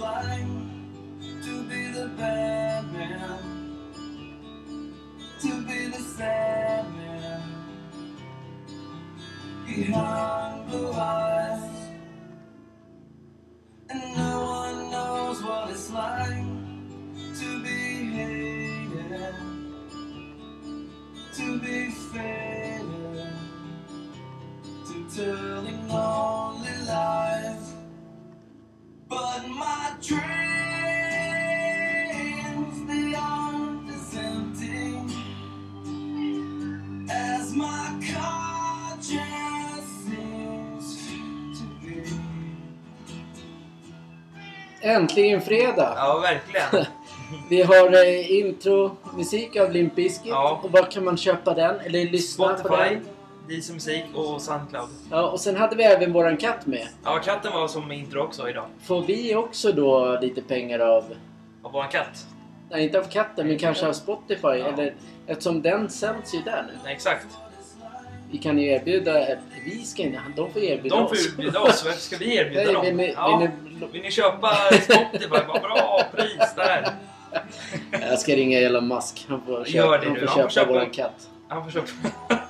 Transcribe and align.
slide. 0.00 0.49
Äntligen 44.90 45.40
fredag! 45.40 45.94
Ja, 45.96 46.18
verkligen. 46.18 46.86
Vi 47.48 47.62
har 47.62 47.92
eh, 48.04 48.38
intromusik 48.38 49.56
av 49.56 49.72
Limp 49.72 49.94
Bizkit. 49.94 50.26
Ja. 50.26 50.60
Och 50.62 50.72
var 50.72 50.90
kan 50.90 51.04
man 51.04 51.16
köpa 51.16 51.54
den? 51.54 51.80
Eller 51.80 52.04
lyssna 52.04 52.48
på 52.48 52.58
Spotify, 52.58 52.94
den? 52.94 53.04
Diesel 53.48 53.74
Musik 53.74 54.04
och 54.14 54.42
Soundcloud. 54.42 54.88
Ja, 55.10 55.30
och 55.30 55.40
sen 55.40 55.56
hade 55.56 55.76
vi 55.76 55.82
även 55.84 56.12
våran 56.12 56.36
katt 56.36 56.66
med. 56.66 56.88
Ja, 57.04 57.18
katten 57.18 57.52
var 57.52 57.68
som 57.68 57.92
intro 57.92 58.20
också 58.20 58.48
idag. 58.48 58.66
Får 58.82 59.02
vi 59.02 59.34
också 59.34 59.72
då 59.72 60.18
lite 60.22 60.42
pengar 60.42 60.78
av... 60.78 61.04
Av 61.62 61.72
våran 61.72 61.88
katt. 61.88 62.26
Nej, 62.70 62.84
inte 62.84 62.98
av 62.98 63.04
katten, 63.04 63.48
men 63.48 63.58
kanske 63.58 63.88
av 63.88 63.92
Spotify. 63.92 64.40
Ja. 64.42 64.66
Eller, 64.66 64.94
eftersom 65.26 65.62
den 65.62 65.88
sänds 65.90 66.34
ju 66.34 66.40
där 66.42 66.64
nu. 66.66 66.78
Nej, 66.84 66.94
exakt. 66.94 67.26
Vi 68.30 68.38
kan 68.38 68.58
ju 68.58 68.68
erbjuda... 68.68 69.26
Vi 69.64 69.84
ska. 69.84 70.02
De 70.36 70.52
får 70.52 70.62
erbjuda 70.62 70.96
De 70.96 71.04
oss. 71.04 71.10
får 71.10 71.40
erbjuda 71.40 71.60
oss. 71.60 71.84
Varför 71.84 71.98
ska 72.00 72.16
vi 72.16 72.36
erbjuda 72.36 72.72
dem? 72.72 72.84
vill 72.84 72.96
ni, 72.96 73.12
ja. 73.16 73.36
vill 73.38 73.48
ni, 73.80 73.86
Vill 73.92 74.02
ni 74.02 74.10
köpa 74.10 74.48
Spotify? 74.80 75.28
Vad 75.48 75.62
bra 75.62 76.02
pris 76.16 76.54
där! 76.56 76.88
jag 77.90 78.18
ska 78.18 78.32
ringa 78.36 78.58
Elon 78.58 78.88
Musk. 78.88 79.26
Han 79.28 79.40
får 79.46 79.64
köpa, 79.64 79.76
Gör 79.76 79.98
det 79.98 80.06
han 80.06 80.16
får 80.16 80.26
Han 80.26 80.36
köpa, 80.36 80.42
får 80.42 80.50
köpa- 80.50 80.72
våran 80.72 80.90
katt. 80.90 81.28
Han 81.48 81.64
får 81.64 81.70
köpa. 81.70 81.86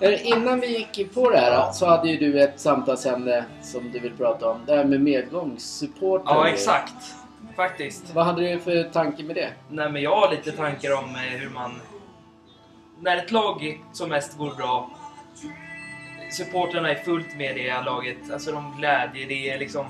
Eh, 0.01 0.27
Innan 0.31 0.61
vi 0.61 0.67
gick 0.79 1.15
på 1.15 1.31
det 1.31 1.39
här 1.39 1.73
så 1.73 1.87
hade 1.87 2.09
ju 2.11 2.17
du 2.17 2.43
ett 2.43 2.61
samtalsämne 2.61 3.45
som 3.63 3.91
du 3.93 3.99
vill 3.99 4.13
prata 4.13 4.49
om. 4.49 4.61
Det 4.67 4.77
här 4.77 4.85
med 4.85 5.01
medgångssupporter. 5.01 6.35
Ja, 6.35 6.49
exakt. 6.49 6.95
Faktiskt. 7.57 8.15
Vad 8.15 8.25
hade 8.27 8.43
du 8.53 8.59
för 8.59 8.83
tanke 8.85 9.23
med 9.23 9.37
det? 9.37 9.49
Nej, 9.69 9.91
men 9.93 10.03
jag 10.03 10.17
har 10.17 10.31
lite 10.31 10.53
tankar 10.53 10.93
om 10.93 11.05
eh, 11.15 11.21
hur 11.21 11.51
man... 11.51 11.81
När 13.01 13.17
ett 13.17 13.31
lag 13.31 13.81
som 13.93 14.09
mest 14.09 14.39
går 14.39 14.55
bra, 14.55 14.91
supporterna 16.35 16.91
är 16.91 16.95
fullt 17.05 17.37
med 17.37 17.57
det 17.57 17.71
här 17.71 17.85
laget. 17.85 18.31
Alltså 18.33 18.53
de 18.53 18.77
glädjer, 18.79 19.29
det 19.29 19.51
är 19.51 19.59
liksom... 19.59 19.87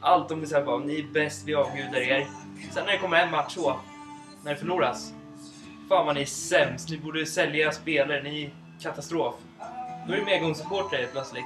Allt 0.00 0.28
de 0.28 0.46
säger 0.46 0.64
bara 0.64 0.78
ni 0.78 0.98
är 0.98 1.02
bäst, 1.12 1.42
vi 1.46 1.54
avgudar 1.54 2.00
er. 2.00 2.26
Sen 2.72 2.84
när 2.86 2.92
det 2.92 2.98
kommer 2.98 3.16
en 3.22 3.30
match 3.30 3.54
så, 3.54 3.80
när 4.44 4.50
det 4.52 4.58
förloras. 4.60 5.12
Fan 5.88 6.06
vad 6.06 6.14
ni 6.14 6.20
är 6.20 6.26
sämst, 6.26 6.90
ni 6.90 6.98
borde 6.98 7.26
sälja 7.26 7.72
spelare, 7.72 8.22
ni 8.22 8.44
är 8.44 8.50
katastrof. 8.82 9.34
Då 10.06 10.12
är 10.12 10.16
det 10.18 10.24
medgångssupporter 10.24 10.96
helt 10.98 11.12
plötsligt. 11.12 11.44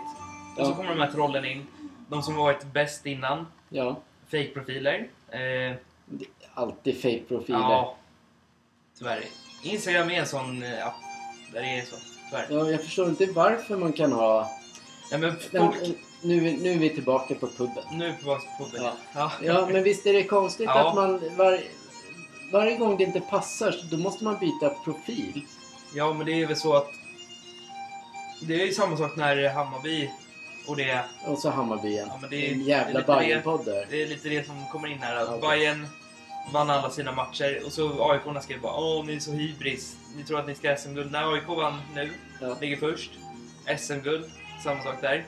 Och 0.58 0.66
så 0.66 0.72
Ja. 0.72 0.76
kommer 0.76 0.90
de 0.90 1.00
här 1.00 1.10
trollen 1.12 1.44
in. 1.44 1.66
De 2.08 2.22
som 2.22 2.34
varit 2.36 2.64
bäst 2.72 3.06
innan. 3.06 3.46
Ja, 3.68 4.00
Fake-profiler. 4.30 5.08
Eh, 5.30 5.76
alltid 6.54 7.02
fake-profiler. 7.02 7.58
Ja, 7.58 7.96
tyvärr. 8.98 9.20
Instagram 9.62 10.10
är 10.10 10.14
en 10.20 10.26
sån 10.26 10.62
eh, 10.62 10.86
app 10.86 10.94
där 11.52 11.62
det 11.62 11.78
är 11.78 11.82
så. 11.84 11.96
Ja, 12.32 12.70
jag 12.70 12.82
förstår 12.82 13.08
inte 13.08 13.26
varför 13.26 13.76
man 13.76 13.92
kan 13.92 14.12
ha... 14.12 14.50
Ja, 15.10 15.18
men 15.18 15.36
folk... 15.36 15.82
eh, 15.82 15.88
nu, 16.22 16.40
nu 16.40 16.72
är 16.72 16.78
vi 16.78 16.90
tillbaka 16.90 17.34
på 17.34 17.46
puben. 17.46 17.84
Nu 17.92 18.14
på 18.24 18.38
puben. 18.58 18.84
Ja. 18.84 18.92
Ja. 19.14 19.32
Ja, 19.42 19.68
men 19.72 19.82
visst 19.82 20.06
är 20.06 20.12
det 20.12 20.22
konstigt 20.24 20.66
Ja. 20.66 20.88
att 20.88 20.94
man... 20.94 21.36
Var, 21.36 21.60
varje 22.52 22.76
gång 22.76 22.96
det 22.96 23.04
inte 23.04 23.20
passar 23.20 23.76
då 23.90 23.96
måste 23.96 24.24
man 24.24 24.38
byta 24.38 24.68
profil. 24.84 25.42
ja, 25.94 26.12
men 26.12 26.26
det 26.26 26.32
är 26.42 26.46
väl 26.46 26.56
så 26.56 26.74
att... 26.76 26.90
Det 28.48 28.62
är 28.62 28.66
ju 28.66 28.72
samma 28.72 28.96
sak 28.96 29.16
när 29.16 29.48
Hammarby 29.48 30.10
och 30.66 30.76
det... 30.76 31.04
Och 31.26 31.38
så 31.38 31.50
Hammarby 31.50 31.88
igen. 31.88 32.08
Ja, 32.10 32.18
men 32.20 32.30
det 32.30 32.36
är- 32.48 32.52
en 32.52 32.60
är 32.60 32.64
jävla 32.64 33.02
Bajen-podd 33.02 33.64
där. 33.64 33.86
Det 33.90 34.02
är 34.02 34.06
lite 34.06 34.28
det 34.28 34.46
som 34.46 34.64
kommer 34.72 34.88
in 34.88 34.98
här. 35.02 35.16
Att 35.16 35.28
Okej. 35.28 35.40
Bayern 35.58 35.86
vann 36.52 36.70
alla 36.70 36.90
sina 36.90 37.12
matcher 37.12 37.62
och 37.66 37.72
så 37.72 38.10
AIK 38.10 38.42
skrev 38.42 38.60
bara 38.60 38.74
Åh, 38.76 39.04
ni 39.04 39.14
är 39.16 39.20
så 39.20 39.32
hybris. 39.32 39.96
Ni 40.16 40.24
tror 40.24 40.38
att 40.40 40.46
ni 40.46 40.54
ska 40.54 40.76
SM-guld. 40.76 41.12
När 41.12 41.32
AIK 41.32 41.48
vann 41.48 41.74
nu, 41.94 42.10
Ja. 42.40 42.56
ligger 42.60 42.76
först. 42.76 43.10
SM-guld, 43.78 44.24
samma 44.64 44.82
sak 44.82 44.94
där. 45.00 45.24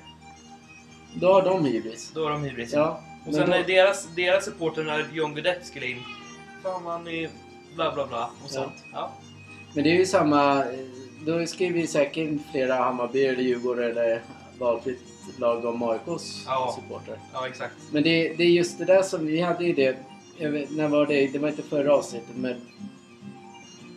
Då 1.15 1.33
har 1.33 1.43
de 1.43 1.65
hybris. 1.65 2.11
Då 2.15 2.25
har 2.25 2.31
de 2.31 2.43
hybris. 2.45 2.73
Ja. 2.73 3.01
Och 3.27 3.35
sen 3.35 3.43
då- 3.43 3.57
när 3.57 3.63
deras, 3.65 4.09
deras 4.17 4.45
supporter 4.45 4.85
när 4.85 5.07
John 5.13 5.35
Guidetti 5.35 5.65
skulle 5.67 5.87
in. 5.87 6.03
Fan 6.63 6.83
han 6.87 7.09
är 7.09 7.31
bla 7.75 7.95
bla 7.95 8.07
bla 8.07 8.25
och 8.25 8.31
Ja. 8.45 8.49
sånt. 8.49 8.85
Ja. 8.93 9.13
Men 9.75 9.85
det 9.85 9.91
är 9.91 9.95
ju 9.95 10.07
samma... 10.07 10.65
Då 11.27 11.47
skriver 11.47 11.81
ju 11.81 11.87
säkert 11.87 12.29
flera 12.53 12.75
Hammarby 12.75 13.25
eller 13.25 13.43
Djurgården 13.43 13.91
eller 13.91 14.23
valfritt 14.59 15.01
lag 15.39 15.65
om 15.65 15.83
AIKs 15.83 16.43
Ja. 16.47 16.77
supporter. 16.83 17.19
ja, 17.33 17.47
exakt. 17.47 17.75
Men 17.93 18.03
det, 18.03 18.29
det 18.37 18.43
är 18.45 18.49
just 18.51 18.79
det 18.79 18.85
där 18.85 19.03
som 19.03 19.27
vi 19.27 19.41
hade 19.41 19.65
ju 19.65 19.73
det... 19.73 19.97
Jag 20.39 20.51
vet, 20.51 20.71
när 20.71 20.89
var 20.89 21.07
det? 21.07 21.27
Det 21.27 21.39
var 21.39 21.49
inte 21.49 21.63
förra 21.63 21.95
avsnittet 21.95 22.37
men 22.37 22.57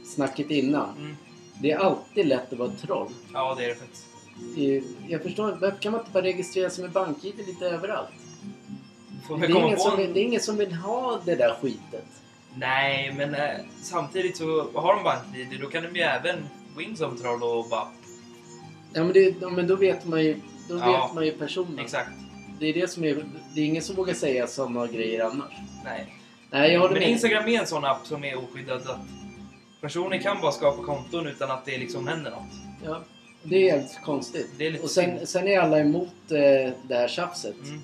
snacket 0.05 0.51
innan. 0.51 0.97
Mm. 0.97 1.15
Det 1.61 1.71
är 1.71 1.77
alltid 1.77 2.25
lätt 2.25 2.53
att 2.53 2.59
vara 2.59 2.71
troll. 2.71 3.09
Ja, 3.33 3.55
det 3.57 3.65
är 3.65 3.67
det 3.69 3.75
faktiskt. 3.75 4.05
Jag 5.07 5.23
förstår 5.23 5.57
varför 5.61 5.77
kan 5.77 5.91
man 5.91 6.01
inte 6.01 6.11
bara 6.11 6.23
registrera 6.23 6.69
sig 6.69 6.83
med 6.83 6.91
BankID 6.93 7.37
lite 7.37 7.65
överallt? 7.65 8.09
Det 9.39 9.45
är, 9.45 9.65
ingen 9.65 9.79
som 9.79 9.97
vill, 9.97 10.13
det 10.13 10.19
är 10.19 10.23
ingen 10.23 10.41
som 10.41 10.57
vill 10.57 10.73
ha 10.73 11.19
det 11.25 11.35
där 11.35 11.55
skitet. 11.61 12.05
Nej, 12.55 13.13
men 13.17 13.35
eh, 13.35 13.59
samtidigt 13.81 14.37
så 14.37 14.71
har 14.73 14.95
de 14.95 15.03
bank-id. 15.03 15.59
Då 15.61 15.67
kan 15.67 15.83
de 15.83 15.95
ju 15.95 16.01
även 16.01 16.37
gå 16.75 16.81
in 16.81 16.97
som 16.97 17.17
troll 17.17 17.43
och 17.43 17.69
bara... 17.69 17.87
Ja 18.93 19.03
men, 19.03 19.13
det, 19.13 19.35
ja, 19.41 19.49
men 19.49 19.67
då 19.67 19.75
vet 19.75 20.07
man 20.07 20.23
ju, 20.23 20.39
då 20.69 20.77
Ja. 20.77 21.05
vet 21.05 21.15
man 21.15 21.25
ju 21.25 21.31
personen. 21.31 21.79
Exakt. 21.79 22.09
Det 22.59 22.65
är 22.65 22.73
det 22.73 22.87
som 22.91 23.03
är... 23.03 23.25
Det 23.55 23.61
är 23.61 23.65
ingen 23.65 23.81
som 23.81 23.95
vågar 23.95 24.13
säga 24.13 24.47
sådana 24.47 24.87
grejer 24.87 25.25
annars. 25.25 25.53
Nej. 25.83 26.13
Nej, 26.51 26.71
jag 26.73 26.79
håller 26.79 26.93
Men 26.93 26.99
med. 27.03 27.09
Instagram 27.11 27.47
är 27.47 27.59
en 27.59 27.67
sån 27.67 27.85
app 27.85 28.05
som 28.07 28.23
är 28.23 28.37
oskyddad. 28.37 28.81
Att 28.89 28.97
personer 29.81 30.17
kan 30.17 30.41
bara 30.41 30.51
skapa 30.51 30.83
konton 30.83 31.27
utan 31.27 31.51
att 31.51 31.65
det 31.65 31.77
liksom 31.77 32.07
händer 32.07 32.31
något. 32.31 32.39
Ja, 32.85 32.99
det 33.43 33.69
är 33.69 33.77
helt 33.79 34.01
konstigt. 34.05 34.49
Är 34.61 34.83
och 34.83 34.89
sen, 34.89 35.27
sen 35.27 35.47
är 35.47 35.59
alla 35.59 35.79
emot 35.79 36.07
eh, 36.31 36.73
det 36.87 36.95
här 36.95 37.07
tjafset. 37.07 37.55
Mm. 37.63 37.81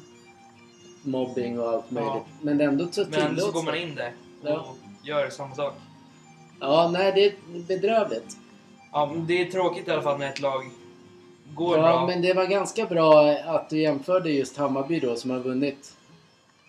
Mobbing 1.03 1.59
och 1.59 1.69
allt 1.69 1.91
möjligt. 1.91 2.11
Ja. 2.13 2.25
Men 2.41 2.61
ändå 2.61 2.87
så 2.91 3.05
Men 3.11 3.21
ändå 3.21 3.41
så 3.41 3.51
går 3.51 3.63
man 3.63 3.75
in 3.75 3.95
där 3.95 4.11
och 4.41 4.49
Ja. 4.49 4.75
gör 5.03 5.29
samma 5.29 5.55
sak. 5.55 5.73
Ja, 6.59 6.89
nej 6.93 7.11
det 7.15 7.25
är 7.25 7.33
bedrövligt. 7.67 8.37
Ja, 8.91 9.11
men 9.13 9.27
det 9.27 9.41
är 9.41 9.51
tråkigt 9.51 9.87
i 9.87 9.91
alla 9.91 10.01
fall 10.01 10.19
när 10.19 10.29
ett 10.29 10.39
lag 10.41 10.63
går 11.53 11.77
Ja, 11.77 11.81
bra. 11.83 12.07
men 12.07 12.21
det 12.21 12.33
var 12.33 12.45
ganska 12.45 12.85
bra 12.85 13.31
att 13.31 13.69
du 13.69 13.81
jämförde 13.81 14.29
just 14.31 14.57
Hammarby 14.57 14.99
då 14.99 15.15
som 15.15 15.31
har 15.31 15.39
vunnit 15.39 15.93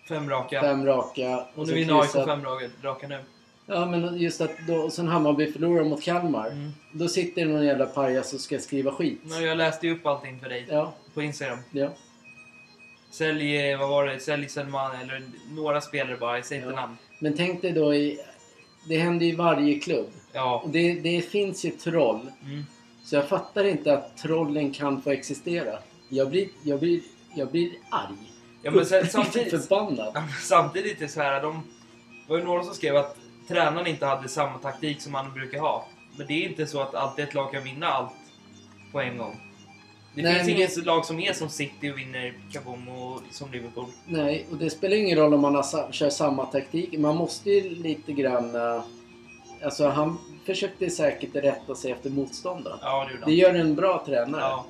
Fem 0.09 0.29
raka. 0.29 0.61
fem 0.61 0.85
raka. 0.85 1.45
och 1.55 1.67
nu 1.67 1.73
vinner 1.73 2.01
AIK 2.01 2.11
fem 2.11 2.43
raka, 2.83 3.07
nu. 3.07 3.17
Ja, 3.65 3.85
men 3.85 4.17
just 4.17 4.41
att 4.41 4.51
då, 4.67 4.89
sen 4.89 5.07
Hammarby 5.07 5.51
förlorar 5.51 5.83
mot 5.83 6.01
Kalmar. 6.03 6.47
Mm. 6.47 6.71
Då 6.91 7.07
sitter 7.07 7.45
det 7.45 7.51
någon 7.51 7.65
jävla 7.65 7.85
pajas 7.85 8.33
och 8.33 8.39
ska 8.39 8.59
skriva 8.59 8.91
skit. 8.91 9.21
Nu, 9.23 9.45
jag 9.45 9.57
läste 9.57 9.87
ju 9.87 9.93
upp 9.95 10.05
allting 10.05 10.39
för 10.39 10.49
dig 10.49 10.67
Ja, 10.69 10.93
på 11.13 11.21
Instagram. 11.21 11.59
ja. 11.71 11.89
Sälj, 13.11 13.75
vad 13.75 13.89
var 13.89 14.05
det? 14.05 14.19
Sälj 14.19 14.49
Selman 14.49 14.91
eller 15.01 15.23
några 15.51 15.81
spelare 15.81 16.17
bara, 16.17 16.43
säger 16.43 16.61
inte 16.61 16.73
Ja. 16.75 16.81
namn. 16.81 16.97
Men 17.19 17.37
tänk 17.37 17.61
dig 17.61 17.71
då 17.71 17.93
i... 17.93 18.19
Det 18.87 18.97
händer 18.97 19.25
i 19.25 19.35
varje 19.35 19.79
klubb. 19.79 20.07
Ja. 20.33 20.61
Och 20.63 20.69
det, 20.69 20.93
det 20.93 21.21
finns 21.21 21.65
ju 21.65 21.69
troll. 21.69 22.19
Mm. 22.45 22.65
Så 23.03 23.15
jag 23.15 23.27
fattar 23.27 23.63
inte 23.63 23.93
att 23.93 24.17
trollen 24.17 24.71
kan 24.73 25.01
få 25.01 25.09
existera. 25.09 25.79
Jag 26.09 26.29
blir, 26.29 26.47
jag 26.63 26.79
blir, 26.79 27.01
jag 27.35 27.51
blir 27.51 27.71
arg. 27.89 28.31
Ja, 28.61 28.71
men 28.71 28.85
sen, 28.85 29.07
samtidigt, 29.07 29.51
förbannad. 29.51 30.17
Samtidigt 30.41 30.97
är 30.97 31.01
det 31.05 31.11
så 31.11 31.21
här, 31.21 31.41
de 31.41 31.63
var 32.27 32.37
ju 32.37 32.43
några 32.43 32.63
som 32.63 32.73
skrev 32.73 32.95
att 32.95 33.17
tränaren 33.47 33.87
inte 33.87 34.05
hade 34.05 34.27
samma 34.29 34.57
taktik 34.57 35.01
som 35.01 35.13
han 35.13 35.33
brukar 35.33 35.59
ha. 35.59 35.85
Men 36.17 36.27
det 36.27 36.33
är 36.33 36.49
inte 36.49 36.67
så 36.67 36.81
att 36.81 36.95
alltid 36.95 37.25
ett 37.25 37.33
lag 37.33 37.51
kan 37.51 37.63
vinna 37.63 37.87
allt 37.87 38.11
på 38.91 39.01
en 39.01 39.17
gång. 39.17 39.35
Det 40.15 40.21
Nej, 40.21 40.33
finns 40.35 40.47
men 40.47 40.55
inget 40.57 40.85
lag 40.85 41.05
som 41.05 41.19
är 41.19 41.33
som 41.33 41.49
City 41.49 41.91
och 41.91 41.97
vinner 41.97 42.33
kaboom 42.51 42.87
och 42.89 43.21
som 43.31 43.51
Liverpool. 43.51 43.85
Nej, 44.05 44.45
och 44.51 44.57
det 44.57 44.69
spelar 44.69 44.97
ingen 44.97 45.17
roll 45.17 45.33
om 45.33 45.41
man 45.41 45.55
har, 45.55 45.91
kör 45.91 46.09
samma 46.09 46.45
taktik. 46.45 46.99
Man 46.99 47.15
måste 47.15 47.49
ju 47.51 47.69
lite 47.75 48.11
grann... 48.13 48.55
eh, 48.55 48.83
Alltså 49.63 49.87
han 49.87 50.17
försökte 50.45 50.89
säkert 50.89 51.35
rätta 51.35 51.75
sig 51.75 51.91
efter 51.91 52.09
motståndaren. 52.09 52.77
Ja, 52.81 53.07
det 53.19 53.25
Det 53.25 53.33
gör 53.33 53.53
en 53.53 53.75
bra 53.75 54.03
tränare. 54.05 54.41
Ja, 54.41 54.65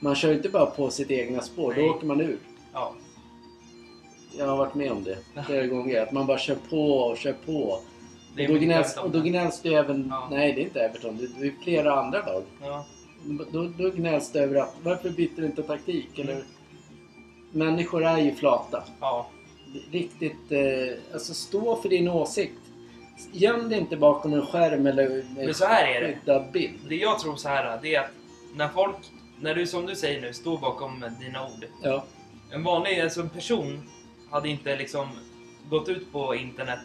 Man 0.00 0.14
kör 0.14 0.32
inte 0.32 0.48
bara 0.48 0.66
på 0.66 0.90
sitt 0.90 1.10
egna 1.10 1.40
spår, 1.42 1.72
Nej. 1.76 1.86
då 1.88 1.94
åker 1.94 2.06
man 2.06 2.20
ur. 2.20 2.38
ja. 2.72 2.92
Jag 4.38 4.46
har 4.46 4.56
varit 4.56 4.74
med 4.74 4.92
om 4.92 5.04
det 5.04 5.18
flera 5.46 5.66
gånger. 5.66 6.02
Att 6.02 6.12
man 6.12 6.26
bara 6.26 6.38
kör 6.38 6.56
på 6.70 6.98
och 6.98 7.16
kör 7.18 7.32
på. 7.46 7.80
Och, 8.38 8.48
då 8.48 8.54
gnälls, 8.54 8.96
och 8.96 9.10
då 9.10 9.20
gnälls 9.20 9.60
det 9.60 9.74
även... 9.74 10.06
Ja. 10.10 10.28
Nej, 10.30 10.52
det 10.52 10.60
är 10.60 10.64
inte 10.64 10.80
Everton. 10.80 11.28
Det 11.38 11.46
är 11.46 11.54
flera 11.62 11.94
andra 12.00 12.26
lag. 12.26 12.42
Ja. 12.62 12.84
Då, 13.52 13.72
då 13.78 13.90
gnälls 13.90 14.32
det 14.32 14.40
över 14.40 14.60
att 14.60 14.74
varför 14.82 15.10
byter 15.10 15.36
du 15.36 15.46
inte 15.46 15.62
taktik? 15.62 16.18
Eller, 16.18 16.42
människor 17.52 18.04
är 18.04 18.18
ju 18.18 18.34
flata. 18.34 18.82
ja. 19.00 19.26
Riktigt... 19.90 20.52
Eh, 20.52 21.12
alltså 21.12 21.34
stå 21.34 21.76
för 21.76 21.88
din 21.88 22.08
åsikt. 22.08 22.52
Göm 23.32 23.68
dig 23.68 23.78
inte 23.78 23.96
bakom 23.96 24.32
en 24.32 24.46
skärm 24.46 24.86
eller 24.86 25.24
en 25.38 25.54
så 25.54 25.64
här 25.64 25.86
är 25.86 26.18
det. 26.24 26.44
bild. 26.52 26.78
Det 26.88 26.96
jag 26.96 27.18
tror 27.18 27.36
så 27.36 27.48
här, 27.48 27.78
det 27.82 27.94
är 27.94 28.00
att 28.00 28.10
när 28.56 28.68
folk, 28.68 28.96
när 29.40 29.54
du 29.54 29.66
som 29.66 29.86
du 29.86 29.96
säger 29.96 30.20
nu, 30.20 30.32
står 30.32 30.58
bakom 30.58 31.04
dina 31.20 31.44
ord. 31.46 31.66
Ja. 31.82 32.04
En 32.50 32.62
vanlig 32.62 33.00
alltså 33.00 33.20
en 33.20 33.28
person 33.28 33.82
hade 34.34 34.48
inte 34.48 34.76
liksom 34.76 35.08
gått 35.70 35.88
ut 35.88 36.12
på 36.12 36.34
internet 36.34 36.78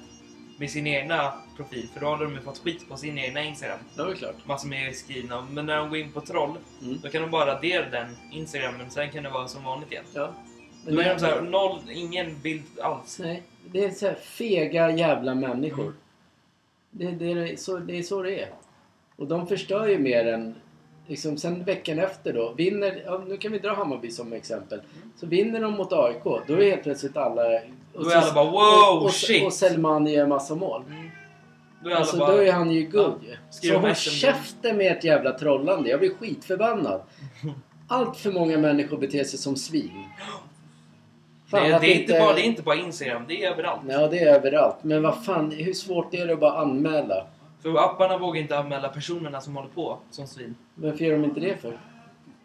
med 0.57 0.69
sin 0.69 0.87
egna 0.87 1.33
profil, 1.55 1.87
för 1.93 1.99
då 1.99 2.09
hade 2.09 2.23
de 2.23 2.33
ju 2.33 2.41
fått 2.41 2.57
skit 2.57 2.89
på 2.89 2.97
sin 2.97 3.17
egna 3.17 3.43
Instagram. 3.43 3.79
Det 3.95 4.03
var 4.03 4.13
klart. 4.13 4.35
Massor 4.45 4.69
med 4.69 4.95
skrivna. 4.95 5.47
Men 5.51 5.65
när 5.65 5.77
de 5.77 5.89
går 5.89 5.97
in 5.97 6.11
på 6.11 6.21
troll, 6.21 6.57
Mm. 6.81 6.99
då 7.03 7.09
kan 7.09 7.21
de 7.21 7.31
bara 7.31 7.55
radera 7.55 7.89
den 7.89 8.17
Instagramen, 8.31 8.91
sen 8.91 9.11
kan 9.11 9.23
det 9.23 9.29
vara 9.29 9.47
som 9.47 9.63
vanligt 9.63 9.91
igen. 9.91 10.03
Ja. 10.13 10.33
Då 10.85 10.99
är 11.01 11.13
de 11.13 11.19
så 11.19 11.25
här, 11.25 11.41
noll, 11.41 11.79
ingen 11.91 12.41
bild 12.41 12.79
alls. 12.81 13.19
Nej, 13.19 13.43
det 13.71 13.83
är 13.85 13.91
så 13.91 14.07
här 14.07 14.15
fega 14.15 14.91
jävla 14.91 15.35
människor. 15.35 15.83
Mm. 15.83 15.95
Det, 16.91 17.11
det, 17.11 17.31
är 17.51 17.55
så, 17.55 17.77
det 17.77 17.97
är 17.97 18.03
så 18.03 18.21
det 18.23 18.41
är. 18.43 18.49
Och 19.15 19.27
de 19.27 19.47
förstör 19.47 19.87
ju 19.87 19.99
mer 19.99 20.27
än... 20.27 20.55
Liksom, 21.09 21.37
sen 21.37 21.63
veckan 21.63 21.99
efter 21.99 22.33
då, 22.33 22.53
vinner... 22.53 23.03
Ja, 23.05 23.23
nu 23.27 23.37
kan 23.37 23.51
vi 23.51 23.59
dra 23.59 23.73
Hammarby 23.73 24.11
som 24.11 24.33
exempel. 24.33 24.81
Så 25.15 25.25
vinner 25.25 25.61
de 25.61 25.73
mot 25.73 25.93
AIK, 25.93 26.23
då 26.23 26.53
är 26.53 26.69
helt 26.69 26.83
plötsligt 26.83 27.17
alla... 27.17 27.41
Och 27.93 28.03
Då 28.03 28.09
är 28.09 28.15
alla 28.15 28.33
bara, 28.33 28.51
wow, 28.51 28.97
och, 28.97 29.05
och, 29.05 29.13
shit. 29.13 29.45
Och 29.45 29.53
Selmani 29.53 30.13
gör 30.13 30.27
massa 30.27 30.55
mål. 30.55 30.83
Mm. 30.87 31.09
Då 31.83 31.89
är 31.89 31.95
Alltså 31.95 32.17
bara, 32.17 32.31
då 32.31 32.37
är 32.43 32.51
han 32.51 32.71
ju 32.71 32.81
guld. 32.81 33.37
Skriver 33.49 33.75
Så 33.75 33.81
håll 33.81 33.95
käften 33.95 34.77
med 34.77 34.91
ert 34.91 35.03
jävla 35.03 35.31
trollande. 35.31 35.89
Jag 35.89 35.99
blir 35.99 36.13
skitförbannad. 36.13 37.01
Allt 37.87 38.17
för 38.17 38.31
många 38.31 38.57
människor 38.57 38.97
beter 38.97 39.23
sig 39.23 39.39
som 39.39 39.55
svin. 39.55 40.03
Fan, 41.47 41.69
det, 41.69 41.75
att 41.75 41.81
det, 41.81 41.95
är 41.95 42.01
inte 42.01 42.19
bara, 42.19 42.33
det 42.33 42.41
är 42.41 42.45
inte 42.45 42.61
bara 42.61 42.75
Instagram, 42.75 43.23
det 43.27 43.43
är 43.43 43.51
överallt. 43.51 43.81
Ja, 43.89 44.07
det 44.07 44.19
är 44.19 44.35
överallt. 44.35 44.75
Men 44.81 45.03
vad 45.03 45.25
fan, 45.25 45.51
hur 45.51 45.73
svårt 45.73 46.13
är 46.13 46.27
det 46.27 46.33
att 46.33 46.39
bara 46.39 46.61
anmäla? 46.61 47.27
För 47.61 47.77
apparna 47.77 48.17
vågar 48.17 48.41
inte 48.41 48.57
anmäla 48.57 48.89
personerna 48.89 49.41
som 49.41 49.55
håller 49.55 49.69
på 49.69 49.99
som 50.11 50.27
svin. 50.27 50.55
Varför 50.75 51.05
gör 51.05 51.11
de 51.11 51.23
inte 51.23 51.39
det 51.39 51.57
för? 51.57 51.79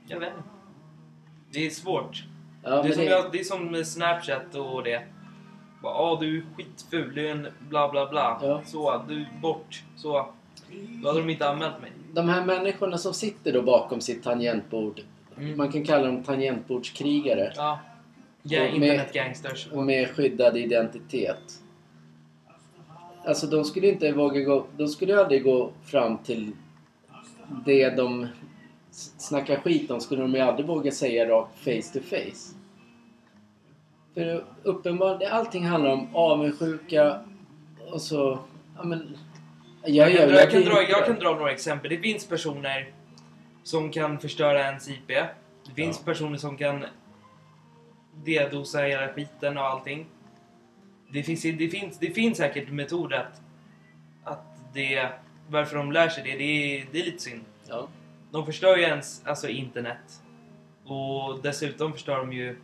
Jag 0.06 0.20
vet 0.20 0.28
inte. 0.28 0.49
Det 1.50 1.66
är 1.66 1.70
svårt. 1.70 2.25
Ja, 2.62 2.82
det, 2.82 2.88
är 2.88 2.93
som 2.93 3.05
det, 3.05 3.11
jag, 3.11 3.32
det 3.32 3.40
är 3.40 3.44
som 3.44 3.84
Snapchat 3.84 4.55
och 4.55 4.84
det. 4.84 5.02
Bara, 5.82 5.94
ah, 5.94 6.20
du 6.20 6.38
är 6.38 6.43
skitful, 6.56 7.14
du 7.14 7.26
är 7.26 7.31
en 7.32 7.49
bla 7.69 7.88
bla 7.88 8.06
bla. 8.06 8.40
Ja. 8.43 8.62
Så, 8.66 9.02
du 9.08 9.26
bort. 9.43 9.82
Så. 9.96 10.26
Då 11.02 11.08
hade 11.08 11.20
de 11.20 11.31
inte 11.31 11.49
anmält 11.49 11.81
mig. 11.81 11.90
de 12.12 12.28
här 12.28 12.44
människorna 12.44 12.99
som 12.99 13.14
sitter 13.14 13.52
då 13.52 13.62
bakom 13.62 14.00
sitt 14.00 14.22
tangentbord. 14.22 15.00
Mm. 15.38 15.56
Man 15.56 15.72
kan 15.72 15.84
kalla 15.84 16.06
dem 16.06 16.22
tangentbordskrigare. 16.22 17.52
Ja. 17.56 17.81
Ja, 18.43 18.67
internetgangsters. 18.67 19.67
Och 19.72 19.84
med 19.84 20.10
skyddad 20.10 20.56
identitet. 20.56 21.60
Alltså 23.26 23.46
de 23.46 23.64
skulle 23.64 23.88
inte 23.88 24.12
våga 24.12 24.40
gå... 24.40 24.66
De 24.76 24.88
skulle 24.88 25.20
aldrig 25.20 25.44
gå 25.44 25.70
fram 25.84 26.18
till 26.18 26.52
det 27.64 27.90
de 27.90 28.26
snackar 29.18 29.56
skit 29.56 29.90
om. 29.90 30.00
Skulle 30.00 30.22
de 30.22 30.34
ju 30.34 30.40
aldrig 30.40 30.66
våga 30.66 30.92
säga 30.92 31.28
rakt 31.28 31.58
face 31.58 31.98
to 31.98 32.04
face. 32.10 32.54
För 34.14 34.44
uppenbarligen, 34.62 35.32
allting 35.32 35.66
handlar 35.66 35.90
om 35.90 36.08
avundsjuka 36.16 37.20
och 37.90 38.02
så... 38.02 38.38
Ja 38.76 38.84
men... 38.84 39.18
Jag, 39.86 40.12
Jag, 40.12 40.18
kan, 40.20 40.28
dra, 40.28 40.40
jag, 40.40 40.50
kan 40.50 40.62
dra, 40.62 40.82
jag 40.82 41.06
kan 41.06 41.16
dra 41.18 41.34
några 41.34 41.52
exempel. 41.52 41.90
Det 41.90 41.98
finns 41.98 42.26
personer 42.26 42.92
som 43.62 43.90
kan 43.90 44.18
förstöra 44.18 44.60
ens 44.60 44.88
IP. 44.88 45.08
Det 45.08 45.74
finns 45.74 45.98
Ja. 45.98 46.12
personer 46.12 46.38
som 46.38 46.56
kan 46.56 46.84
dedosa 48.24 48.78
hela 48.78 49.08
skiten 49.08 49.58
och 49.58 49.64
allting. 49.64 50.06
Det 51.14 51.22
finns, 51.22 51.43
det 51.43 51.69
finns, 51.69 51.99
det 51.99 52.11
finns 52.11 52.38
säkert 52.38 52.70
metoder 52.70 53.16
att, 53.16 53.40
att 54.25 54.44
det... 54.72 55.08
Varför 55.49 55.76
de 55.76 55.93
lär 55.93 56.08
sig 56.08 56.22
det, 56.25 56.37
det 56.37 56.44
är, 56.44 56.87
det 56.93 57.00
är 57.00 57.05
lite 57.05 57.22
synd. 57.22 57.40
Ja. 57.69 57.88
De 58.31 58.46
förstör 58.46 58.76
ju 58.76 58.82
ens 58.82 59.26
alltså, 59.26 59.49
internet. 59.49 60.22
Och 60.84 61.43
dessutom 61.43 61.93
förstör 61.93 62.19
de 62.19 62.32
ju... 62.32 62.56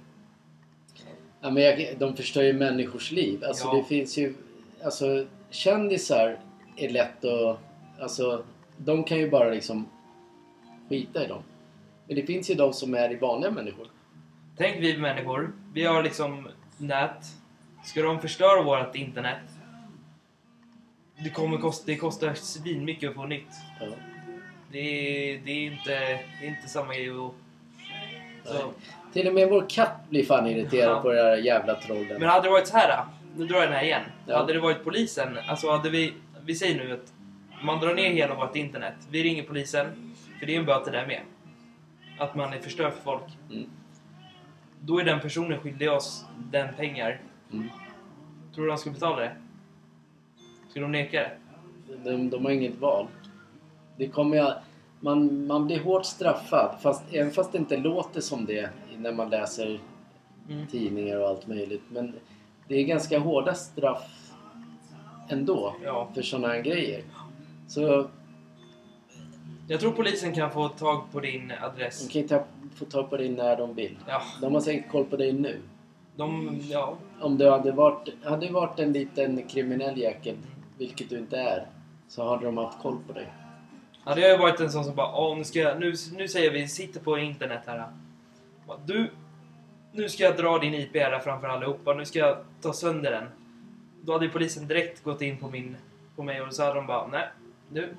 Ja, 1.41 1.51
men 1.51 1.63
jag, 1.63 1.99
de 1.99 2.17
förstör 2.17 2.43
ju 2.43 2.53
människors 2.53 3.13
liv. 3.13 3.45
Alltså 3.45 3.69
Ja. 3.69 3.75
det 3.75 3.85
finns 3.85 4.19
ju... 4.19 4.35
Alltså 4.85 5.27
kändisar 5.51 6.39
är 6.77 6.89
lätt 6.89 7.25
att... 7.25 7.59
Alltså 8.01 8.45
de 8.77 9.05
kan 9.05 9.19
ju 9.19 9.31
bara 9.31 9.51
liksom 9.51 9.89
skita 10.89 11.25
i 11.25 11.27
dem. 11.27 11.43
Men 12.07 12.17
det 12.17 12.23
finns 12.23 12.51
ju 12.51 12.55
de 12.55 12.73
som 12.73 12.95
är 12.95 13.13
i 13.13 13.17
vanliga 13.17 13.51
människor. 13.51 13.87
Tänk 14.57 14.77
vi 14.81 14.97
människor, 14.97 15.53
vi 15.75 15.85
har 15.85 16.03
liksom 16.03 16.49
nät. 16.79 17.40
Ska 17.85 18.03
de 18.03 18.21
förstöra 18.21 18.63
vårt 18.63 18.95
internet? 18.95 19.39
Det 21.25 21.31
kommer 21.31 21.59
kosta, 21.59 21.87
det 21.87 21.97
kostar 21.97 22.35
svinmycket 22.35 23.11
att 23.11 23.17
få 23.17 23.27
nytt. 23.27 23.49
Ja. 23.81 23.87
Det 24.73 24.79
är, 24.79 25.41
det 25.45 25.51
är, 25.51 25.67
inte, 25.73 25.91
det 26.41 26.47
är 26.47 26.49
inte 26.49 26.69
samma 26.69 26.95
grej 26.95 27.11
att... 27.11 27.33
Så. 28.45 28.73
Till 29.13 29.29
och 29.29 29.35
med 29.35 29.49
vår 29.49 29.67
katt 29.69 30.09
blir 30.09 30.25
fan 30.25 30.47
irriterad 30.47 30.97
Ja. 30.97 31.01
på 31.03 31.13
det 31.13 31.23
här 31.23 31.37
jävla 31.37 31.75
trollen. 31.75 32.21
Men 32.21 32.29
hade 32.29 32.47
det 32.47 32.51
varit 32.51 32.67
så 32.67 32.77
här, 32.77 33.05
nu 33.37 33.47
drar 33.47 33.57
jag 33.57 33.69
den 33.69 33.73
här 33.77 33.85
igen. 33.85 34.03
Ja. 34.27 34.37
Hade 34.39 34.53
det 34.53 34.61
varit 34.61 34.85
polisen, 34.85 35.39
alltså 35.49 35.71
hade 35.71 35.91
vi... 35.91 36.15
Vi 36.45 36.55
säger 36.55 36.85
nu 36.85 36.93
att 36.95 37.13
man 37.65 37.81
drar 37.81 37.95
ner 37.95 38.11
hela 38.11 38.35
vårt 38.35 38.57
internet. 38.57 38.95
Vi 39.11 39.23
ringer 39.23 39.43
polisen, 39.43 40.15
för 40.39 40.47
det 40.47 40.55
är 40.55 40.59
en 40.59 40.67
böter 40.67 40.93
där 40.93 41.07
med. 41.07 41.21
Att 42.19 42.35
man 42.35 42.53
är 42.53 42.59
förstör 42.59 42.91
för 42.91 43.03
folk. 43.03 43.25
Mm. 43.51 43.71
Då 44.81 45.01
är 45.01 45.05
den 45.05 45.21
personen 45.21 45.61
skyldig 45.61 45.91
oss 45.91 46.25
den 46.39 46.75
pengar. 46.75 47.21
Mm. 47.53 47.69
Tror 48.55 48.65
du 48.65 48.71
de 48.71 48.79
ska 48.79 48.91
betala 48.91 49.17
det? 49.21 49.37
Ska 50.69 50.81
de 50.81 50.93
neka 50.93 51.21
det? 51.21 51.31
De, 52.11 52.31
de 52.31 52.45
har 52.45 52.53
inget 52.53 52.79
val. 52.79 53.07
Det 53.97 54.09
kommer 54.09 54.37
ju, 54.37 54.51
man, 55.01 55.47
man 55.47 55.67
blir 55.67 55.81
hårt 55.81 56.05
straffad, 56.07 56.77
fast, 56.83 57.03
även 57.13 57.31
fast 57.33 57.53
det 57.53 57.59
inte 57.59 57.77
låter 57.77 58.21
som 58.21 58.45
det 58.47 58.71
när 58.99 59.13
man 59.13 59.31
läser 59.31 59.81
Mm. 60.51 60.67
tidningar 60.67 61.17
och 61.21 61.29
allt 61.29 61.47
möjligt. 61.47 61.83
Men 61.89 62.15
det 62.69 62.75
är 62.75 62.85
ganska 62.85 63.19
hårda 63.19 63.55
straff 63.55 64.33
ändå 65.29 65.77
Ja. 65.85 66.09
för 66.15 66.23
sådana 66.23 66.49
här 66.49 66.61
grejer. 66.63 67.03
Så 67.69 68.09
Jag 69.69 69.81
tror 69.81 69.93
polisen 69.93 70.33
kan 70.35 70.51
få 70.51 70.69
tag 70.69 71.03
på 71.13 71.21
din 71.21 71.49
de 71.49 71.55
adress. 71.55 72.09
kan 72.09 72.23
inte 72.23 72.45
få 72.75 72.85
tag 72.85 73.11
på 73.11 73.17
dig 73.17 73.29
när 73.29 73.57
de 73.57 73.75
vill. 73.75 73.97
Ja, 74.07 74.23
De 74.41 74.55
har 74.55 74.61
säkert 74.61 74.91
koll 74.91 75.05
på 75.05 75.17
dig 75.17 75.33
nu. 75.33 75.61
De... 76.21 76.61
Ja. 76.71 76.97
Om 77.21 77.39
du 77.39 77.51
hade 77.51 77.73
varit, 77.73 78.09
hade 78.25 78.47
du 78.47 78.53
varit 78.53 78.79
en 78.79 78.93
liten 78.93 79.49
kriminell 79.49 79.99
jäkel, 79.99 80.37
vilket 80.79 81.11
du 81.11 81.19
inte 81.19 81.37
är, 81.37 81.67
så 82.09 82.29
hade 82.29 82.45
de 82.45 82.59
haft 82.59 82.83
koll 82.83 82.99
på 83.07 83.13
dig. 83.13 83.33
Hade 84.05 84.21
jag 84.21 84.39
varit 84.39 84.61
en 84.61 84.71
sån 84.71 84.85
som 84.85 84.95
bara 84.95 85.17
Åh, 85.17 85.37
nu, 85.37 85.45
ska 85.45 85.59
jag, 85.59 85.81
nu, 85.81 85.95
nu 86.17 86.29
säger 86.29 86.51
vi, 86.51 86.69
sitter 86.69 87.01
på 87.01 87.19
internet 87.19 87.63
här. 87.67 87.85
Bara, 88.67 88.79
Du, 88.87 89.11
nu 89.93 90.09
ska 90.09 90.23
jag 90.23 90.37
dra 90.37 90.59
din 90.59 90.75
IP 90.75 90.97
här 90.97 91.19
framför 91.19 91.49
allihopa. 91.49 91.95
Nu 91.95 92.05
ska 92.05 92.19
jag 92.19 92.37
ta 92.61 92.73
sönder 92.73 93.11
den. 93.11 93.29
Då 94.03 94.13
hade 94.13 94.29
polisen 94.29 94.69
direkt 94.69 95.05
gått 95.05 95.23
in 95.23 95.39
på, 95.39 95.51
min, 95.51 95.77
på 96.17 96.23
mig 96.23 96.43
och 96.43 96.55
så 96.55 96.63
hade 96.63 96.75
de 96.75 96.87
bara 96.87 97.07
Nej, 97.07 97.29
du. 97.69 97.95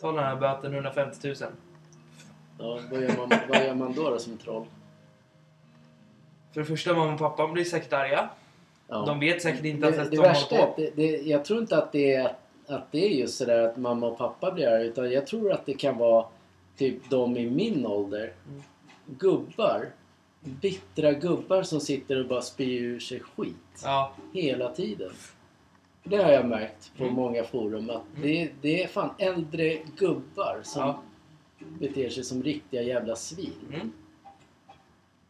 Ta 0.00 0.12
den 0.12 0.24
här 0.24 0.36
böten 0.36 0.74
150 0.74 1.28
000. 1.28 1.36
Ja, 2.58 2.78
vad, 2.90 3.02
gör 3.02 3.16
man, 3.16 3.28
vad 3.48 3.64
gör 3.66 3.74
man 3.74 3.94
då, 3.94 4.10
då 4.10 4.18
som 4.18 4.38
troll? 4.38 4.66
För 6.52 6.60
det 6.60 6.66
första, 6.66 6.94
mamma 6.94 7.12
och 7.12 7.18
pappa 7.18 7.48
blir 7.48 7.64
säkert 7.64 7.92
arga. 7.92 8.28
Ja. 8.88 9.04
De 9.06 9.20
vet 9.20 9.42
säkert 9.42 9.64
inte 9.64 9.88
att 9.88 9.94
det, 9.96 10.02
de 10.04 10.10
det 10.10 10.16
håller 10.16 10.28
värsta 10.28 10.54
är 10.56 10.58
på. 10.62 10.70
att 10.70 10.76
det, 10.76 10.90
det, 10.96 11.16
jag 11.22 11.44
tror 11.44 11.58
inte 11.60 11.76
att 11.78 11.92
det 11.92 12.14
är 12.14 12.32
att 12.66 12.92
det 12.92 13.04
är 13.06 13.08
just 13.08 13.38
sådär 13.38 13.58
att 13.68 13.76
mamma 13.76 14.06
och 14.06 14.18
pappa 14.18 14.52
blir 14.52 14.66
arga 14.66 14.82
utan 14.84 15.10
jag 15.10 15.26
tror 15.26 15.52
att 15.52 15.66
det 15.66 15.74
kan 15.74 15.98
vara 15.98 16.26
typ 16.76 17.10
de 17.10 17.36
i 17.36 17.50
min 17.50 17.86
ålder. 17.86 18.32
Mm. 18.48 18.62
Gubbar. 19.06 19.88
Bittra 20.40 21.12
gubbar 21.12 21.62
som 21.62 21.80
sitter 21.80 22.20
och 22.20 22.26
bara 22.28 22.42
spyr 22.42 22.82
ur 22.82 23.00
sig 23.00 23.20
skit 23.20 23.56
Ja, 23.84 24.12
hela 24.32 24.68
tiden. 24.70 25.12
Det 26.04 26.16
har 26.16 26.32
jag 26.32 26.46
märkt 26.46 26.92
på 26.98 27.02
Mm. 27.04 27.14
många 27.16 27.44
forum 27.44 27.90
att 27.90 28.02
Mm. 28.16 28.22
det, 28.22 28.50
det 28.60 28.82
är 28.82 28.88
fan 28.88 29.10
äldre 29.18 29.78
gubbar 29.96 30.60
som 30.62 30.82
Ja. 30.82 31.00
beter 31.80 32.08
sig 32.08 32.24
som 32.24 32.42
riktiga 32.42 32.82
jävla 32.82 33.16
svin. 33.16 33.92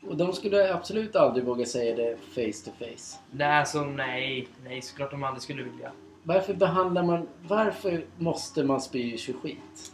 Och 0.09 0.16
de 0.16 0.32
skulle 0.32 0.75
absolut 0.75 1.16
aldrig 1.16 1.44
våga 1.44 1.66
säga 1.66 1.97
det 1.97 2.16
face 2.16 2.71
to 2.71 2.76
face. 2.78 3.18
Nej, 3.30 3.59
alltså 3.59 3.85
nej. 3.85 4.49
Nej, 4.64 4.82
såklart 4.82 5.11
de 5.11 5.25
aldrig 5.25 5.42
skulle 5.42 5.62
vilja. 5.62 5.92
Varför 6.23 6.54
behandlar 6.54 7.02
man... 7.02 7.28
Varför 7.49 8.04
måste 8.18 8.64
man 8.64 8.80
spy 8.80 9.12
ur 9.12 9.16
sig 9.16 9.35
skit? 9.35 9.92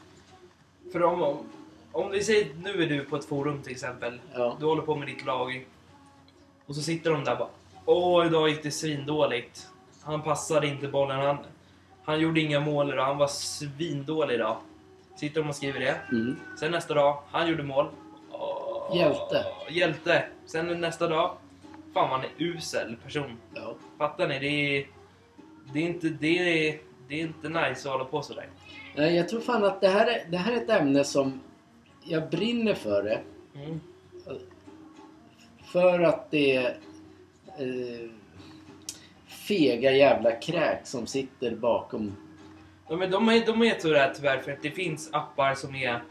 För 0.93 1.03
om, 1.03 1.23
om, 1.23 1.39
om 1.93 2.11
vi 2.11 2.25
säger 2.25 2.49
nu 2.63 2.83
är 2.83 2.89
du 2.89 3.05
på 3.05 3.17
ett 3.17 3.25
forum 3.25 3.63
till 3.63 3.73
exempel. 3.73 4.21
Ja. 4.35 4.57
Du 4.61 4.67
håller 4.67 4.83
på 4.83 4.97
med 4.97 5.09
ditt 5.09 5.25
lag. 5.25 5.67
Och 6.67 6.75
så 6.75 6.83
sitter 6.83 7.11
de 7.11 7.25
där 7.25 7.37
bara. 7.37 7.49
Åh, 7.85 8.27
idag 8.27 8.49
gick 8.49 8.63
det 8.63 8.71
svindåligt. 8.71 9.67
Han 10.03 10.23
passade 10.23 10.67
inte 10.67 10.89
bollen. 10.89 11.21
Han, 11.21 11.37
han 12.05 12.21
gjorde 12.21 12.41
inga 12.41 12.61
mål 12.61 12.93
idag. 12.93 13.05
Han 13.05 13.19
var 13.19 13.27
svindålig 13.27 14.35
idag. 14.35 14.57
Sitter 15.17 15.41
de 15.41 15.49
och 15.49 15.57
skriver 15.57 15.81
det. 15.81 16.01
Mm. 16.13 16.37
Sen 16.61 16.71
nästa 16.71 16.95
dag, 16.95 17.23
han 17.31 17.49
gjorde 17.49 17.63
mål. 17.63 17.87
Hjälte. 18.95 19.45
Hjälte. 19.71 20.25
Sen 20.47 20.81
nästa 20.81 21.09
dag, 21.09 21.37
fan 21.95 22.09
man 22.11 22.21
är 22.21 22.31
usel 22.39 22.97
person. 23.05 23.37
Ja. 23.55 23.75
Fattar 23.99 24.29
ni? 24.29 24.39
Det 24.39 24.47
är, 24.47 24.87
det 25.73 25.79
är 25.79 25.85
inte, 25.85 26.09
det 26.09 26.69
är, 26.69 26.79
det 27.09 27.15
är 27.15 27.21
inte 27.21 27.49
nice 27.49 27.89
att 27.89 27.93
hålla 27.93 28.05
på 28.05 28.23
sådär. 28.23 28.49
Nej, 28.95 29.17
jag 29.17 29.29
tror 29.29 29.41
fan 29.41 29.65
att 29.65 29.81
det 29.81 29.89
här, 29.89 30.07
är, 30.07 30.31
det 30.31 30.37
här 30.37 30.53
är 30.53 30.57
ett 30.57 30.71
ämne 30.71 31.05
som 31.05 31.41
jag 32.05 32.31
brinner 32.31 32.75
för 32.75 33.03
det. 33.03 33.21
Mm. 33.55 33.81
För 35.65 36.01
att 36.01 36.31
det 36.31 36.57
är 36.57 36.79
eh, 37.59 38.11
fega 39.27 39.91
jävla 39.91 40.33
kräk 40.33 40.87
som 40.87 41.07
sitter 41.07 41.57
bakom. 41.57 42.17
De, 42.89 43.03
är, 43.03 43.09
de, 43.09 43.29
är, 43.29 43.47
de 43.47 43.63
är 43.63 43.79
så 43.79 43.89
där 43.89 44.13
tyvärr 44.17 44.39
för 44.39 44.53
att 44.53 44.63
det 44.63 44.71
finns 44.71 45.11
appar 45.13 45.55
som 45.55 45.75
är 45.75 46.03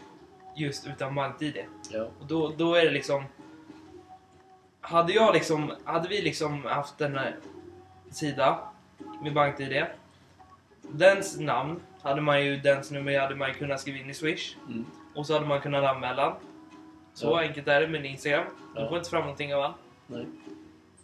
just 0.58 0.88
utan 0.88 1.16
bank-id. 1.16 1.66
Ja. 1.92 2.08
Och 2.20 2.26
då, 2.28 2.54
då 2.58 2.76
är 2.76 2.86
det 2.86 2.92
liksom... 2.92 3.24
Hade 4.82 5.14
jag 5.14 5.34
liksom... 5.34 5.72
Hade 5.84 6.10
vi 6.10 6.22
liksom 6.22 6.66
haft 6.66 7.02
en 7.02 7.20
sida 8.12 8.60
med 9.24 9.34
bank-id. 9.34 9.86
Dens 10.82 11.40
namn 11.40 11.80
hade 12.02 12.22
man 12.22 12.46
ju, 12.46 12.58
dens 12.58 12.92
nummer 12.92 13.20
hade 13.20 13.36
man 13.36 13.54
kunnat 13.54 13.80
skriva 13.80 13.98
in 13.98 14.10
i 14.10 14.14
Swish. 14.14 14.56
Mm. 14.68 14.86
Och 15.16 15.26
så 15.28 15.34
hade 15.34 15.46
man 15.46 15.62
kunnat 15.62 15.84
anmäla. 15.96 16.36
Så 17.14 17.28
Ja. 17.28 17.40
enkelt 17.40 17.68
är 17.68 17.82
det 17.82 17.88
med 17.88 18.06
Instagram. 18.06 18.46
Du 18.76 18.82
Ja. 18.82 18.88
får 18.90 18.98
inte 18.98 19.10
fram 19.10 19.22
någonting 19.22 19.56
av 19.56 19.62
han. 19.62 19.74
Nej. 20.08 20.26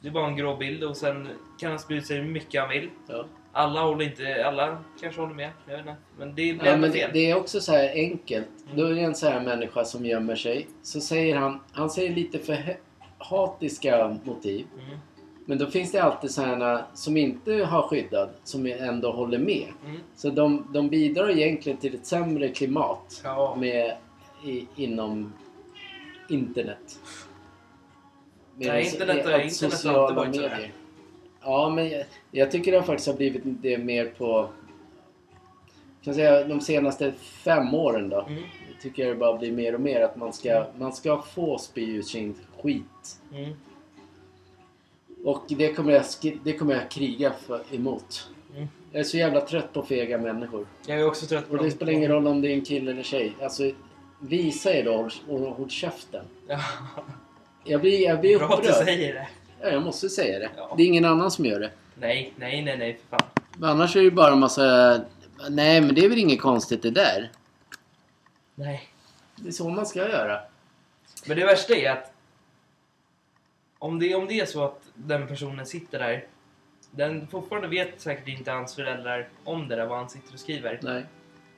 Det 0.01 0.07
är 0.07 0.11
bara 0.11 0.27
en 0.27 0.35
grå 0.35 0.55
bild 0.55 0.83
och 0.83 0.97
sen 0.97 1.29
kan 1.59 1.69
han 1.69 1.79
sprida 1.79 2.05
sig 2.05 2.17
hur 2.17 2.29
mycket 2.29 2.61
han 2.61 2.69
vill. 2.69 2.89
Ja. 3.07 3.25
Alla 3.55 3.81
håller 3.81 4.05
inte... 4.05 4.45
Alla 4.47 4.77
kanske 5.01 5.21
håller 5.21 5.33
med. 5.35 5.49
Jag 5.67 5.73
vet 5.77 5.79
inte. 5.87 5.95
Men 6.17 6.27
det 6.27 6.33
blir 6.33 6.65
Ja, 6.65 6.77
men 6.77 6.91
fel. 6.91 7.09
det, 7.13 7.31
är 7.31 7.37
också 7.37 7.61
så 7.61 7.71
här 7.71 7.89
enkelt. 7.93 8.47
Då 8.75 8.85
är 8.85 8.93
det 8.93 9.01
en 9.01 9.15
så 9.15 9.27
här 9.27 9.41
människa 9.41 9.83
som 9.85 10.05
gömmer 10.05 10.35
sig. 10.35 10.67
Så 10.81 11.01
säger 11.01 11.35
han, 11.35 11.59
han 11.71 11.89
säger 11.89 12.15
lite 12.15 12.39
för 12.39 12.77
hatiska 13.17 14.17
motiv. 14.23 14.65
Mm. 14.85 14.97
Men 15.45 15.57
då 15.57 15.65
finns 15.67 15.91
det 15.91 15.99
alltid 16.03 16.31
sådana 16.31 16.85
som 16.93 17.17
inte 17.17 17.53
har 17.53 17.81
skyddad, 17.81 18.29
som 18.43 18.65
ändå 18.65 19.11
håller 19.11 19.37
med. 19.39 19.67
Mm. 19.85 19.99
Så 20.15 20.29
de, 20.29 20.67
de 20.73 20.89
bidrar 20.89 21.29
egentligen 21.29 21.77
till 21.77 21.95
ett 21.95 22.05
sämre 22.05 22.49
klimat 22.49 23.21
Ja. 23.23 23.55
med, 23.59 23.97
i, 24.45 24.67
inom 24.75 25.33
internet. 26.29 26.99
Med 28.55 28.67
Nej, 28.67 28.85
internet 28.85 29.09
allt 29.17 29.43
internet 29.43 29.53
sociala 29.53 29.99
alltid 29.99 30.17
varit 30.17 30.35
så 30.35 30.41
här. 30.41 30.49
medier. 30.49 30.71
Ja, 31.43 31.69
men 31.69 31.89
jag, 31.89 32.05
jag 32.31 32.51
tycker 32.51 32.71
det 32.71 32.83
faktiskt 32.83 33.07
har 33.07 33.15
blivit 33.15 33.41
det 33.45 33.77
mer 33.77 34.05
på... 34.05 34.49
Kan 36.03 36.13
säga 36.13 36.43
de 36.43 36.61
senaste 36.61 37.11
fem 37.21 37.73
åren 37.73 38.09
då. 38.09 38.21
Mm. 38.21 38.43
Tycker 38.81 39.03
jag 39.03 39.15
det 39.15 39.19
bara 39.19 39.37
blir 39.37 39.51
mer 39.51 39.75
och 39.75 39.81
mer 39.81 40.01
att 40.01 40.15
man 40.15 40.33
ska, 40.33 40.65
man 40.77 40.93
ska 40.93 41.21
få 41.21 41.57
spy 41.57 41.95
ut 41.95 42.07
sin 42.07 42.35
skit. 42.61 43.19
Mm. 43.33 43.53
Och 45.23 45.43
det 45.47 45.73
kommer 45.73 45.93
jag, 45.93 46.03
det 46.43 46.53
kommer 46.53 46.73
jag 46.73 46.91
kriga 46.91 47.33
för, 47.47 47.61
emot. 47.71 48.29
Mm. 48.55 48.67
Jag 48.91 48.99
är 48.99 49.03
så 49.03 49.17
jävla 49.17 49.41
trött 49.41 49.73
på 49.73 49.83
fega 49.83 50.17
människor. 50.17 50.67
Jag 50.87 50.99
är 50.99 51.07
också 51.07 51.25
trött 51.25 51.49
på 51.49 51.57
Och 51.57 51.63
det 51.63 51.71
spelar 51.71 51.91
ingen 51.91 52.11
roll 52.11 52.27
om 52.27 52.41
det 52.41 52.47
är 52.47 52.53
en 52.53 52.65
kille 52.65 52.91
eller 52.91 53.03
tjej. 53.03 53.33
Alltså, 53.41 53.71
visa 54.19 54.73
er 54.73 54.83
då 54.83 55.09
och 55.27 55.39
håll, 55.39 55.69
käften. 55.69 56.25
Ja. 56.47 56.59
Jag 57.63 57.81
blir, 57.81 58.01
jag 58.01 58.19
blir 58.19 58.37
Bra 58.37 58.47
att 58.47 58.63
du 58.63 58.69
upprörd. 58.69 58.85
säger 58.85 59.13
det. 59.13 59.27
Ja, 59.63 59.69
jag 59.69 59.83
måste 59.83 60.09
säga 60.09 60.39
det. 60.39 60.49
Ja. 60.57 60.73
Det 60.77 60.83
är 60.83 60.87
ingen 60.87 61.05
annan 61.05 61.31
som 61.31 61.45
gör 61.45 61.59
det. 61.59 61.71
Nej, 61.95 62.33
nej, 62.35 62.61
nej, 62.61 62.77
nej, 62.77 62.99
för 63.09 63.17
fan. 63.17 63.29
Men 63.57 63.69
Annars 63.69 63.95
är 63.95 63.99
det 63.99 64.03
ju 64.03 64.11
bara 64.11 64.33
en 64.33 64.39
massa... 64.39 65.01
Nej, 65.49 65.81
men 65.81 65.95
det 65.95 66.05
är 66.05 66.09
väl 66.09 66.17
inget 66.17 66.41
konstigt 66.41 66.81
det 66.81 66.91
där. 66.91 67.31
Nej. 68.55 68.89
Det 69.35 69.47
är 69.47 69.51
så 69.51 69.69
man 69.69 69.85
ska 69.85 69.99
göra. 69.99 70.39
Men 71.27 71.37
det 71.37 71.45
värsta 71.45 71.75
är 71.75 71.91
att 71.91 72.13
om 73.79 73.99
det, 73.99 74.15
om 74.15 74.27
det 74.27 74.39
är 74.39 74.45
så 74.45 74.63
att 74.63 74.81
den 74.93 75.27
personen 75.27 75.65
sitter 75.65 75.99
där, 75.99 76.25
den 76.91 77.27
fortfarande 77.27 77.67
vet 77.67 78.01
säkert 78.01 78.27
inte 78.27 78.51
hans 78.51 78.75
föräldrar 78.75 79.29
om 79.43 79.67
det 79.67 79.75
där, 79.75 79.85
vad 79.85 79.97
han 79.97 80.09
sitter 80.09 80.33
och 80.33 80.39
skriver. 80.39 80.79
Nej. 80.81 81.05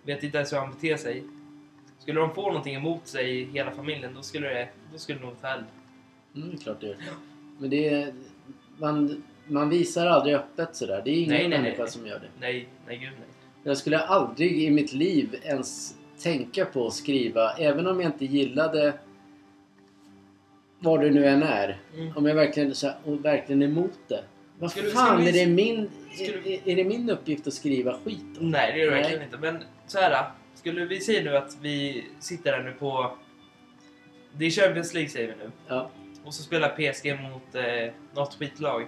Vet 0.03 0.23
inte 0.23 0.37
ens 0.37 0.53
hur 0.53 0.57
han 0.57 0.71
beter 0.71 0.97
sig. 0.97 1.23
Skulle 1.99 2.19
de 2.19 2.35
få 2.35 2.41
någonting 2.41 2.75
emot 2.75 3.07
sig, 3.07 3.43
hela 3.45 3.71
familjen, 3.71 4.13
då 4.13 4.21
skulle 4.21 4.47
det, 4.47 4.69
då 4.91 4.97
skulle 4.97 5.19
det 5.19 5.25
nog 5.25 5.41
ta 5.41 5.47
eld. 5.47 5.65
Mm, 6.35 6.57
klart 6.57 6.81
det 6.81 6.87
gör. 6.87 6.97
Men 7.57 7.69
det 7.69 7.89
är... 7.89 8.13
Man, 8.77 9.23
man 9.47 9.69
visar 9.69 10.05
aldrig 10.07 10.35
öppet 10.35 10.75
sådär. 10.75 11.01
Det 11.05 11.11
är 11.11 11.15
ingen 11.15 11.29
Nej, 11.29 11.47
nej, 11.47 11.59
människa 11.61 11.81
nej. 11.83 11.91
som 11.91 12.07
gör 12.07 12.19
det. 12.19 12.27
Nej, 12.39 12.67
nej 12.87 12.97
gud 12.97 13.09
nej. 13.19 13.27
Jag 13.63 13.77
skulle 13.77 13.97
aldrig 13.99 14.63
i 14.63 14.71
mitt 14.71 14.93
liv 14.93 15.35
ens 15.43 15.95
tänka 16.19 16.65
på 16.65 16.87
att 16.87 16.93
skriva, 16.93 17.51
även 17.53 17.87
om 17.87 18.01
jag 18.01 18.11
inte 18.11 18.25
gillade 18.25 18.93
vad 20.79 21.01
det 21.01 21.11
nu 21.11 21.25
än 21.25 21.43
är. 21.43 21.77
Mm. 21.97 22.17
Om 22.17 22.25
jag 22.25 22.35
verkligen, 22.35 22.75
så 22.75 22.87
här, 22.87 22.95
och 23.03 23.25
verkligen 23.25 23.61
är 23.61 23.65
emot 23.67 23.99
det. 24.07 24.23
Vad 24.59 24.71
Skulle- 24.71 24.89
fan, 24.89 25.05
skulle 25.17 25.31
vi- 25.31 25.41
är, 25.41 25.45
det 25.45 25.51
min, 25.53 25.89
skulle- 26.13 26.49
är, 26.55 26.69
är 26.69 26.75
det 26.75 26.83
min 26.83 27.09
uppgift 27.09 27.47
att 27.47 27.53
skriva 27.53 27.97
skit 28.05 28.23
då? 28.39 28.45
Nej, 28.45 28.71
det 28.75 28.81
är 28.81 28.85
det 28.85 28.91
Nej. 28.91 29.01
verkligen 29.01 29.23
inte. 29.23 29.37
Men 29.37 29.57
så 29.87 29.99
här, 29.99 30.25
skulle 30.55 30.85
vi 30.85 30.99
säga 30.99 31.23
nu 31.23 31.37
att 31.37 31.57
vi 31.61 32.05
sitter 32.19 32.51
här 32.53 32.63
nu 32.63 32.71
på... 32.71 33.11
Det 34.37 34.45
är 34.45 34.49
Champions 34.49 34.93
League 34.93 35.09
säger 35.09 35.27
vi 35.27 35.33
nu. 35.43 35.51
Ja. 35.67 35.89
Och 36.25 36.33
så 36.33 36.43
spelar 36.43 36.69
PSG 36.69 37.19
mot 37.21 37.55
eh, 37.55 37.93
något 38.13 38.33
skitlag. 38.33 38.87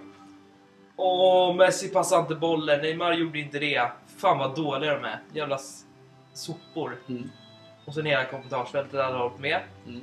Åh, 0.95 1.55
Messi 1.55 1.89
passade 1.89 2.21
inte 2.21 2.35
bollen. 2.35 2.81
Neymar 2.81 3.13
gjorde 3.13 3.39
inte 3.39 3.59
det. 3.59 3.91
Fan 4.17 4.37
vad 4.37 4.55
dåliga 4.55 4.93
de 4.93 5.03
är. 5.03 5.19
Jävla 5.33 5.59
sopor. 6.33 6.97
Mm. 7.09 7.29
Och 7.85 7.93
sen 7.93 8.05
hela 8.05 8.25
kommentarsfältet 8.25 9.01
hade 9.01 9.17
hållit 9.17 9.39
med. 9.39 9.59
Mm. 9.87 10.01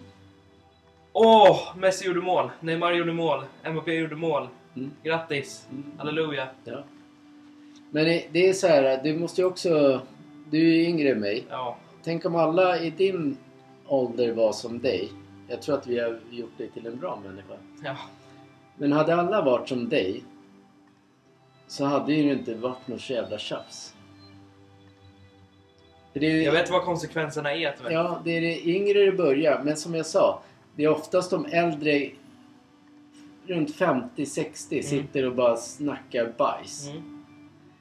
Åh, 1.12 1.60
Messi 1.76 2.06
gjorde 2.06 2.20
mål. 2.20 2.50
Neymar 2.60 2.92
gjorde 2.92 3.12
mål. 3.12 3.44
Mbappé 3.70 3.94
gjorde 3.94 4.16
mål. 4.16 4.48
Mm. 4.76 4.90
Grattis. 5.02 5.66
Mm. 5.70 5.84
Halleluja. 5.98 6.48
Ja. 6.64 6.84
Men 7.90 8.04
det, 8.04 8.24
det 8.32 8.48
är 8.48 8.52
så 8.52 8.66
här, 8.66 9.00
du 9.04 9.18
måste 9.18 9.40
ju 9.40 9.46
också... 9.46 10.00
Du 10.50 10.58
är 10.58 10.74
ju 10.74 10.84
yngre 10.84 11.10
än 11.10 11.20
mig. 11.20 11.44
Ja. 11.50 11.76
Tänk 12.02 12.24
om 12.24 12.36
alla 12.36 12.78
i 12.78 12.90
din 12.90 13.36
ålder 13.86 14.32
var 14.32 14.52
som 14.52 14.78
dig. 14.78 15.12
Jag 15.48 15.62
tror 15.62 15.74
att 15.78 15.86
vi 15.86 15.98
har 16.00 16.18
gjort 16.30 16.58
dig 16.58 16.70
till 16.70 16.86
en 16.86 16.96
bra 16.98 17.20
människa. 17.24 17.54
ja. 17.84 17.96
Men 18.76 18.92
hade 18.92 19.14
alla 19.14 19.42
varit 19.42 19.68
som 19.68 19.88
dig 19.88 20.24
så 21.66 21.84
hade 21.84 22.12
ju 22.14 22.22
det 22.22 22.32
inte 22.38 22.54
varit 22.54 22.88
något 22.88 23.00
så 23.00 23.12
jävla 23.12 23.38
tjafs. 23.38 23.94
Är, 26.14 26.22
Jag 26.22 26.52
vet 26.52 26.70
vad 26.70 26.82
konsekvenserna 26.82 27.54
är 27.54 27.74
tyvärr. 27.78 27.90
Ja, 27.90 28.20
det 28.24 28.30
är 28.30 28.40
det 28.40 28.68
yngre 28.68 29.04
det 29.04 29.12
börjar. 29.12 29.62
Men 29.64 29.76
som 29.76 29.94
jag 29.94 30.06
sa, 30.06 30.42
det 30.76 30.84
är 30.84 30.88
oftast 30.88 31.30
de 31.30 31.46
äldre 31.46 32.10
runt 33.46 33.76
50-60 33.76 34.82
sitter 34.82 35.26
och 35.26 35.34
bara 35.34 35.56
snackar 35.56 36.32
bajs. 36.38 36.88
Mm. 36.88 37.24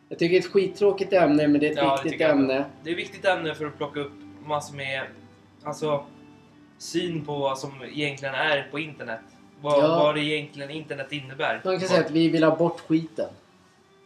Jag 0.10 0.20
tycker 0.20 0.32
det 0.32 0.38
är 0.38 0.40
ett 0.40 0.52
skittråkigt 0.54 1.14
ämne, 1.14 1.48
men 1.48 1.60
det 1.62 1.68
är 1.68 1.72
ett 1.72 1.78
Ja, 1.78 2.00
viktigt 2.04 2.22
ämne. 2.22 2.66
Det 2.84 2.90
är 2.90 2.94
ett 2.94 3.00
viktigt 3.00 3.26
ämne 3.26 3.56
för 3.56 3.66
att 3.66 3.78
plocka 3.78 4.00
upp 4.00 4.12
massor 4.46 4.76
med 4.76 5.08
alltså, 5.64 6.06
syn 6.78 7.26
på 7.26 7.38
vad 7.38 7.60
som 7.60 7.72
egentligen 7.84 8.36
är 8.36 8.68
på 8.72 8.80
internet. 8.80 9.20
Vad, 9.62 9.84
Ja. 9.84 9.88
vad 9.88 10.16
det 10.16 10.22
egentligen 10.22 10.70
internet 10.70 11.12
innebär. 11.12 11.62
Man 11.64 11.80
kan 11.80 11.90
säga 11.90 12.06
att 12.06 12.12
vi 12.12 12.30
vill 12.30 12.44
ha 12.44 12.56
bort 12.56 12.80
skiten. 12.80 13.30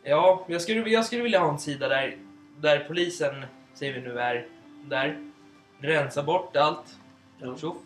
Ja, 0.03 0.45
jag 0.47 0.61
skulle, 0.61 0.89
jag 0.89 1.05
skulle 1.05 1.23
vilja 1.23 1.39
ha 1.39 1.51
en 1.51 1.59
sida 1.59 1.87
där, 1.87 2.17
där 2.61 2.79
polisen, 2.87 3.45
säger 3.73 3.93
vi 3.93 4.01
nu, 4.01 4.19
är 4.19 4.45
där. 4.85 5.17
Rensar 5.79 6.23
bort 6.23 6.55
allt. 6.55 6.97
Ja. 7.39 7.57
Tjoff. 7.57 7.77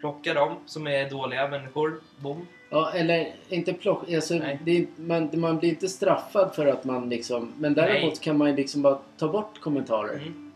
Plocka 0.00 0.34
dem 0.34 0.56
som 0.66 0.86
är 0.86 1.10
dåliga 1.10 1.48
människor. 1.48 2.00
Bom. 2.18 2.46
Ja, 2.70 2.92
eller 2.92 3.32
inte 3.48 3.72
plock... 3.72 4.12
Alltså, 4.12 4.40
det 4.64 4.86
man, 4.96 5.30
man 5.32 5.58
blir 5.58 5.68
inte 5.70 5.88
straffad 5.88 6.54
för 6.54 6.66
att 6.66 6.84
man 6.84 7.08
liksom... 7.08 7.52
Men 7.58 7.74
däremot 7.74 8.12
Nej. 8.12 8.20
kan 8.22 8.38
man 8.38 8.48
ju 8.50 8.56
liksom 8.56 8.82
bara 8.82 8.98
ta 9.18 9.28
bort 9.28 9.60
kommentarer. 9.60 10.14
Mm. 10.14 10.49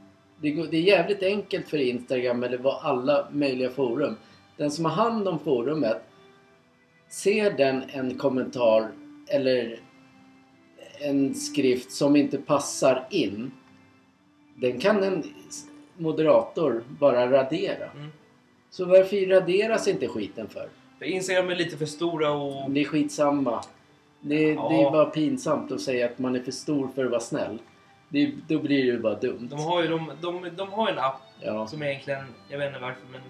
Det, 0.45 0.51
går, 0.51 0.67
det 0.71 0.77
är 0.77 0.83
jävligt 0.83 1.23
enkelt 1.23 1.69
för 1.69 1.79
Instagram 1.79 2.43
eller 2.43 2.59
vad 2.59 2.79
alla 2.83 3.29
möjliga 3.33 3.71
forum. 3.71 4.17
Den 4.57 4.71
som 4.71 4.85
har 4.85 4.93
hand 4.93 5.29
om 5.29 5.39
forumet 5.39 6.03
ser 7.09 7.51
den 7.51 7.83
en 7.89 8.19
kommentar 8.19 8.91
eller 9.29 9.81
en 11.01 11.35
skrift 11.35 11.93
som 11.93 12.17
inte 12.17 12.39
passar 12.39 13.07
in. 13.11 13.51
Den 14.55 14.81
kan 14.81 15.03
en 15.03 15.23
moderator 15.97 16.85
bara 17.01 17.31
radera. 17.31 17.91
Mm. 17.91 18.09
Så 18.71 18.85
varför 18.85 19.27
raderas 19.27 19.89
inte 19.89 20.09
skiten 20.09 20.49
för? 20.49 20.69
För 20.99 21.05
Instagram 21.05 21.51
är 21.51 21.57
lite 21.57 21.77
för 21.77 21.87
stora 21.87 22.33
och... 22.33 22.71
Det 22.71 22.81
är 22.81 22.85
skitsamma. 22.85 23.65
Det, 24.21 24.53
Ja. 24.53 24.69
det 24.69 24.75
är 24.75 24.91
bara 24.91 25.05
pinsamt 25.05 25.73
att 25.73 25.81
säga 25.81 26.07
att 26.07 26.19
man 26.19 26.37
är 26.37 26.41
för 26.41 26.53
stor 26.53 26.89
för 26.95 27.05
att 27.05 27.11
vara 27.11 27.21
snäll. 27.21 27.59
Det, 28.15 28.35
då 28.49 28.59
blir 28.59 28.79
det 28.83 28.91
ju 28.91 29.01
bara 29.01 29.15
dumt. 29.15 29.49
De 29.51 29.61
har 29.65 29.83
ju 29.83 29.89
de, 29.89 30.13
de, 30.21 30.51
de 30.57 30.73
har 30.73 30.89
en 30.89 30.99
app 30.99 31.21
Ja. 31.41 31.67
som 31.67 31.83
egentligen, 31.83 32.25
jag 32.49 32.59
vet 32.59 32.69
inte 32.69 32.81
varför 32.81 33.07
men 33.13 33.21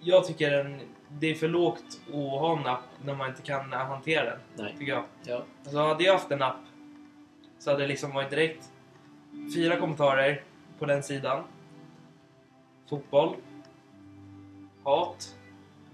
jag 0.00 0.26
tycker 0.26 0.50
den, 0.50 0.80
det 1.08 1.30
är 1.30 1.34
för 1.34 1.48
lågt 1.48 2.00
att 2.08 2.14
ha 2.14 2.58
en 2.58 2.66
app 2.66 2.84
när 3.04 3.14
man 3.14 3.28
inte 3.30 3.42
kan 3.42 3.72
hantera 3.72 4.24
den. 4.24 4.38
Nej. 4.56 4.74
Tycker 4.78 4.92
jag. 4.92 5.04
Ja. 5.24 5.42
Alltså 5.64 5.78
hade 5.78 6.04
jag 6.04 6.12
haft 6.12 6.30
en 6.30 6.42
app 6.42 6.56
så 7.58 7.70
hade 7.70 7.82
det 7.82 7.88
liksom 7.88 8.14
varit 8.14 8.30
direkt 8.30 8.70
fyra 9.54 9.76
kommentarer 9.76 10.42
på 10.78 10.86
den 10.86 11.02
sidan. 11.02 11.44
Fotboll. 12.90 13.36
Hat. 14.84 15.36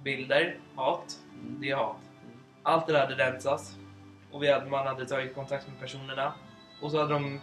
Bilder. 0.02 0.56
Hat. 0.74 1.18
Mm. 1.40 1.60
Det 1.60 1.70
är 1.70 1.76
hat. 1.76 1.96
Allt 2.62 2.86
det 2.86 2.92
där 2.92 3.00
hade 3.00 3.14
rensats. 3.14 3.76
Och 4.32 4.42
vi 4.42 4.52
hade, 4.52 4.70
man 4.70 4.86
hade 4.86 5.06
tagit 5.06 5.34
kontakt 5.34 5.68
med 5.68 5.80
personerna. 5.80 6.32
Och 6.80 6.90
så 6.90 6.98
hade 6.98 7.12
de 7.14 7.40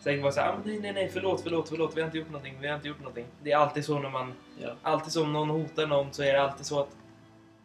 säkert 0.00 0.22
varit 0.22 0.34
såhär, 0.34 0.48
ah, 0.48 0.56
nej, 0.64 0.78
nej, 0.80 0.92
nej, 0.92 1.10
förlåt, 1.12 1.40
förlåt, 1.40 1.68
förlåt, 1.68 1.96
vi 1.96 2.00
har 2.00 2.06
inte 2.06 2.18
gjort 2.18 2.30
någonting, 2.30 2.56
vi 2.60 2.68
har 2.68 2.76
inte 2.76 2.88
gjort 2.88 2.98
någonting. 2.98 3.26
Det 3.42 3.52
är 3.52 3.56
alltid 3.56 3.84
så 3.84 3.98
när 3.98 4.10
man, 4.10 4.32
Ja. 4.62 4.68
alltid 4.82 5.12
så 5.12 5.22
om 5.22 5.32
någon 5.32 5.50
hotar 5.50 5.86
någon 5.86 6.12
så 6.12 6.22
är 6.22 6.32
det 6.32 6.42
alltid 6.42 6.66
så 6.66 6.80
att 6.80 6.88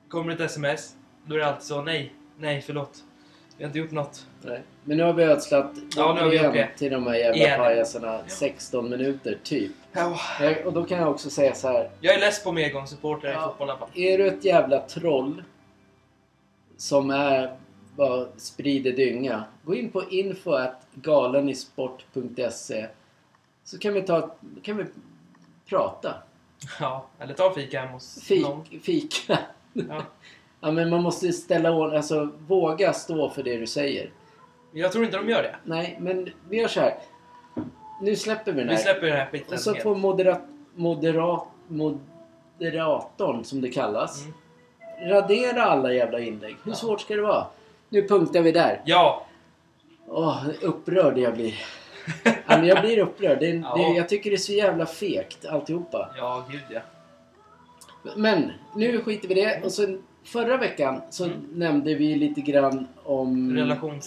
kommer 0.10 0.34
ett 0.34 0.40
sms, 0.40 0.96
då 1.26 1.36
är 1.36 1.40
det 1.40 1.46
alltid 1.48 1.64
så, 1.64 1.82
nej, 1.82 2.14
nej, 2.38 2.62
förlåt. 2.62 3.04
Vi 3.58 3.64
har 3.64 3.70
inte 3.70 3.80
gjort 3.80 3.92
något. 3.92 4.26
Nej. 4.42 4.62
Men 4.84 4.98
nu 4.98 5.04
har 5.04 5.14
vi 5.14 5.24
ödslat 5.24 5.72
Ja, 5.96 6.14
nu 6.14 6.22
har 6.22 6.30
vi 6.30 6.36
igen 6.38 6.54
det. 6.54 6.70
till 6.78 6.92
de 6.92 7.08
här 7.08 7.16
jävla 7.16 7.38
Igen. 7.38 7.60
pajasarna 7.60 8.22
16 8.28 8.90
minuter, 8.90 9.38
typ. 9.44 9.72
Ja. 9.94 10.18
Och 10.66 10.74
då 10.74 10.84
kan 10.86 10.98
jag 10.98 11.10
också 11.10 11.30
säga 11.30 11.54
så 11.56 11.68
här. 11.68 11.90
Jag 12.02 12.16
är 12.16 12.20
less 12.20 12.44
på 12.44 12.52
medgångssupportrar 12.52 13.32
i 13.32 13.34
Ja. 13.34 13.48
fotboll 13.48 13.68
i 13.68 13.72
alla 13.72 13.80
fall. 13.80 13.90
Är 13.96 14.18
du 14.18 14.28
ett 14.28 14.46
jävla 14.46 14.80
troll 14.80 15.44
som 16.78 17.10
är 17.10 17.56
bara 18.08 18.28
sprider 18.38 18.92
dynga. 18.92 19.44
Gå 19.66 19.76
in 19.76 19.92
på 19.92 20.04
info.galenisport.se 20.10 22.88
så 23.64 23.78
kan 23.80 23.94
vi 23.94 24.02
ta 24.02 24.36
kan 24.64 24.78
vi 24.78 24.86
prata. 25.70 26.14
Ja, 26.80 27.06
eller 27.20 27.34
ta 27.34 27.54
fika 27.54 27.82
hem 27.82 27.90
hos 27.90 28.22
Fik, 28.24 28.44
någon. 28.44 28.66
fika. 28.66 29.40
Ja. 29.74 30.04
Ja 30.64 30.72
men 30.72 30.90
man 30.90 31.04
måste 31.04 31.34
ställa 31.34 31.72
ordning, 31.72 31.98
alltså 31.98 32.30
våga 32.48 32.94
stå 32.94 33.30
för 33.30 33.44
det 33.44 33.58
du 33.58 33.68
säger. 33.68 34.12
Jag 34.74 34.92
tror 34.92 35.06
inte 35.06 35.18
de 35.18 35.30
gör 35.30 35.44
det. 35.44 35.56
Nej 35.64 35.98
men 36.02 36.30
vi 36.50 36.58
gör 36.62 36.68
så 36.68 36.80
här. 36.80 36.98
Nu 38.02 38.16
släpper 38.16 38.52
vi 38.52 38.60
den 38.60 38.68
Vi 38.68 38.74
här. 38.76 38.82
släpper 38.82 39.08
den 39.08 39.16
här 39.18 39.26
skiten 39.26 39.54
Och 39.54 39.60
så 39.60 39.76
får 39.76 39.96
moderat, 39.96 40.42
moderat, 40.76 41.48
moderatorn 41.68 43.44
som 43.44 43.62
det 43.62 43.70
kallas 43.70 44.24
Mm. 44.24 44.34
radera 45.10 45.64
alla 45.64 45.94
jävla 45.94 46.20
inlägg. 46.20 46.56
Hur 46.64 46.72
Ja. 46.72 46.76
svårt 46.78 47.02
ska 47.02 47.16
det 47.16 47.22
vara? 47.22 47.46
Nu 47.94 48.08
punktar 48.08 48.42
vi 48.42 48.52
där. 48.52 48.82
Ja! 48.86 49.26
Åh, 50.08 50.46
upprörd 50.62 51.18
jag 51.18 51.34
blir. 51.34 51.54
ja, 52.24 52.32
men 52.48 52.66
jag 52.66 52.82
blir 52.82 52.98
upprörd. 53.00 53.40
Det, 53.40 53.48
Ja. 53.64 53.76
det, 53.76 53.84
jag 53.98 54.10
tycker 54.10 54.30
det 54.30 54.36
är 54.36 54.38
så 54.38 54.54
jävla 54.54 54.86
fegt 54.86 55.46
alltihopa. 55.46 56.10
Ja, 56.18 56.46
gud 56.52 56.62
ja. 56.70 56.80
Men 58.16 58.52
nu 58.76 59.02
skiter 59.02 59.28
vi 59.28 59.34
det. 59.34 59.62
Och 59.64 59.72
så 59.72 59.98
förra 60.24 60.58
veckan 60.58 61.02
så 61.10 61.26
Mm. 61.26 61.38
nämnde 61.54 61.96
vi 61.96 62.16
lite 62.16 62.42
grann 62.42 62.88
om 63.04 63.56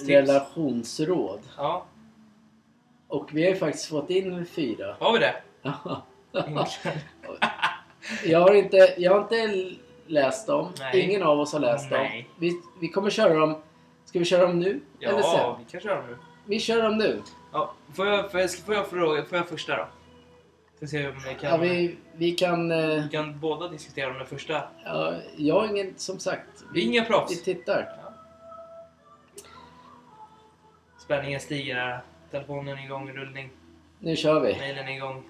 relationsråd. 0.09 1.41
Ja, 1.57 1.85
Och 3.09 3.29
vi 3.35 3.43
har 3.45 3.51
ju 3.51 3.57
faktiskt 3.57 3.87
fått 3.89 4.11
in 4.11 4.47
fyra. 4.47 4.97
har 5.01 5.13
vi 5.13 5.19
det? 5.19 5.35
Jag, 8.25 8.41
har 8.41 8.55
inte, 8.55 8.95
jag 8.99 9.13
har 9.13 9.21
inte 9.21 9.71
läst 10.07 10.47
dem. 10.47 10.69
Nej. 10.79 11.01
Ingen 11.01 11.23
av 11.23 11.41
oss 11.41 11.53
har 11.53 11.61
läst 11.61 11.91
dem. 11.91 11.99
Nej. 12.03 12.29
Vi, 12.39 12.53
vi 12.81 12.89
kommer 12.89 13.11
köra 13.11 13.35
dem. 13.35 13.57
Ska 14.15 14.19
vi 14.19 14.25
köra 14.25 14.47
dem 14.47 14.59
nu? 14.59 14.81
Eller 15.01 15.23
sen? 15.23 15.31
Ja, 15.33 15.59
vi 15.59 15.73
kan 15.73 15.81
köra 15.81 16.07
nu. 16.07 16.17
Vi 16.45 16.61
kör 16.61 16.83
dem 16.83 16.99
nu. 16.99 17.23
Ja, 17.53 17.75
får, 17.95 18.07
jag, 18.07 18.31
får, 18.31 18.41
jag, 18.41 18.51
får, 18.51 18.75
jag 18.75 18.87
fråga, 18.87 19.25
får 19.25 19.39
jag 19.39 19.49
första 19.49 19.77
då? 19.77 19.87
Ska 20.77 20.87
se 20.87 21.09
om 21.09 21.15
jag 21.27 21.39
kan, 21.39 21.51
Ja, 21.51 21.57
vi, 21.57 21.97
vi 22.13 22.31
kan... 22.31 22.71
eh, 22.73 23.03
vi 23.03 23.09
kan 23.13 23.41
båda 23.41 23.69
diskutera 23.69 24.11
om 24.11 24.19
den 24.19 24.27
första. 24.27 24.69
Ja, 24.85 25.15
jag 25.37 25.55
har 25.55 25.67
ingen, 25.67 25.95
som 25.97 26.19
sagt. 26.19 26.65
Vi 26.75 26.83
är 26.83 26.87
inga 26.87 27.05
proffs. 27.05 27.33
Vi 27.33 27.37
tittar. 27.37 28.13
Spänningen 30.99 31.41
stiger 31.41 31.75
här. 31.75 32.01
Telefonen 32.31 32.79
är 32.79 32.85
igång, 32.85 33.13
rullning. 33.13 33.51
Nu 33.99 34.17
kör 34.17 34.41
vi. 34.41 34.57
Mailen 34.57 34.89
är 34.89 34.97
igång. 34.97 35.25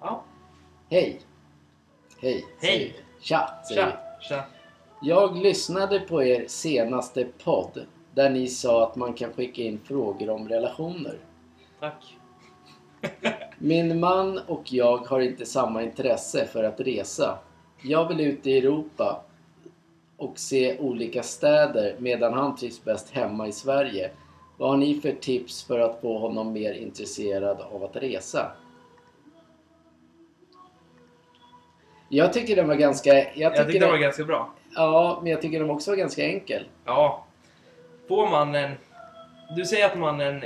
Ja, 0.00 0.24
Hej. 0.90 1.20
Hej. 2.20 2.44
Hej. 2.60 2.78
vi. 2.78 3.24
Tja. 3.24 3.50
tja! 3.74 3.92
tja. 4.20 4.44
Jag 5.06 5.36
lyssnade 5.36 6.00
på 6.00 6.22
er 6.22 6.44
senaste 6.48 7.26
podd. 7.44 7.86
Där 8.14 8.30
ni 8.30 8.48
sa 8.48 8.84
att 8.84 8.96
man 8.96 9.12
kan 9.12 9.32
skicka 9.32 9.62
in 9.62 9.80
frågor 9.84 10.30
om 10.30 10.48
relationer. 10.48 11.18
Tack. 11.80 12.16
Min 13.58 14.00
man 14.00 14.38
och 14.38 14.72
jag 14.72 14.96
har 14.96 15.20
inte 15.20 15.46
samma 15.46 15.82
intresse 15.82 16.46
för 16.46 16.64
att 16.64 16.80
resa. 16.80 17.38
Jag 17.82 18.08
vill 18.08 18.20
ut 18.20 18.46
i 18.46 18.58
Europa 18.58 19.24
och 20.16 20.38
se 20.38 20.78
olika 20.78 21.22
städer 21.22 21.96
medan 21.98 22.32
han 22.32 22.56
trivs 22.56 22.84
bäst 22.84 23.10
hemma 23.10 23.48
i 23.48 23.52
Sverige. 23.52 24.10
Vad 24.58 24.70
har 24.70 24.76
ni 24.76 25.00
för 25.00 25.12
tips 25.12 25.64
för 25.64 25.80
att 25.80 26.00
få 26.00 26.18
honom 26.18 26.52
mer 26.52 26.72
intresserad 26.72 27.60
av 27.60 27.84
att 27.84 27.96
resa? 27.96 28.52
Jag 32.08 32.32
tycker 32.32 32.56
den 32.56 32.68
var 32.68 32.74
ganska... 32.74 33.14
Jag 33.14 33.34
Jag 33.34 33.66
tycker 33.66 33.80
det 33.80 33.86
var 33.86 33.92
den, 33.92 34.02
ganska 34.02 34.24
bra. 34.24 34.54
Ja, 34.74 35.18
men 35.22 35.32
jag 35.32 35.42
tycker 35.42 35.60
de 35.60 35.70
också 35.70 35.90
var 35.90 35.96
ganska 35.96 36.24
enkel. 36.24 36.68
Ja. 36.84 37.24
Får 38.08 38.30
man 38.30 38.54
en... 38.54 38.72
Du 39.56 39.64
säger 39.64 39.86
att 39.86 39.98
man 39.98 40.20
en... 40.20 40.44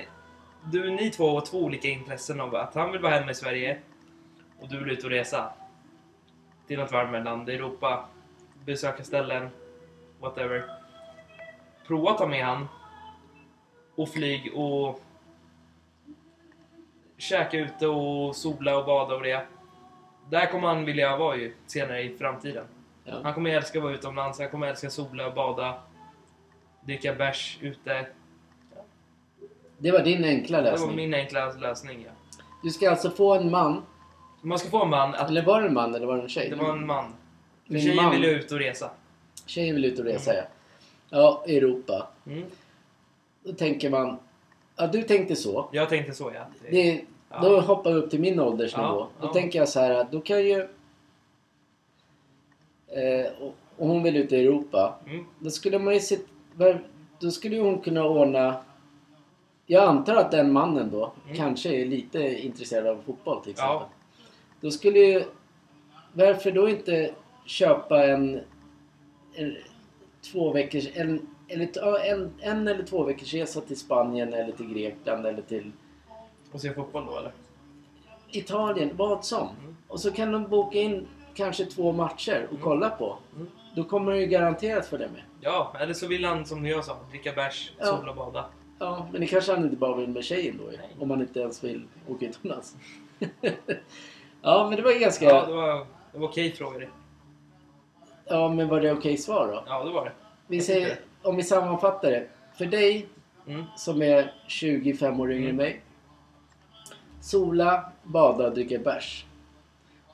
Du, 0.64 0.90
ni 0.90 1.10
två 1.10 1.30
har 1.30 1.40
två 1.40 1.58
olika 1.58 1.88
intressen 1.88 2.40
av 2.40 2.54
att 2.54 2.74
han 2.74 2.92
vill 2.92 3.00
vara 3.00 3.14
hemma 3.14 3.30
i 3.30 3.34
Sverige 3.34 3.78
och 4.60 4.68
du 4.68 4.78
vill 4.78 4.90
ut 4.90 5.04
och 5.04 5.10
resa. 5.10 5.52
Till 6.66 6.78
något 6.78 6.92
varmare 6.92 7.24
land, 7.24 7.48
Europa, 7.48 8.08
besöka 8.64 9.04
ställen, 9.04 9.48
whatever. 10.20 10.64
Prova 11.86 12.10
att 12.10 12.18
ta 12.18 12.26
med 12.26 12.44
han 12.44 12.68
och 13.94 14.08
flyg 14.08 14.52
och 14.54 15.00
käka 17.16 17.58
ute 17.58 17.86
och 17.86 18.36
sola 18.36 18.78
och 18.78 18.86
bada 18.86 19.14
och 19.14 19.22
det. 19.22 19.46
Där 20.30 20.46
kommer 20.46 20.68
han 20.68 20.84
vilja 20.84 21.16
vara 21.16 21.36
ju 21.36 21.54
senare 21.66 22.02
i 22.02 22.18
framtiden. 22.18 22.64
Ja. 23.10 23.14
Han 23.22 23.34
kommer 23.34 23.50
älska 23.50 23.78
att 23.78 23.84
vara 23.84 23.94
utomlands, 23.94 24.38
han 24.38 24.48
kommer 24.48 24.66
älska 24.66 24.90
sola 24.90 25.26
och 25.26 25.34
bada. 25.34 25.74
Dricka 26.80 27.14
bärs 27.14 27.58
ute. 27.60 28.06
Det 29.78 29.90
var 29.90 30.02
din 30.02 30.24
enkla 30.24 30.58
Det 30.58 30.64
var 30.64 30.70
lösning. 30.70 30.96
min 30.96 31.14
enkla 31.14 31.52
lösning. 31.52 32.02
Ja. 32.06 32.10
Du 32.62 32.70
ska 32.70 32.90
alltså 32.90 33.10
få 33.10 33.34
en 33.34 33.50
man. 33.50 33.82
Man 34.42 34.58
ska 34.58 34.70
få 34.70 34.82
en 34.84 34.90
man 34.90 35.14
att... 35.14 35.28
Eller 35.30 35.44
var 35.44 35.60
det 35.60 35.66
en 35.68 35.74
man 35.74 35.94
eller 35.94 36.06
var 36.06 36.16
det 36.16 36.22
en 36.22 36.28
tjej? 36.28 36.50
Det 36.50 36.56
var 36.56 36.72
en 36.72 36.86
man. 36.86 37.04
För 37.66 37.72
Min 37.72 37.82
tjejen 37.82 37.96
man. 37.96 38.10
vill 38.10 38.24
ut 38.24 38.52
och 38.52 38.58
resa. 38.58 38.90
Tjejen 39.46 39.74
vill 39.74 39.84
ut 39.84 39.98
och 39.98 40.04
resa 40.04 40.34
ja. 40.34 40.42
Ja, 41.10 41.44
Europa. 41.46 42.08
Mm. 42.26 42.44
Då 43.44 43.52
tänker 43.52 43.90
man... 43.90 44.18
Ja, 44.76 44.86
du 44.86 45.02
tänkte 45.02 45.36
så. 45.36 45.68
Jag 45.72 45.88
tänkte 45.88 46.12
så 46.14 46.32
ja. 46.34 46.40
Det, 46.62 46.70
Det, 46.70 47.04
Ja. 47.30 47.38
Då 47.42 47.60
hoppar 47.60 47.90
vi 47.92 47.96
upp 47.96 48.10
till 48.10 48.20
min 48.20 48.40
åldersnivå. 48.40 48.86
Ja, 48.88 49.08
Då 49.20 49.26
ja. 49.26 49.32
tänker 49.32 49.58
jag 49.58 49.68
så 49.68 49.80
här 49.80 49.90
att 49.90 50.12
då 50.12 50.20
kan 50.20 50.46
ju... 50.46 50.68
Eh, 52.90 53.42
och, 53.42 53.54
hon 53.76 54.02
vill 54.02 54.16
ut 54.16 54.32
i 54.32 54.36
Europa. 54.36 54.94
Mm. 55.06 55.24
Då 55.38 55.50
skulle 55.50 55.78
man 55.78 55.94
ju 55.94 56.00
var- 56.54 56.84
Då 57.20 57.30
skulle 57.30 57.58
hon 57.60 57.78
kunna 57.80 58.04
ordna... 58.04 58.56
Jag 59.66 59.84
antar 59.84 60.16
att 60.16 60.30
den 60.30 60.52
mannen 60.52 60.90
då 60.90 61.12
Mm. 61.24 61.36
kanske 61.36 61.68
är 61.74 61.86
lite 61.86 62.18
intresserad 62.44 62.86
av 62.86 63.02
fotboll 63.06 63.42
till 63.42 63.50
exempel. 63.50 63.74
Ja. 63.74 63.88
Då 64.60 64.70
skulle 64.70 64.98
ju... 64.98 65.24
Varför 66.12 66.50
då 66.50 66.68
inte 66.68 67.10
köpa 67.46 68.06
en... 68.06 68.40
en 69.34 69.56
två 70.32 70.52
veckors... 70.52 70.88
En, 70.94 71.26
eller, 71.48 72.04
en, 72.10 72.32
en 72.40 72.68
eller 72.68 72.82
två 72.82 73.04
veckors 73.04 73.34
resa 73.34 73.60
till 73.60 73.76
Spanien 73.78 74.34
eller 74.34 74.52
till 74.52 74.66
Grekland 74.74 75.26
eller 75.26 75.42
till 75.42 75.72
Och 76.52 76.60
se 76.60 76.72
fotboll 76.74 77.06
då 77.06 77.18
eller? 77.18 77.32
Italien, 78.30 78.90
vad 78.96 79.24
som. 79.24 79.48
Mm. 79.60 79.76
Och 79.88 80.00
så 80.00 80.10
kan 80.12 80.32
de 80.32 80.48
boka 80.48 80.78
in 80.78 81.06
kanske 81.34 81.64
två 81.64 81.92
matcher 81.92 82.42
och 82.44 82.50
Mm. 82.50 82.62
kolla 82.62 82.90
på. 82.90 83.16
Mm. 83.36 83.48
Då 83.74 83.84
kommer 83.84 84.12
de 84.12 84.20
ju 84.20 84.26
garanterat 84.26 84.86
för 84.86 84.98
det 84.98 85.08
med. 85.08 85.22
Ja, 85.40 85.72
eller 85.80 85.94
så 85.94 86.06
vill 86.06 86.24
han 86.24 86.44
som 86.46 86.66
jag 86.66 86.84
sa, 86.84 86.96
dricka 87.10 87.32
bärs, 87.32 87.72
Ja. 87.78 87.84
sola 87.86 88.10
och 88.10 88.16
bada. 88.16 88.44
Ja, 88.78 89.08
men 89.12 89.20
det 89.20 89.26
kanske 89.26 89.52
han 89.54 89.64
inte 89.64 89.76
bara 89.76 89.96
vill 89.96 90.08
med 90.08 90.24
tjejen 90.24 90.56
då. 90.58 90.64
Nej. 90.70 90.88
Om 91.00 91.08
man 91.08 91.20
inte 91.20 91.40
ens 91.40 91.64
vill 91.64 91.84
åka 92.08 92.26
utomlands. 92.26 92.76
ja, 94.42 94.66
men 94.68 94.76
det 94.76 94.82
var 94.82 95.00
ganska... 95.00 95.24
Ja, 95.24 95.34
Ja, 95.34 95.46
det 95.46 95.52
var, 95.52 95.86
det 96.12 96.18
var 96.18 96.28
okej 96.28 96.52
frågor 96.52 96.80
det. 96.80 98.48
men 98.54 98.68
var 98.68 98.80
det 98.80 98.92
okej 98.92 99.16
svar 99.16 99.46
då? 99.48 99.64
Ja, 99.66 99.84
det 99.84 99.90
var 99.90 100.04
det. 100.04 100.12
Vi 100.46 100.60
säger, 100.60 100.98
om 101.22 101.36
vi 101.36 101.42
sammanfattar 101.42 102.10
det. 102.10 102.28
För 102.58 102.66
dig 102.66 103.08
Mm. 103.46 103.64
som 103.76 104.02
är 104.02 104.32
25 104.46 105.20
år 105.20 105.32
yngre 105.32 105.42
än 105.48 105.54
Mm. 105.54 105.56
mig. 105.56 105.80
Sola, 107.20 107.84
bada, 108.02 108.50
dricka 108.50 108.78
bärs. 108.78 109.24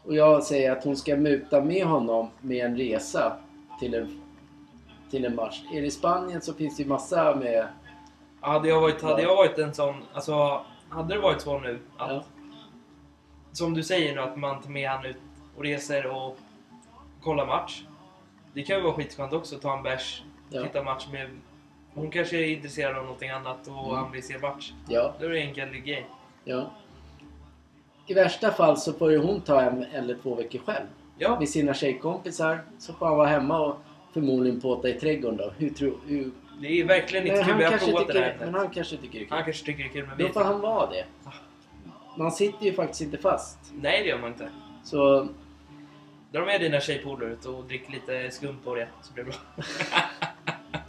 Och 0.05 0.15
jag 0.15 0.43
säger 0.43 0.73
att 0.73 0.85
hon 0.85 0.97
ska 0.97 1.17
muta 1.17 1.61
med 1.61 1.85
honom 1.87 2.31
med 2.41 2.67
en 2.67 2.77
resa 2.77 3.37
till 3.81 3.95
en, 3.95 4.21
till 5.11 5.25
en 5.25 5.35
match. 5.35 5.63
Är 5.73 5.81
det 5.81 5.87
i 5.87 5.91
Spanien 5.91 6.41
så 6.41 6.55
finns 6.55 6.77
det 6.77 6.83
ju 6.83 6.89
massa 6.89 7.35
med... 7.37 7.67
Hade 8.41 8.69
jag 8.69 8.81
varit, 8.81 9.03
hade 9.03 9.23
jag 9.23 9.37
varit 9.37 9.59
en 9.59 9.75
sån, 9.75 9.95
alltså 10.15 10.65
hade 10.89 11.15
det 11.15 11.21
varit 11.21 11.41
så 11.41 11.59
nu 11.59 11.79
att 11.99 12.11
Ja. 12.11 12.25
som 13.53 13.75
du 13.75 13.83
säger 13.83 14.15
nu 14.15 14.21
att 14.21 14.37
man 14.37 14.61
tar 14.63 14.71
med 14.71 14.91
han 14.91 15.05
ut 15.05 15.17
och 15.57 15.63
reser 15.63 16.07
och 16.07 16.39
kollar 17.23 17.47
match. 17.47 17.83
Det 18.55 18.63
kan 18.63 18.77
ju 18.77 18.83
vara 18.83 18.93
skitskönt 18.95 19.33
också 19.33 19.57
ta 19.59 19.77
en 19.77 19.83
bärs, 19.83 20.23
Ja. 20.51 20.63
titta 20.63 20.83
match 20.83 21.07
med... 21.13 21.31
Hon 21.95 22.11
kanske 22.11 22.37
är 22.37 22.49
intresserad 22.57 22.97
av 22.97 23.03
någonting 23.05 23.31
annat 23.31 23.67
och 23.69 23.85
Mm. 23.85 23.97
han 23.97 24.13
vill 24.13 24.23
se 24.23 24.39
match. 24.39 24.73
Ja, 24.89 25.15
Då 25.21 25.27
är 25.27 25.31
det 25.31 25.41
en 25.41 25.49
enkel 25.49 25.69
grej. 25.81 26.07
ja. 26.45 26.71
I 28.07 28.15
värsta 28.15 28.51
fall 28.51 28.77
så 28.77 28.93
får 28.93 29.11
ju 29.11 29.19
hon 29.19 29.41
ta 29.41 29.61
en 29.61 29.85
eller 29.85 30.17
två 30.23 30.35
veckor 30.35 30.59
själv. 30.59 30.87
Ja, 31.19 31.39
Med 31.39 31.49
sina 31.49 31.75
tjejkompisar. 31.75 32.61
Så 32.79 32.93
får 32.93 33.07
han 33.07 33.17
vara 33.17 33.29
hemma 33.29 33.61
och 33.61 33.77
förmodligen 34.13 34.61
påta 34.61 34.89
i 34.89 34.93
trädgården 34.93 35.37
då. 35.37 35.53
Hur 35.59 35.71
tror... 35.71 36.01
Hur... 36.07 36.31
det 36.61 36.81
är 36.81 36.85
verkligen 36.85 37.27
inte 37.27 37.43
kul. 37.43 37.51
han, 37.51 37.59
Vi 37.59 37.65
har 37.65 37.71
kanske 37.71 37.91
provat 37.91 38.09
det 38.09 38.21
här 38.21 38.37
men 38.41 38.55
han 38.55 38.71
kanske 38.71 38.97
tycker 38.97 39.19
det 39.19 39.25
är 39.25 39.27
kul. 39.27 39.29
Han 39.31 39.45
kanske 39.45 39.67
tycker 39.67 39.83
det 39.83 39.89
är 39.89 39.93
kul, 39.93 40.07
men 40.07 40.19
Då 40.19 40.33
får 40.33 40.45
han 40.45 40.61
vara 40.61 40.91
det. 40.91 41.05
Man 42.19 42.33
sitter 42.33 42.67
ju 42.67 42.73
faktiskt 42.73 43.01
inte 43.01 43.19
fast. 43.19 43.59
Nej, 43.75 44.03
det 44.03 44.09
gör 44.09 44.19
man 44.19 44.31
inte. 44.31 44.49
Så 44.85 45.29
Dra 46.33 46.45
med 46.45 46.61
dina 46.61 46.81
tjejpolare 46.81 47.33
ut 47.33 47.45
och 47.45 47.65
drick 47.65 47.93
lite 47.93 48.31
skum 48.31 48.59
på 48.65 48.75
det, 48.75 48.89
så 49.03 49.15
blir 49.15 49.25
det 49.25 49.31
bra. 49.31 49.65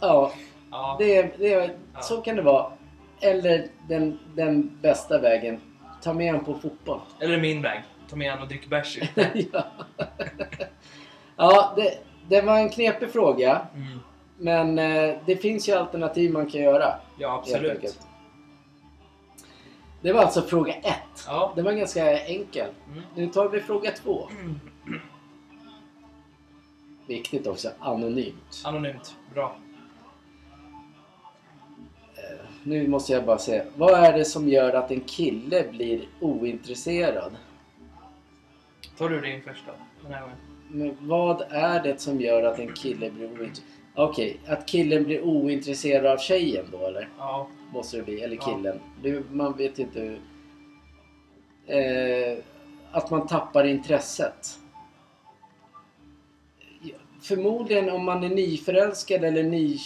ja, 0.00 0.32
Ja, 0.70 0.96
det, 0.98 1.38
det, 1.38 1.70
så 2.00 2.16
kan 2.16 2.36
det 2.36 2.42
vara. 2.42 2.72
Eller 3.20 3.68
den, 3.88 4.18
den 4.34 4.78
bästa 4.82 5.20
vägen. 5.20 5.60
Ta 6.02 6.12
med 6.12 6.26
honom 6.26 6.44
på 6.44 6.54
fotboll. 6.54 7.00
eller 7.20 7.40
min 7.40 7.62
väg. 7.62 7.82
Ta 8.10 8.16
med 8.16 8.30
han 8.30 8.42
och 8.42 8.48
drick 8.48 8.66
bärs 8.66 8.98
ja, 9.52 9.64
ja 11.36 11.72
det, 11.76 11.98
det 12.28 12.40
var 12.40 12.58
en 12.58 12.70
knepig 12.70 13.10
fråga. 13.10 13.66
Mm. 13.74 14.00
Men 14.38 14.78
eh, 14.78 15.14
det 15.26 15.36
finns 15.36 15.68
ju 15.68 15.72
alternativ 15.72 16.32
man 16.32 16.50
kan 16.50 16.60
göra. 16.60 16.94
Ja, 17.18 17.38
absolut. 17.38 17.98
Det 20.02 20.12
var 20.12 20.22
alltså 20.22 20.42
fråga 20.42 20.72
ett. 20.74 21.24
Ja. 21.26 21.52
Det 21.56 21.62
var 21.62 21.72
ganska 21.72 22.24
enkel. 22.24 22.68
Mm. 22.88 23.02
Nu 23.14 23.26
tar 23.26 23.48
vi 23.48 23.60
fråga 23.60 23.90
två. 23.90 24.28
Mm. 24.40 24.60
Viktigt 27.06 27.46
också, 27.46 27.68
anonymt. 27.78 28.62
Anonymt. 28.64 29.16
Bra. 29.34 29.56
Nu 32.66 32.88
måste 32.88 33.12
jag 33.12 33.24
bara 33.24 33.38
säga. 33.38 33.64
Vad 33.76 33.92
är 33.94 34.12
det 34.12 34.24
som 34.24 34.48
gör 34.48 34.72
att 34.72 34.90
en 34.90 35.00
kille 35.00 35.64
blir 35.70 36.08
ointresserad? 36.20 37.36
Tar 38.98 39.08
du 39.08 39.20
din 39.20 39.42
första 39.42 39.72
den 40.02 40.12
här 40.12 40.20
gången? 40.20 40.36
Men 40.68 41.08
vad 41.08 41.42
är 41.50 41.82
det 41.82 42.00
som 42.00 42.20
gör 42.20 42.42
att 42.42 42.58
en 42.58 42.72
kille 42.72 43.10
blir 43.10 43.26
ointresserad? 43.26 43.68
Okej, 43.94 44.40
att 44.46 44.66
killen 44.66 45.04
blir 45.04 45.22
ointresserad 45.22 46.06
av 46.06 46.16
tjejen 46.16 46.64
då 46.72 46.86
eller? 46.86 47.08
Ja. 47.18 47.48
Måste 47.72 47.96
det 47.96 48.02
bli. 48.02 48.20
Eller 48.20 48.36
killen. 48.36 48.80
Det, 49.02 49.22
man 49.30 49.56
vet 49.56 49.78
inte 49.78 50.00
hur... 50.00 50.20
Eh, 51.66 52.38
att 52.90 53.10
man 53.10 53.26
tappar 53.26 53.64
intresset. 53.64 54.58
Förmodligen 57.20 57.90
om 57.90 58.04
man 58.04 58.24
är 58.24 58.28
nyförälskad 58.28 59.24
eller 59.24 59.42
ny, 59.42 59.78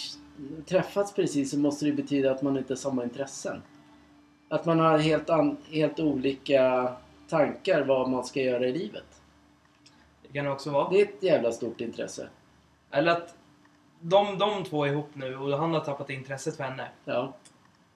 träffats 0.65 1.13
precis 1.13 1.51
så 1.51 1.59
måste 1.59 1.85
det 1.85 1.91
betyda 1.91 2.31
att 2.31 2.41
man 2.41 2.57
inte 2.57 2.73
har 2.73 2.77
samma 2.77 3.03
intressen. 3.03 3.61
Att 4.49 4.65
man 4.65 4.79
har 4.79 4.97
helt, 4.97 5.29
an, 5.29 5.57
helt 5.71 5.99
olika 5.99 6.93
tankar 7.29 7.81
vad 7.81 8.09
man 8.09 8.23
ska 8.23 8.41
göra 8.41 8.65
i 8.65 8.73
livet. 8.73 9.21
Det 10.21 10.33
kan 10.33 10.45
det 10.45 10.51
också 10.51 10.69
vara. 10.69 10.89
Det 10.89 11.01
är 11.01 11.05
ett 11.05 11.23
jävla 11.23 11.51
stort 11.51 11.81
intresse. 11.81 12.29
Eller 12.91 13.11
att 13.11 13.35
de, 14.01 14.37
de 14.37 14.63
två 14.63 14.85
är 14.85 14.91
ihop 14.91 15.09
nu 15.13 15.37
och 15.37 15.57
han 15.57 15.73
har 15.73 15.81
tappat 15.81 16.09
intresset 16.09 16.57
för 16.57 16.63
henne. 16.63 16.87
Ja. 17.05 17.33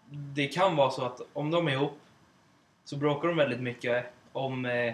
Det 0.10 0.47
kan 0.47 0.75
vara 0.75 0.89
så 0.89 1.05
att 1.05 1.21
om 1.34 1.51
de 1.51 1.67
är 1.67 1.71
ihop 1.71 1.99
så 2.84 2.97
bråkar 2.97 3.27
de 3.27 3.38
väldigt 3.38 3.62
mycket 3.62 4.05
om 4.31 4.65
eh, 4.65 4.93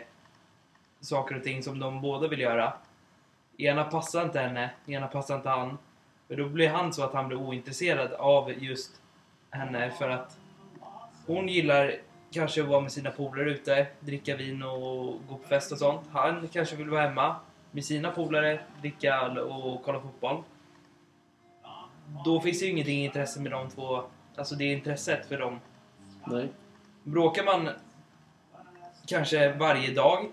saker 0.99 1.37
och 1.37 1.43
ting 1.43 1.63
som 1.63 1.79
de 1.79 2.01
båda 2.01 2.27
vill 2.27 2.39
göra. 2.39 2.73
Ena 3.57 3.83
passar 3.83 4.23
inte 4.23 4.39
henne, 4.39 4.69
ena 4.85 5.07
passar 5.07 5.35
inte 5.35 5.49
han. 5.49 5.77
För 6.31 6.37
då 6.37 6.49
blir 6.49 6.69
han 6.69 6.93
så 6.93 7.03
att 7.03 7.13
han 7.13 7.27
blir 7.27 7.37
ointresserad 7.37 8.13
av 8.13 8.53
just 8.63 9.01
henne 9.49 9.91
för 9.91 10.09
att 10.09 10.37
hon 11.27 11.47
gillar 11.47 11.95
kanske 12.31 12.61
att 12.61 12.67
vara 12.67 12.81
med 12.81 12.91
sina 12.91 13.11
polare 13.11 13.51
ute, 13.51 13.87
dricka 13.99 14.35
vin 14.35 14.63
och 14.63 15.19
gå 15.29 15.37
på 15.41 15.47
fest 15.47 15.71
och 15.71 15.77
sånt. 15.77 16.01
Han 16.11 16.47
kanske 16.47 16.75
vill 16.75 16.89
vara 16.89 17.01
hemma 17.01 17.35
med 17.71 17.85
sina 17.85 18.11
polare, 18.11 18.59
dricka 18.81 19.15
öl 19.15 19.37
och 19.37 19.83
kolla 19.83 19.99
fotboll. 19.99 20.43
Då 22.25 22.41
finns 22.41 22.59
det 22.59 22.65
ju 22.65 22.71
ingenting 22.71 23.05
intresse 23.05 23.39
med 23.41 23.51
de 23.51 23.69
två, 23.69 24.03
alltså 24.35 24.55
det 24.55 24.63
är 24.63 24.73
intresset 24.73 25.25
för 25.25 25.37
dem. 25.37 25.59
Nej. 26.25 26.47
Bråkar 27.03 27.43
man 27.43 27.69
kanske 29.07 29.53
varje 29.53 29.93
dag, 29.93 30.25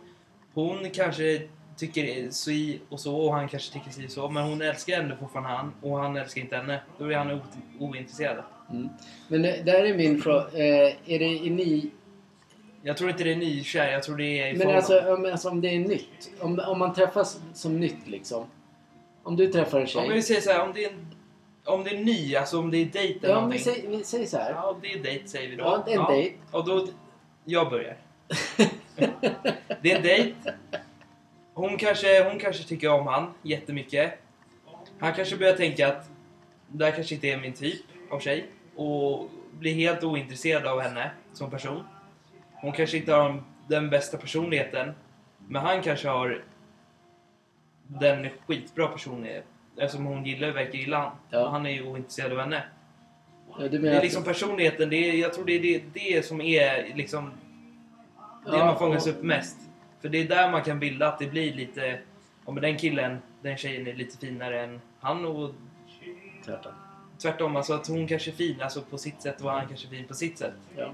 hon 0.54 0.90
kanske 0.90 1.48
tycker 1.78 2.30
si 2.30 2.80
och 2.88 3.00
så 3.00 3.16
och 3.16 3.34
han 3.34 3.48
kanske 3.48 3.72
tycker 3.72 3.90
si 3.90 4.06
och 4.06 4.10
så, 4.10 4.28
men 4.28 4.44
hon 4.44 4.62
älskar 4.62 5.00
ändå 5.00 5.16
fortfarande 5.16 5.50
han 5.50 5.72
och 5.82 5.98
han 5.98 6.16
älskar 6.16 6.40
inte 6.40 6.56
henne. 6.56 6.80
Då 6.98 7.12
är 7.12 7.16
han 7.16 7.40
ointresserad. 7.78 8.44
Mm. 8.70 8.88
Men 9.28 9.42
det, 9.42 9.62
där 9.64 9.84
är 9.84 9.94
min 9.96 10.22
fråga. 10.22 10.46
Eh, 10.52 10.94
är 11.06 11.18
det 11.18 11.24
i 11.24 11.50
ni... 11.50 11.90
Jag 12.82 12.96
tror 12.96 13.10
inte 13.10 13.24
det 13.24 13.32
är 13.32 13.36
nykär, 13.36 13.92
jag 13.92 14.02
tror 14.02 14.16
det 14.16 14.40
är 14.40 14.54
i 14.54 14.56
Men 14.58 14.76
alltså, 14.76 15.14
om, 15.14 15.24
alltså 15.24 15.48
om 15.48 15.60
det 15.60 15.68
är 15.68 15.78
nytt. 15.78 16.30
Om, 16.40 16.60
om 16.66 16.78
man 16.78 16.94
träffas 16.94 17.40
som 17.54 17.80
nytt 17.80 18.06
liksom. 18.08 18.46
Om 19.22 19.36
du 19.36 19.52
träffar 19.52 19.78
en 19.78 19.82
Om 19.82 19.88
tjej. 19.88 20.10
vi 20.12 20.22
säger 20.22 20.40
så 20.40 20.50
här, 20.50 20.62
om 20.62 20.72
det 20.74 20.84
är, 20.84 20.90
en, 20.90 21.06
om 21.64 21.84
det 21.84 21.90
är 21.90 22.04
ny, 22.04 22.36
alltså 22.36 22.58
om 22.58 22.70
det 22.70 22.78
är 22.78 22.84
dejt 22.84 23.18
eller 23.18 23.28
Ja, 23.28 23.36
om 23.36 23.42
någonting. 23.42 23.64
säger, 23.64 23.88
vi 23.88 24.04
säger 24.04 24.26
så 24.26 24.36
här. 24.36 24.50
Ja, 24.50 24.78
det 24.82 24.92
är 24.92 25.02
dejt 25.02 25.28
säger 25.28 25.50
vi 25.50 25.56
då. 25.56 25.64
Ja, 25.64 25.82
det 25.86 25.92
är 25.92 26.00
en 26.00 26.06
dejt. 26.06 26.36
Och 26.50 26.66
då, 26.66 26.86
jag 27.44 27.70
börjar. 27.70 27.96
Det 29.82 29.92
är 29.92 29.96
en 29.96 30.02
dejt. 30.02 30.34
Hon 31.58 31.76
kanske, 31.76 32.24
hon 32.24 32.38
kanske 32.38 32.64
tycker 32.64 32.92
om 32.92 33.06
han 33.06 33.34
jättemycket. 33.42 34.12
Han 34.98 35.12
kanske 35.12 35.36
börjar 35.36 35.56
tänka 35.56 35.88
att 35.88 36.10
det 36.68 36.84
här 36.84 36.92
kanske 36.92 37.14
inte 37.14 37.26
är 37.26 37.38
min 37.38 37.52
typ 37.52 37.82
av 38.10 38.20
tjej. 38.20 38.46
Och 38.76 39.28
blir 39.58 39.74
helt 39.74 40.04
ointresserad 40.04 40.66
av 40.66 40.80
henne 40.80 41.10
som 41.32 41.50
person. 41.50 41.84
Hon 42.52 42.72
kanske 42.72 42.96
inte 42.96 43.12
har 43.12 43.42
den 43.68 43.90
bästa 43.90 44.16
personligheten. 44.16 44.94
Men 45.48 45.62
han 45.62 45.82
kanske 45.82 46.08
har 46.08 46.44
den 47.86 48.28
skitbra 48.46 48.88
personligheten. 48.88 49.50
Eftersom 49.76 50.06
hon 50.06 50.26
gillar, 50.26 50.50
verkar 50.50 50.78
gilla 50.78 50.98
han. 50.98 51.12
Ja. 51.30 51.44
Och 51.44 51.50
han 51.50 51.66
är 51.66 51.70
ju 51.70 51.86
ointresserad 51.86 52.32
av 52.32 52.38
henne. 52.38 52.62
Ja, 53.58 53.68
Det 53.68 53.88
är 53.88 54.02
liksom 54.02 54.24
personligheten, 54.24 54.90
det 54.90 54.96
är, 54.96 55.14
jag 55.14 55.32
tror 55.32 55.44
det 55.44 55.52
är 55.52 55.62
det, 55.62 55.82
det 55.92 56.24
som 56.24 56.40
är 56.40 56.92
liksom 56.94 57.30
det 58.46 58.56
Ja, 58.56 58.64
man 58.64 58.78
fångas 58.78 59.06
upp 59.06 59.22
mest. 59.22 59.56
För 60.00 60.08
det 60.08 60.18
är 60.18 60.28
där 60.28 60.50
man 60.50 60.62
kan 60.62 60.80
bilda 60.80 61.08
att 61.08 61.18
det 61.18 61.26
blir 61.26 61.54
lite, 61.54 61.98
om 62.44 62.60
den 62.60 62.78
killen, 62.78 63.18
den 63.42 63.56
tjejen 63.56 63.86
är 63.86 63.94
lite 63.94 64.18
finare 64.18 64.62
än 64.62 64.80
han 65.00 65.24
och 65.24 65.50
Tvärtom. 66.44 66.72
tvärtom. 67.22 67.56
Alltså 67.56 67.72
att 67.72 67.86
hon 67.86 68.06
kanske 68.08 68.30
är 68.30 68.34
fin 68.34 68.60
alltså 68.62 68.82
på 68.82 68.98
sitt 68.98 69.22
sätt 69.22 69.40
och 69.40 69.50
han 69.50 69.68
kanske 69.68 69.86
är 69.86 69.90
fin 69.90 70.04
på 70.08 70.14
sitt 70.14 70.38
sätt. 70.38 70.54
Ja. 70.76 70.92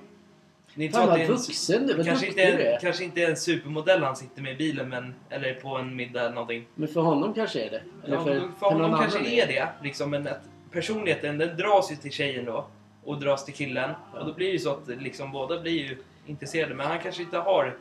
Är 0.77 0.88
Fan 0.88 0.93
så 0.93 0.99
att 0.99 1.05
det 1.05 1.11
vad 1.11 1.21
är 1.21 1.25
en, 1.25 1.29
vuxen 1.31 1.87
du 1.87 2.05
kanske, 2.05 2.27
inte 2.27 2.43
en, 2.43 2.59
är. 2.59 2.79
kanske 2.81 3.05
inte 3.05 3.25
en 3.25 3.37
supermodell 3.37 4.03
han 4.03 4.17
sitter 4.17 4.43
med 4.43 4.53
i 4.53 4.57
bilen 4.57 4.88
men, 4.88 5.14
eller 5.31 5.55
på 5.55 5.69
en 5.77 5.97
middag 5.97 6.21
eller 6.21 6.35
någonting. 6.35 6.67
Men 6.75 6.88
för 6.88 7.01
honom 7.01 7.35
kanske 7.35 7.61
är 7.61 7.71
det. 7.71 7.83
Eller 8.05 8.17
Ja, 8.17 8.25
för, 8.25 8.40
för, 8.59 8.67
honom 8.67 8.90
någon 8.90 9.01
kanske 9.01 9.19
annan 9.19 9.31
det 9.31 9.40
är 9.40 9.47
det. 9.47 9.69
Liksom, 9.83 10.11
men 10.11 10.29
att 10.29 10.40
personligheten 10.71 11.38
den 11.38 11.57
dras 11.57 11.93
ju 11.93 11.97
till 11.97 12.12
tjejen 12.12 12.45
då. 12.45 12.67
Och 13.05 13.21
dras 13.21 13.45
till 13.45 13.55
killen. 13.55 13.90
Ja. 14.12 14.21
Och 14.21 14.27
då 14.27 14.33
blir 14.33 14.47
det 14.47 14.53
ju 14.53 14.59
så 14.59 14.71
att 14.71 14.88
liksom, 14.88 15.33
båda 15.33 15.61
blir 15.61 15.73
ju 15.73 15.97
intresserade. 16.27 16.75
Men 16.75 16.87
han 16.87 16.99
kanske 16.99 17.23
inte 17.23 17.38
har 17.38 17.77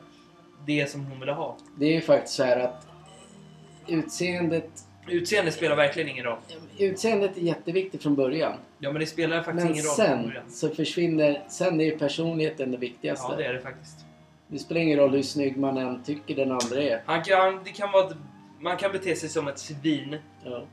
det 0.66 0.90
som 0.92 1.06
hon 1.06 1.20
vill 1.20 1.30
ha. 1.30 1.58
Det 1.78 1.86
är 1.86 1.92
ju 1.94 2.02
faktiskt 2.02 2.36
så 2.36 2.44
här 2.44 2.60
att 2.60 2.88
utseendet, 3.88 4.70
Utseende 5.08 5.52
spelar 5.52 5.76
verkligen 5.76 6.10
ingen 6.10 6.26
roll. 6.26 6.38
utseendet 6.78 7.38
är 7.38 7.42
jätteviktigt 7.42 8.04
från 8.04 8.16
början. 8.16 8.54
Ja 8.80 8.92
men 8.92 9.00
det 9.00 9.06
spelar 9.06 9.44
faktiskt 9.44 9.66
Men 9.66 9.74
ingen 9.74 9.86
roll. 9.86 9.96
från 9.96 10.06
sen 10.06 10.24
början. 10.28 10.50
så 10.50 10.70
försvinner, 10.70 11.44
sen 11.50 11.82
är 11.82 11.86
ju 11.86 11.98
personligheten 11.98 12.72
det 12.72 12.78
viktigaste. 12.78 13.28
Ja 13.32 13.38
det 13.38 13.46
är 13.46 13.54
det 13.54 13.60
faktiskt. 13.62 14.06
Det 14.48 14.60
spelar 14.60 14.82
ingen 14.82 15.00
roll 15.00 15.12
hur 15.16 15.22
snygg 15.24 15.58
man 15.58 15.78
än 15.78 16.04
tycker 16.04 16.36
den 16.36 16.52
andra 16.52 16.82
är. 16.82 17.02
Han 17.06 17.24
kan, 17.24 17.60
det 17.64 17.70
kan 17.70 17.92
vara, 17.92 18.10
man 18.60 18.78
kan 18.78 18.92
bete 18.92 19.16
sig 19.16 19.30
som 19.30 19.48
ett 19.48 19.60
svin. 19.60 20.16
Ja. 20.44 20.64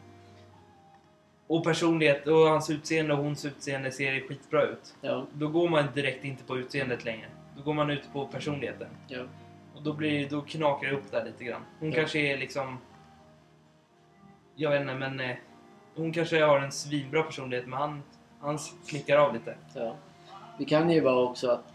Och 1.47 1.65
personlighet 1.65 2.27
och 2.27 2.37
hans 2.37 2.71
utseende 2.71 3.13
och 3.15 3.19
hons 3.25 3.45
utseende 3.45 3.93
ser 3.93 4.21
skitbra 4.29 4.63
ut. 4.63 4.95
Ja. 5.01 5.27
Då 5.33 5.49
går 5.49 5.69
man 5.69 5.85
direkt 5.95 6.25
inte 6.25 6.45
på 6.45 6.59
utseendet 6.59 7.05
längre. 7.05 7.27
Då 7.57 7.63
går 7.63 7.75
man 7.75 7.91
ut 7.91 8.13
på 8.13 8.27
personligheten. 8.27 8.89
Ja. 9.09 9.23
Och 9.81 9.87
då, 9.87 9.93
blir, 9.93 10.29
då 10.31 10.41
knakar 10.41 10.89
det 10.89 10.97
upp 10.97 11.11
där 11.11 11.25
lite 11.25 11.45
grann. 11.45 11.61
Hon 11.79 11.91
Ja. 11.91 11.97
kanske 11.97 12.19
är 12.19 12.39
liksom... 12.39 12.79
Jag 14.55 14.71
vet 14.71 14.81
inte, 14.81 14.95
men... 14.95 15.21
Eh, 15.21 15.37
hon 15.97 16.13
kanske 16.13 16.43
har 16.45 16.61
en 16.61 16.73
svinbra 16.73 17.23
personlighet, 17.23 17.67
men 17.67 17.79
han, 17.79 18.03
han 18.41 18.59
klickar 18.89 19.17
av 19.17 19.35
lite. 19.35 19.55
Ja. 19.75 19.95
Det 20.59 20.65
kan 20.65 20.91
ju 20.91 21.01
vara 21.01 21.21
också 21.21 21.51
att 21.51 21.73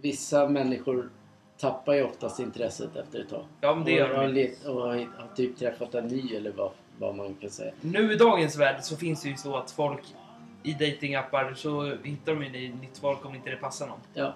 vissa 0.00 0.48
människor 0.48 1.10
tappar 1.58 1.94
ju 1.94 2.02
oftast 2.04 2.40
intresset 2.40 2.96
efter 2.96 3.20
ett 3.20 3.28
tag. 3.30 3.44
Ja, 3.60 3.74
men 3.74 3.84
det 3.84 4.02
och, 4.02 4.08
gör 4.08 4.22
de. 4.26 4.32
let- 4.32 4.64
och 4.66 4.74
har, 4.82 5.06
typ 5.36 5.58
träffat 5.58 5.94
en 5.94 6.06
ny 6.06 6.34
eller 6.36 6.52
vad, 6.52 6.70
vad 6.98 7.14
man 7.16 7.34
kan 7.34 7.50
säga. 7.50 7.72
Nu 7.80 8.12
i 8.12 8.16
dagens 8.16 8.56
värld 8.58 8.76
så 8.82 8.96
finns 8.96 9.22
det 9.22 9.28
ju 9.28 9.36
så 9.36 9.56
att 9.56 9.70
folk 9.70 10.14
i 10.62 10.72
datingappar 10.72 11.54
så 11.54 11.96
hittar 12.04 12.34
de 12.34 12.44
ju 12.44 12.74
nytt 12.74 12.98
folk 12.98 13.24
om 13.24 13.34
inte 13.34 13.50
det 13.50 13.56
passar 13.56 13.86
någon. 13.86 14.00
Ja. 14.14 14.34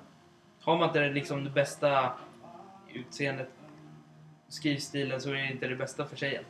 Har 0.60 0.76
man 0.78 0.88
inte 0.88 1.08
liksom 1.08 1.44
det 1.44 1.50
bästa 1.50 2.12
utseendet, 2.94 3.48
skrivstilen, 4.48 5.20
så 5.20 5.30
är 5.30 5.34
det 5.34 5.52
inte 5.52 5.66
det 5.68 5.76
bästa 5.76 6.04
för 6.06 6.16
tjejen. 6.16 6.44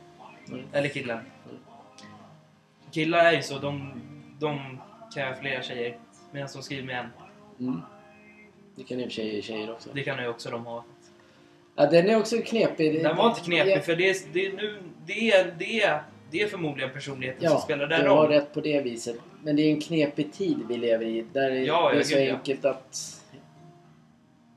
Mm. 0.47 0.61
Eller 0.73 0.89
killen. 0.89 1.19
Killar 2.91 3.25
är 3.25 3.31
ju 3.33 3.41
så, 3.41 3.59
de, 3.59 4.01
de 4.39 4.77
kan 5.15 5.35
flera 5.35 5.61
tjejer. 5.61 5.97
Medan 6.31 6.49
de 6.53 6.61
skriver 6.63 6.83
med 6.83 6.99
en. 6.99 7.09
Mm. 7.67 7.81
Det 8.75 8.83
kan 8.83 9.03
för 9.03 9.09
sig 9.09 9.41
tjejer 9.41 9.71
också. 9.71 9.89
Det 9.93 10.03
kan 10.03 10.23
ju 10.23 10.27
också 10.29 10.49
de 10.49 10.65
ha. 10.65 10.83
Ja, 11.75 11.85
den 11.85 12.09
är 12.09 12.17
också 12.17 12.37
knepig. 12.45 13.03
Den 13.03 13.15
var 13.17 13.29
inte 13.29 13.41
knepig 13.41 13.71
Ja, 13.71 13.81
för 13.81 13.95
det 13.95 14.09
är, 14.09 14.15
det 14.33 14.45
är, 14.45 14.53
nu, 14.53 14.77
det 15.05 15.31
är, 15.31 15.55
det 15.59 15.81
är, 15.81 16.03
det 16.31 16.41
är 16.41 16.47
förmodligen 16.47 16.93
personligheten 16.93 17.41
som 17.41 17.51
Ja, 17.57 17.61
spelar 17.61 17.87
du 17.87 17.95
där 17.95 18.07
har 18.07 18.15
roll. 18.17 18.27
rätt 18.31 18.53
på 18.53 18.61
det 18.61 18.81
viset. 18.81 19.15
Men 19.43 19.55
det 19.55 19.61
är 19.61 19.71
en 19.71 19.81
knepig 19.81 20.33
tid 20.33 20.57
vi 20.69 20.77
lever 20.77 21.05
i. 21.05 21.25
Där 21.33 21.49
Ja, 21.51 21.55
det 21.59 21.65
ja, 21.65 21.91
är 21.93 22.03
så 22.03 22.17
ja. 22.19 22.33
enkelt 22.37 22.65
att 22.65 23.21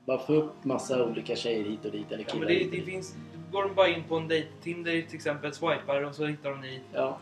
bara 0.09 0.19
få 0.19 0.35
upp 0.35 0.65
massa 0.65 1.05
olika 1.05 1.37
tjejer 1.37 1.65
hit 1.65 1.85
och 1.85 1.93
dit. 1.93 2.13
Eller 2.13 2.25
Ja, 2.25 2.33
killar 2.33 2.39
men 2.47 2.49
det, 2.49 2.55
hit 2.55 2.71
det 2.73 2.83
finns, 2.83 3.15
går 3.53 3.63
de 3.63 3.75
bara 3.75 3.89
in 3.89 4.03
på 4.09 4.17
en 4.17 4.29
dejt, 4.29 4.49
Tinder 4.63 5.03
till 5.03 5.15
exempel, 5.17 5.53
swipar 5.55 6.03
och 6.05 6.15
så 6.15 6.27
hittar 6.27 6.51
de 6.51 6.61
ni. 6.61 6.81
Ja. 6.93 7.19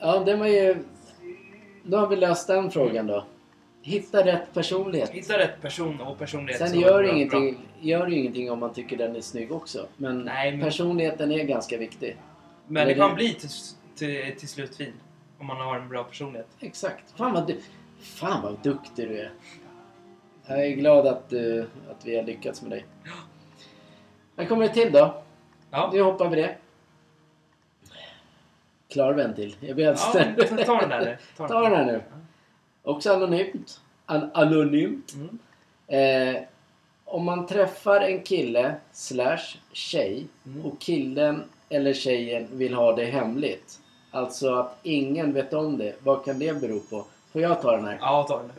Ja, 0.00 0.18
den 0.24 0.38
var 0.38 0.46
ju... 0.46 0.76
Då 1.82 1.96
har 1.96 2.06
vi 2.06 2.16
löst 2.16 2.46
den 2.46 2.70
frågan 2.70 3.06
då. 3.06 3.24
Hitta 3.82 4.26
rätt 4.26 4.54
personlighet. 4.54 5.10
Hitta 5.10 5.38
rätt 5.38 5.62
person 5.62 6.00
och 6.00 6.18
personlighet. 6.18 6.68
Sen 6.70 6.80
gör 6.80 7.02
det 7.02 7.08
bra. 7.08 7.16
ingenting, 7.16 7.58
gör 7.80 8.06
det 8.06 8.14
ingenting 8.14 8.50
om 8.50 8.58
man 8.58 8.72
tycker 8.72 8.96
den 8.96 9.16
är 9.16 9.20
snygg 9.20 9.52
också. 9.52 9.86
Men, 9.96 10.18
Nej, 10.18 10.50
men- 10.50 10.60
personligheten 10.60 11.32
är 11.32 11.44
ganska 11.44 11.78
viktig. 11.78 12.16
Men 12.66 12.86
det 12.86 12.94
Men 12.96 13.00
kan 13.00 13.10
det- 13.10 13.16
bli 13.16 13.34
till, 13.34 13.48
till, 13.96 14.38
till 14.38 14.48
slut 14.48 14.76
fin. 14.76 14.92
Om 15.38 15.46
man 15.46 15.56
har 15.56 15.76
en 15.76 15.88
bra 15.88 16.04
personlighet. 16.04 16.48
Exakt. 16.60 17.10
Fan 17.16 17.32
vad, 17.34 17.46
du, 17.46 17.56
fan 18.00 18.42
vad 18.42 18.56
duktig 18.62 19.08
du 19.08 19.18
är. 19.18 19.30
Jag 20.48 20.66
är 20.66 20.70
glad 20.70 21.06
att, 21.06 21.28
du, 21.28 21.60
att 21.90 22.04
vi 22.04 22.16
har 22.16 22.22
lyckats 22.22 22.62
med 22.62 22.70
dig. 22.70 22.84
När 24.36 24.44
kommer 24.44 24.68
det 24.68 24.74
till 24.74 24.92
då? 24.92 25.22
Ja, 25.70 25.90
Nu 25.92 26.02
hoppar 26.02 26.28
vi 26.28 26.36
det. 26.36 26.56
Klarar 28.88 29.12
vi 29.14 29.22
en 29.22 29.34
till? 29.34 29.56
Jag 29.60 29.76
blir 29.76 29.84
helt 29.86 30.00
ja 30.14 30.64
ta, 30.66 30.80
den 30.80 30.88
där. 30.88 31.18
Ta 31.36 31.48
Ta 31.48 31.60
den 31.62 31.72
här 31.72 31.84
nu. 31.86 32.02
Också 32.82 33.12
anonymt. 33.12 33.80
An 34.06 34.30
anonymt. 34.34 35.14
Mm. 35.14 35.38
Eh, 36.36 36.42
om 37.04 37.24
man 37.24 37.46
träffar 37.46 38.00
en 38.00 38.22
kille 38.22 38.74
slash 38.92 39.56
tjej 39.72 40.26
Mm. 40.46 40.66
och 40.66 40.78
killen 40.80 41.44
eller 41.68 41.92
tjejen 41.92 42.48
vill 42.52 42.74
ha 42.74 42.96
det 42.96 43.04
hemligt. 43.04 43.80
Alltså 44.10 44.54
att 44.54 44.78
ingen 44.82 45.32
vet 45.32 45.52
om 45.52 45.78
det. 45.78 45.94
Vad 46.04 46.24
kan 46.24 46.38
det 46.38 46.60
bero 46.60 46.80
på? 46.80 47.04
Får 47.32 47.42
jag 47.42 47.62
ta 47.62 47.76
den 47.76 47.84
här? 47.84 47.98
Ja, 48.00 48.26
ta 48.28 48.38
den. 48.38 48.50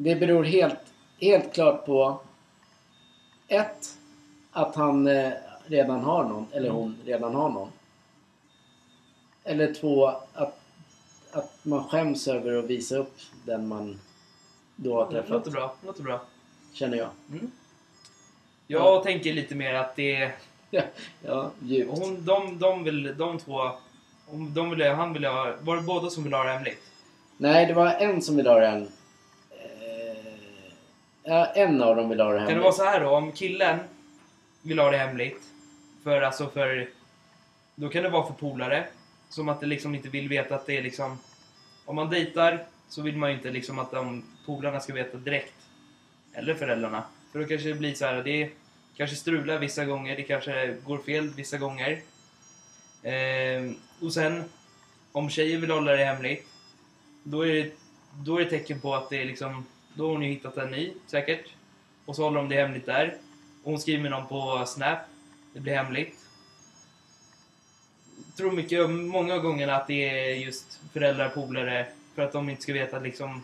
Det 0.00 0.16
beror 0.16 0.44
helt, 0.44 0.78
helt 1.20 1.54
klart 1.54 1.86
på 1.86 2.20
ett, 3.48 3.98
att 4.52 4.74
han 4.74 5.06
eh, 5.06 5.32
redan 5.66 6.00
har 6.00 6.24
någon, 6.24 6.46
eller 6.52 6.70
hon 6.70 6.96
redan 7.04 7.34
har 7.34 7.48
någon. 7.48 7.68
Eller 9.44 9.74
två, 9.74 10.06
att, 10.34 10.60
att 11.32 11.58
man 11.62 11.84
skäms 11.84 12.28
över 12.28 12.58
att 12.58 12.64
visa 12.64 12.96
upp 12.96 13.16
den 13.44 13.68
man 13.68 14.00
då 14.76 14.94
har 14.94 15.04
Det 15.06 15.10
träffat. 15.12 15.30
låter 15.30 15.50
bra. 15.50 15.74
Låter 15.86 16.02
bra. 16.02 16.20
Känner 16.72 16.96
jag. 16.98 17.08
Mm. 17.30 17.50
Jag 18.66 19.02
tänker 19.02 19.32
lite 19.32 19.54
mer 19.54 19.74
att 19.74 19.96
det. 19.96 20.32
Ja, 20.70 20.82
ja 21.22 21.50
djupt. 21.62 21.98
Hon, 21.98 22.24
de, 22.24 22.58
de 22.58 22.84
vill, 22.84 23.16
de 23.18 23.38
två... 23.38 23.70
om 24.26 24.54
De 24.54 24.70
vill, 24.70 24.90
han 24.90 25.12
vill 25.12 25.24
ha... 25.24 25.54
Var 25.60 25.76
det 25.76 25.82
båda 25.82 26.10
som 26.10 26.24
vill 26.24 26.32
ha 26.32 26.44
det 26.44 26.52
hemligt? 26.52 26.82
Nej, 27.36 27.66
det 27.66 27.74
var 27.74 27.86
en 27.86 28.22
som 28.22 28.36
vill 28.36 28.46
ha 28.46 28.60
den. 28.60 28.88
Eh, 31.28 31.34
ja, 31.34 31.46
en 31.46 31.82
av 31.82 31.96
dem 31.96 32.08
vill 32.08 32.20
ha 32.20 32.32
det 32.32 32.38
Kan 32.38 32.46
det 32.46 32.52
hemligt. 32.52 32.64
vara 32.64 32.72
så 32.72 32.84
här 32.84 33.00
då? 33.00 33.10
Om 33.10 33.32
killen 33.32 33.78
vill 34.62 34.78
ha 34.78 34.90
det 34.90 34.98
hemligt. 34.98 35.42
För 36.04 36.22
alltså 36.22 36.50
för... 36.50 36.88
Då 37.74 37.88
kan 37.88 38.02
det 38.02 38.08
vara 38.08 38.26
för 38.26 38.34
polare. 38.34 38.86
Som 39.28 39.48
att 39.48 39.60
det 39.60 39.66
liksom 39.66 39.94
inte 39.94 40.08
vill 40.08 40.28
veta 40.28 40.54
att 40.54 40.66
det 40.66 40.76
är 40.76 40.82
liksom... 40.82 41.18
Om 41.84 41.96
man 41.96 42.10
dejtar 42.10 42.64
så 42.88 43.02
vill 43.02 43.16
man 43.16 43.30
ju 43.30 43.36
inte 43.36 43.50
liksom 43.50 43.78
att 43.78 43.90
de 43.90 44.24
polarna 44.46 44.80
ska 44.80 44.92
veta 44.92 45.16
direkt. 45.16 45.54
Eller 46.32 46.54
föräldrarna. 46.54 47.02
För 47.32 47.38
då 47.38 47.44
kanske 47.46 47.68
det 47.68 47.74
blir 47.74 47.94
så 47.94 48.06
här. 48.06 48.22
Det 48.22 48.50
kanske 48.96 49.16
strular 49.16 49.58
vissa 49.58 49.84
gånger. 49.84 50.16
Det 50.16 50.22
kanske 50.22 50.76
går 50.86 50.98
fel 50.98 51.28
vissa 51.28 51.58
gånger. 51.58 52.00
Ehm, 53.02 53.76
och 54.00 54.12
sen 54.12 54.44
om 55.12 55.30
tjejer 55.30 55.58
vill 55.58 55.70
hålla 55.70 55.92
det 55.92 56.04
hemligt. 56.04 56.46
Då 57.22 57.46
är 57.46 57.54
det, 57.54 57.72
då 58.24 58.40
är 58.40 58.44
det 58.44 58.50
tecken 58.50 58.80
på 58.80 58.94
att 58.94 59.10
det 59.10 59.22
är 59.22 59.24
liksom... 59.24 59.66
Då 59.98 60.06
har 60.06 60.12
hon 60.12 60.22
ju 60.22 60.28
hittat 60.28 60.56
en 60.56 60.70
ny 60.70 60.92
säkert. 61.06 61.44
Och 62.04 62.16
så 62.16 62.22
håller 62.22 62.36
de 62.36 62.48
det 62.48 62.54
hemligt 62.54 62.86
där. 62.86 63.16
Och 63.62 63.70
hon 63.70 63.80
skriver 63.80 64.02
med 64.02 64.10
någon 64.10 64.26
på 64.26 64.64
Snap. 64.66 64.98
Det 65.52 65.60
blir 65.60 65.74
hemligt. 65.74 66.18
Jag 68.26 68.36
tror 68.36 68.52
mycket, 68.52 68.90
många 68.90 69.38
gånger 69.38 69.68
att 69.68 69.86
det 69.86 70.08
är 70.08 70.34
just 70.34 70.80
föräldrar, 70.92 71.28
polare. 71.28 71.86
För 72.14 72.22
att 72.22 72.32
de 72.32 72.48
inte 72.48 72.62
ska 72.62 72.72
veta 72.72 72.96
att 72.96 73.02
liksom... 73.02 73.42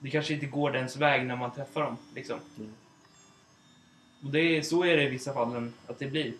Det 0.00 0.10
kanske 0.10 0.34
inte 0.34 0.46
går 0.46 0.70
dens 0.70 0.96
väg 0.96 1.26
när 1.26 1.36
man 1.36 1.52
träffar 1.52 1.80
dem. 1.80 1.96
Liksom. 2.14 2.38
Mm. 2.58 2.72
Och 4.24 4.30
det 4.30 4.40
är, 4.40 4.62
så 4.62 4.84
är 4.84 4.96
det 4.96 5.02
i 5.02 5.08
vissa 5.08 5.34
fallen 5.34 5.72
att 5.86 5.98
det 5.98 6.06
blir. 6.06 6.32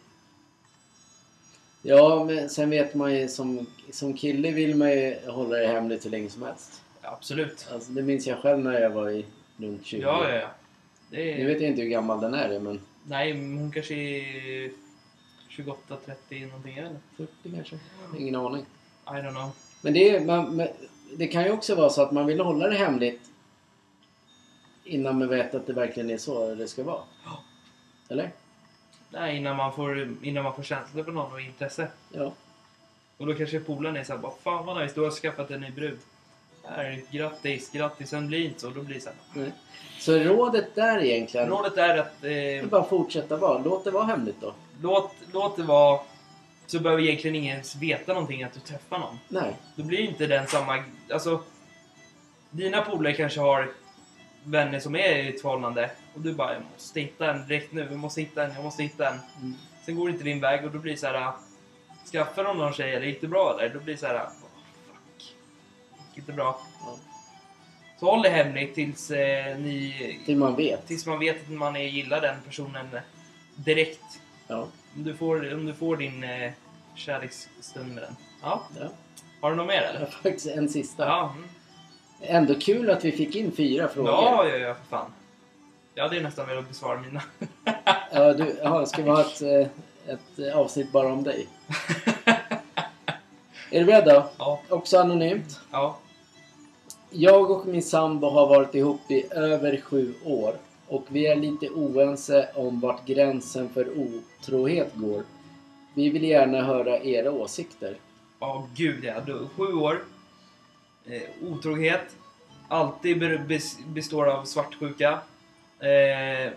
Ja, 1.82 2.24
men 2.24 2.50
sen 2.50 2.70
vet 2.70 2.94
man 2.94 3.14
ju 3.14 3.28
som, 3.28 3.66
som 3.90 4.14
kille 4.14 4.50
vill 4.50 4.76
man 4.76 4.90
ju 4.90 5.16
hålla 5.26 5.56
det 5.56 5.66
hemligt 5.66 6.04
hur 6.04 6.10
länge 6.10 6.30
som 6.30 6.42
helst. 6.42 6.82
Absolut. 7.02 7.68
Alltså, 7.72 7.92
det 7.92 8.02
minns 8.02 8.26
jag 8.26 8.38
själv 8.38 8.58
när 8.58 8.80
jag 8.80 8.90
var 8.90 9.10
i 9.10 9.24
runt 9.56 9.86
20. 9.86 10.02
Ja, 10.02 10.28
ja, 10.28 10.34
ja. 10.34 10.48
Det 11.10 11.16
Nu 11.16 11.42
är, 11.42 11.46
vet 11.46 11.60
jag 11.60 11.70
inte 11.70 11.82
hur 11.82 11.88
gammal 11.88 12.20
den 12.20 12.34
är 12.34 12.60
men 12.60 12.80
Nej, 13.04 13.34
men 13.34 13.58
hon 13.58 13.72
kanske 13.72 13.94
är 13.94 14.70
28, 15.48 15.96
30 16.06 16.46
någonting 16.46 16.78
eller? 16.78 16.96
40 17.16 17.30
kanske? 17.54 17.78
Ingen 18.18 18.36
aning. 18.36 18.66
I 19.06 19.10
don't 19.10 19.30
know. 19.30 19.50
Men 19.82 19.92
det, 19.92 20.16
är, 20.16 20.24
man, 20.24 20.56
men 20.56 20.68
det 21.16 21.26
kan 21.26 21.44
ju 21.44 21.50
också 21.50 21.74
vara 21.74 21.90
så 21.90 22.02
att 22.02 22.12
man 22.12 22.26
vill 22.26 22.40
hålla 22.40 22.68
det 22.68 22.76
hemligt 22.76 23.30
innan 24.84 25.18
man 25.18 25.28
vet 25.28 25.54
att 25.54 25.66
det 25.66 25.72
verkligen 25.72 26.10
är 26.10 26.18
så 26.18 26.54
det 26.54 26.68
ska 26.68 26.82
vara. 26.82 27.02
Eller? 28.08 28.30
Nej, 29.10 29.36
innan 29.36 29.56
man 29.56 29.72
får, 29.72 30.16
innan 30.22 30.44
man 30.44 30.54
får 30.54 30.62
känsla 30.62 31.04
för 31.04 31.12
någon 31.12 31.32
och 31.32 31.40
intresse. 31.40 31.88
Ja. 32.12 32.32
Och 33.16 33.26
då 33.26 33.34
kanske 33.34 33.60
polaren 33.60 33.96
är 33.96 34.04
såhär 34.04 34.20
bara 34.20 34.32
Fan 34.42 34.66
vad 34.66 34.82
nice, 34.82 34.94
du 34.94 35.00
har 35.00 35.10
skaffat 35.10 35.50
en 35.50 35.60
ny 35.60 35.70
brud. 35.70 35.98
Här, 36.76 37.02
grattis, 37.10 37.70
grattis. 37.72 38.10
Sen 38.10 38.26
blir 38.26 38.38
det 38.38 38.44
inte 38.44 38.60
så. 38.60 38.70
Då 38.70 38.82
blir 38.82 38.94
det 38.94 39.00
såhär. 39.00 39.18
Nej. 39.32 39.52
Så 39.98 40.18
rådet 40.18 40.74
där 40.74 41.04
egentligen, 41.04 41.48
Rådet 41.48 41.76
är 41.76 41.98
att 41.98 42.24
är 42.24 42.62
eh, 42.62 42.66
bara 42.66 42.84
fortsätta 42.84 43.36
vara. 43.36 43.58
Låt 43.58 43.84
det 43.84 43.90
vara 43.90 44.04
hemligt 44.04 44.40
då. 44.40 44.54
låt, 44.82 45.12
låt 45.32 45.56
det 45.56 45.62
vara... 45.62 46.00
Så 46.66 46.80
behöver 46.80 47.02
egentligen 47.02 47.36
ingen 47.36 47.52
ens 47.52 47.76
veta 47.76 48.12
någonting 48.12 48.42
att 48.42 48.52
du 48.52 48.60
träffar 48.60 48.98
någon. 48.98 49.18
Nej. 49.28 49.56
Då 49.76 49.82
blir 49.82 49.98
inte 50.00 50.26
den 50.26 50.46
samma... 50.46 50.84
Alltså... 51.12 51.42
Dina 52.50 52.82
polare 52.82 53.14
kanske 53.14 53.40
har 53.40 53.70
vänner 54.44 54.80
som 54.80 54.96
är 54.96 55.16
i 55.16 55.28
ett 55.28 55.42
förhållande. 55.42 55.90
Och 56.14 56.20
du 56.20 56.32
bara, 56.32 56.52
jag 56.52 56.62
måste 56.72 57.00
hitta 57.00 57.34
en 57.34 57.46
direkt 57.46 57.72
nu. 57.72 57.86
Jag 57.90 57.98
måste 57.98 58.20
hitta 58.20 58.44
en, 58.44 58.54
jag 58.54 58.64
måste 58.64 58.82
hitta 58.82 59.08
en. 59.08 59.18
Mm. 59.40 59.54
Sen 59.86 59.96
går 59.96 60.06
det 60.06 60.12
inte 60.12 60.24
din 60.24 60.40
väg 60.40 60.64
och 60.64 60.70
då 60.70 60.78
blir 60.78 60.92
det 60.92 60.98
så 60.98 61.06
här. 61.06 61.32
Skaffar 62.12 62.44
de 62.44 62.58
någon 62.58 62.72
tjej 62.72 62.94
eller 62.94 63.06
gick 63.06 63.20
det 63.20 63.26
bra 63.26 63.56
där? 63.58 63.68
Då 63.74 63.80
blir 63.80 63.94
det 63.94 64.00
så 64.00 64.06
här. 64.06 64.28
"Åh, 66.20 66.26
fuck. 66.26 66.28
Gick 66.28 66.28
inte 66.28 66.32
bra. 66.32 66.60
Ja. 66.86 66.96
Så 68.00 68.06
håll 68.06 68.22
det 68.22 68.28
hemligt 68.28 68.74
tills 68.74 69.10
eh, 69.10 69.58
ni... 69.58 70.20
Till 70.26 70.36
man 70.36 70.56
vet. 70.56 70.86
Tills 70.86 71.06
man 71.06 71.18
vet 71.18 71.42
att 71.42 71.50
man 71.50 71.76
är, 71.76 71.80
gillar 71.84 72.20
den 72.20 72.36
personen 72.46 72.86
direkt. 73.54 74.20
Ja. 74.46 74.68
Om 74.96 75.04
du 75.04 75.14
får, 75.16 75.54
om 75.54 75.66
du 75.66 75.74
får 75.74 75.96
din 75.96 76.24
eh, 76.24 76.52
kärleksstund 76.94 77.94
med 77.94 78.02
den. 78.02 78.16
Ja. 78.42 78.62
ja. 78.80 78.88
Har 79.40 79.50
du 79.50 79.56
något 79.56 79.66
mer 79.66 79.82
eller? 79.82 80.06
faktiskt 80.06 80.46
en 80.46 80.68
sista. 80.68 81.06
Ja. 81.06 81.34
Mm. 81.36 81.48
Ändå 82.22 82.54
kul 82.54 82.90
att 82.90 83.04
vi 83.04 83.12
fick 83.12 83.36
in 83.36 83.52
fyra 83.52 83.88
frågor. 83.88 84.10
Ja, 84.10 84.48
ja, 84.48 84.56
ja, 84.56 84.74
för 84.74 84.84
fan. 84.84 85.12
Jag 85.94 86.02
hade 86.02 86.16
ju 86.16 86.22
nästan 86.22 86.46
velat 86.46 86.68
besvara 86.68 87.00
mina. 87.00 87.22
Ja, 88.12 88.32
du, 88.32 88.58
ja, 88.62 88.86
ska 88.86 89.02
vi 89.02 89.10
ha 89.10 89.20
ett, 89.20 89.42
eh, 89.42 89.66
ett 90.14 90.54
avsnitt 90.54 90.92
bara 90.92 91.12
om 91.12 91.22
dig? 91.22 91.48
Är 93.70 93.80
du 93.80 93.84
beredd 93.84 94.04
då? 94.04 94.30
ja, 94.38 94.60
Också 94.68 94.98
anonymt. 94.98 95.60
ja. 95.70 95.98
Jag 97.10 97.50
och 97.50 97.66
min 97.66 97.82
sambo 97.82 98.28
har 98.30 98.46
varit 98.46 98.74
ihop 98.74 99.10
i 99.10 99.26
över 99.30 99.80
sju 99.80 100.14
år 100.24 100.54
och 100.88 101.04
vi 101.08 101.26
är 101.26 101.36
lite 101.36 101.68
oense 101.68 102.48
om 102.54 102.80
vart 102.80 103.06
gränsen 103.06 103.68
för 103.68 103.88
otrohet 103.98 104.92
går. 104.94 105.22
Vi 105.94 106.10
vill 106.10 106.24
gärna 106.24 106.62
höra 106.62 106.98
era 106.98 107.30
åsikter. 107.32 107.96
Ja, 108.40 108.68
gud 108.76 109.04
ja. 109.04 109.20
Du, 109.20 109.48
sju 109.56 109.72
år. 109.72 110.04
Eh, 111.06 111.52
otrohet. 111.52 112.16
Alltid 112.68 113.18
be- 113.18 113.60
består 113.86 114.26
av 114.26 114.44
svartsjuka. 114.44 115.10
Eh, 115.80 116.52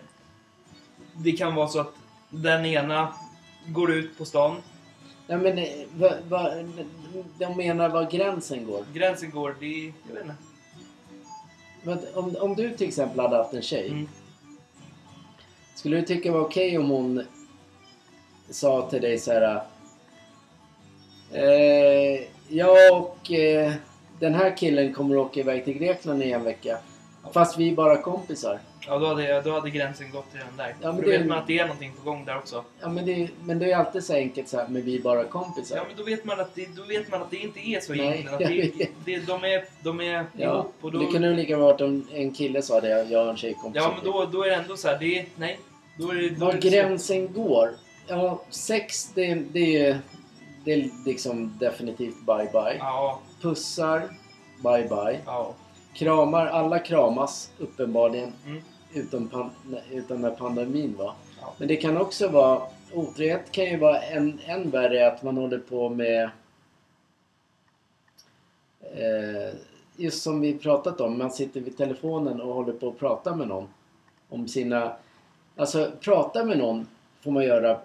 det 1.15 1.31
kan 1.37 1.55
vara 1.55 1.67
så 1.67 1.79
att 1.79 1.93
den 2.29 2.65
ena 2.65 3.13
går 3.67 3.91
ut 3.91 4.17
på 4.17 4.25
stan. 4.25 4.55
Ja, 5.27 5.37
men, 5.37 5.57
eh, 5.57 5.69
va, 5.97 6.09
va, 6.29 6.51
de 7.37 7.57
menar 7.57 7.89
var 7.89 8.11
gränsen 8.11 8.65
går. 8.65 8.85
Gränsen 8.93 9.31
går, 9.31 9.55
det 9.59 9.93
jag 10.07 10.13
vet 10.13 10.23
inte. 10.23 10.35
Men 11.83 11.99
Om, 12.13 12.35
om 12.39 12.55
du 12.55 12.77
till 12.77 12.87
exempel 12.87 13.19
hade 13.19 13.37
haft 13.37 13.53
en 13.53 13.61
tjej. 13.61 13.87
Mm. 13.87 14.07
Skulle 15.75 15.97
du 15.97 16.05
tycka 16.05 16.31
det 16.31 16.37
var 16.37 16.45
okej 16.45 16.77
om 16.77 16.89
hon 16.89 17.23
sa 18.49 18.89
till 18.89 19.01
dig 19.01 19.19
så 19.19 19.31
här. 19.31 19.63
Eh, 21.31 22.21
jag 22.47 23.01
och 23.01 23.31
eh, 23.31 23.73
den 24.19 24.33
här 24.33 24.57
killen 24.57 24.93
kommer 24.93 25.17
åka 25.17 25.39
iväg 25.39 25.65
till 25.65 25.73
Grekland 25.73 26.23
i 26.23 26.31
en 26.31 26.43
vecka. 26.43 26.77
Fast 27.33 27.57
vi 27.57 27.69
är 27.69 27.75
bara 27.75 28.01
kompisar. 28.01 28.59
Ja, 28.87 28.99
då 28.99 29.07
hade, 29.07 29.41
då 29.41 29.51
hade 29.51 29.69
gränsen 29.69 30.11
gått 30.11 30.25
redan 30.31 30.57
där. 30.57 30.75
Ja, 30.81 30.91
men 30.91 30.95
då 30.95 31.09
det- 31.09 31.17
vet 31.17 31.27
man 31.27 31.37
att 31.37 31.47
det 31.47 31.59
är 31.59 31.63
någonting 31.65 31.91
på 31.97 32.09
gång 32.09 32.25
där 32.25 32.37
också. 32.37 32.63
Ja, 32.81 32.89
men, 32.89 33.05
det, 33.05 33.29
men 33.43 33.59
det 33.59 33.71
är 33.71 33.77
alltid 33.77 34.03
så 34.03 34.13
enkelt 34.13 34.47
så 34.49 34.57
här, 34.57 34.67
men 34.67 34.81
vi 34.81 34.99
bara 34.99 35.23
kompisar. 35.23 35.75
Ja, 35.75 35.83
men 35.87 35.97
då 35.97 36.03
vet 36.03 36.25
man 36.25 36.39
att 36.39 36.55
det, 36.55 36.67
då 36.75 36.83
vet 36.83 37.11
man 37.11 37.21
att 37.21 37.31
det 37.31 37.37
inte 37.37 37.59
är 37.59 37.79
så 37.79 37.93
Nej, 37.93 38.05
egentligen. 38.05 38.71
Att 38.81 39.05
det, 39.05 39.19
de 39.19 39.43
är, 39.43 39.65
de 39.83 40.01
är 40.01 40.25
Ja, 40.37 40.53
ihop 40.53 40.73
och 40.81 40.91
då... 40.91 40.99
Det 40.99 41.05
kunde 41.05 41.27
ju 41.27 41.35
lika 41.35 41.57
varit 41.57 41.81
om 41.81 42.07
en 42.13 42.33
kille 42.33 42.61
sa 42.61 42.81
det, 42.81 43.09
jag 43.09 43.23
och 43.23 43.29
en 43.29 43.37
tjejkompis. 43.37 43.81
Ja, 43.83 43.93
men 43.95 44.11
då, 44.11 44.25
då 44.25 44.43
är 44.43 44.49
det 44.49 44.55
ändå 44.55 44.77
så 44.77 44.87
här, 44.87 44.99
det 44.99 45.19
är... 45.19 45.25
Nej. 45.35 45.59
Då 45.97 46.09
är. 46.11 46.29
Då 46.29 46.45
Var 46.45 46.53
gränsen 46.53 47.33
går? 47.33 47.69
Ja, 48.07 48.41
sex 48.49 49.11
det, 49.15 49.35
det, 49.35 49.85
är, 49.85 49.99
det 50.65 50.73
är 50.73 50.89
liksom 51.05 51.57
definitivt 51.59 52.25
bye 52.25 52.49
bye. 52.51 52.77
Ja, 52.79 53.19
Pussar, 53.41 53.99
bye 54.63 54.87
bye. 54.89 55.19
ja. 55.25 55.53
Kramar, 55.93 56.45
alla 56.47 56.79
kramas 56.79 57.51
uppenbarligen. 57.57 58.33
Mm. 58.45 58.61
Utom, 58.93 59.27
pan, 59.27 59.49
utan 59.91 60.21
när 60.21 60.31
pandemin 60.31 60.95
var. 60.97 61.13
Ja. 61.41 61.53
Men 61.57 61.67
det 61.67 61.75
kan 61.75 61.97
också 61.97 62.27
vara, 62.27 62.61
otrohet 62.93 63.51
kan 63.51 63.65
ju 63.65 63.77
vara 63.77 64.01
än, 64.01 64.39
än 64.45 64.69
värre 64.69 65.07
att 65.07 65.23
man 65.23 65.37
håller 65.37 65.59
på 65.59 65.89
med 65.89 66.29
eh, 68.81 69.55
just 69.95 70.23
som 70.23 70.41
vi 70.41 70.57
pratat 70.57 71.01
om, 71.01 71.17
man 71.17 71.31
sitter 71.31 71.61
vid 71.61 71.77
telefonen 71.77 72.41
och 72.41 72.53
håller 72.53 72.73
på 72.73 72.89
att 72.89 72.99
prata 72.99 73.35
med 73.35 73.47
någon. 73.47 73.67
Om 74.29 74.47
sina... 74.47 74.93
Alltså 75.55 75.91
prata 76.01 76.45
med 76.45 76.57
någon 76.57 76.87
får 77.21 77.31
man 77.31 77.43
göra 77.43 77.77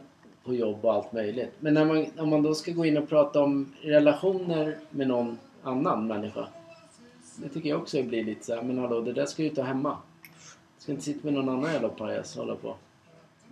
på 0.44 0.54
jobb 0.54 0.84
och 0.84 0.94
allt 0.94 1.12
möjligt. 1.12 1.52
Men 1.60 1.74
när 1.74 1.84
man, 1.84 2.06
om 2.18 2.28
man 2.28 2.42
då 2.42 2.54
ska 2.54 2.72
gå 2.72 2.86
in 2.86 2.98
och 2.98 3.08
prata 3.08 3.42
om 3.42 3.72
relationer 3.80 4.78
med 4.90 5.08
någon 5.08 5.38
annan 5.62 6.06
människa. 6.06 6.48
Det 7.36 7.48
tycker 7.48 7.68
jag 7.68 7.80
också 7.80 8.02
blir 8.02 8.24
lite 8.24 8.44
så 8.44 8.54
här, 8.54 8.62
men 8.62 8.78
hallå 8.78 9.00
det 9.00 9.12
där 9.12 9.26
ska 9.26 9.42
ju 9.42 9.50
ta 9.50 9.62
hemma. 9.62 9.96
Ska 10.78 10.92
inte 10.92 11.04
sitta 11.04 11.20
med 11.24 11.34
någon 11.34 11.48
annan 11.48 11.72
jävla 11.72 11.88
pajas 11.88 12.36
och 12.36 12.44
hålla 12.44 12.56
på. 12.56 12.76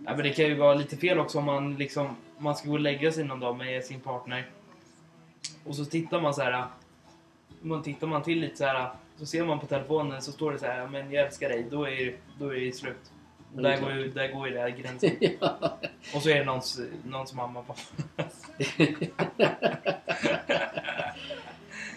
Ja, 0.05 0.11
men 0.15 0.23
det 0.23 0.29
kan 0.29 0.45
ju 0.45 0.55
vara 0.55 0.73
lite 0.73 0.97
fel 0.97 1.19
också 1.19 1.37
om 1.37 1.45
man 1.45 1.75
liksom... 1.75 2.05
Om 2.37 2.43
man 2.43 2.55
ska 2.55 2.67
gå 2.67 2.73
och 2.73 2.79
lägga 2.79 3.11
sig 3.11 3.23
någon 3.23 3.39
dag 3.39 3.57
med 3.57 3.83
sin 3.83 3.99
partner. 3.99 4.49
Och 5.65 5.75
så 5.75 5.85
tittar 5.85 6.21
man 6.21 6.33
så 6.33 6.41
här... 6.41 6.65
Man 7.61 7.83
tittar 7.83 8.07
man 8.07 8.23
till 8.23 8.39
lite 8.39 8.57
så 8.57 8.65
här. 8.65 8.89
Så 9.17 9.25
ser 9.25 9.45
man 9.45 9.59
på 9.59 9.65
telefonen 9.65 10.21
så 10.21 10.31
står 10.31 10.51
det 10.51 10.59
så 10.59 10.65
här, 10.65 10.79
"Ja, 10.79 10.87
men 10.87 11.11
jag 11.11 11.25
älskar 11.25 11.49
dig. 11.49 11.65
Då 11.71 11.87
är, 11.87 12.15
då 12.39 12.55
är 12.55 12.59
det 12.59 12.71
slut. 12.75 13.11
Är 13.57 13.61
Där 13.61 13.81
går, 13.81 13.91
ju, 13.91 14.11
där 14.11 14.27
går 14.27 14.47
ju 14.47 14.53
det 14.53 14.59
här 14.59 14.69
gränsen. 14.69 15.11
ja. 15.39 15.77
Och 16.15 16.21
så 16.21 16.29
är 16.29 16.35
det 16.35 16.45
någons, 16.45 16.79
någons 17.05 17.33
mamma 17.33 17.59
och 17.59 17.67
pappa. 17.67 17.81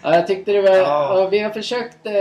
ja, 0.03 0.15
jag 0.15 0.27
tyckte 0.27 0.51
det 0.51 0.61
var... 0.61 0.75
Ja, 0.75 1.27
vi 1.31 1.39
har 1.39 1.49
försökt... 1.49 2.05
Eh, 2.05 2.13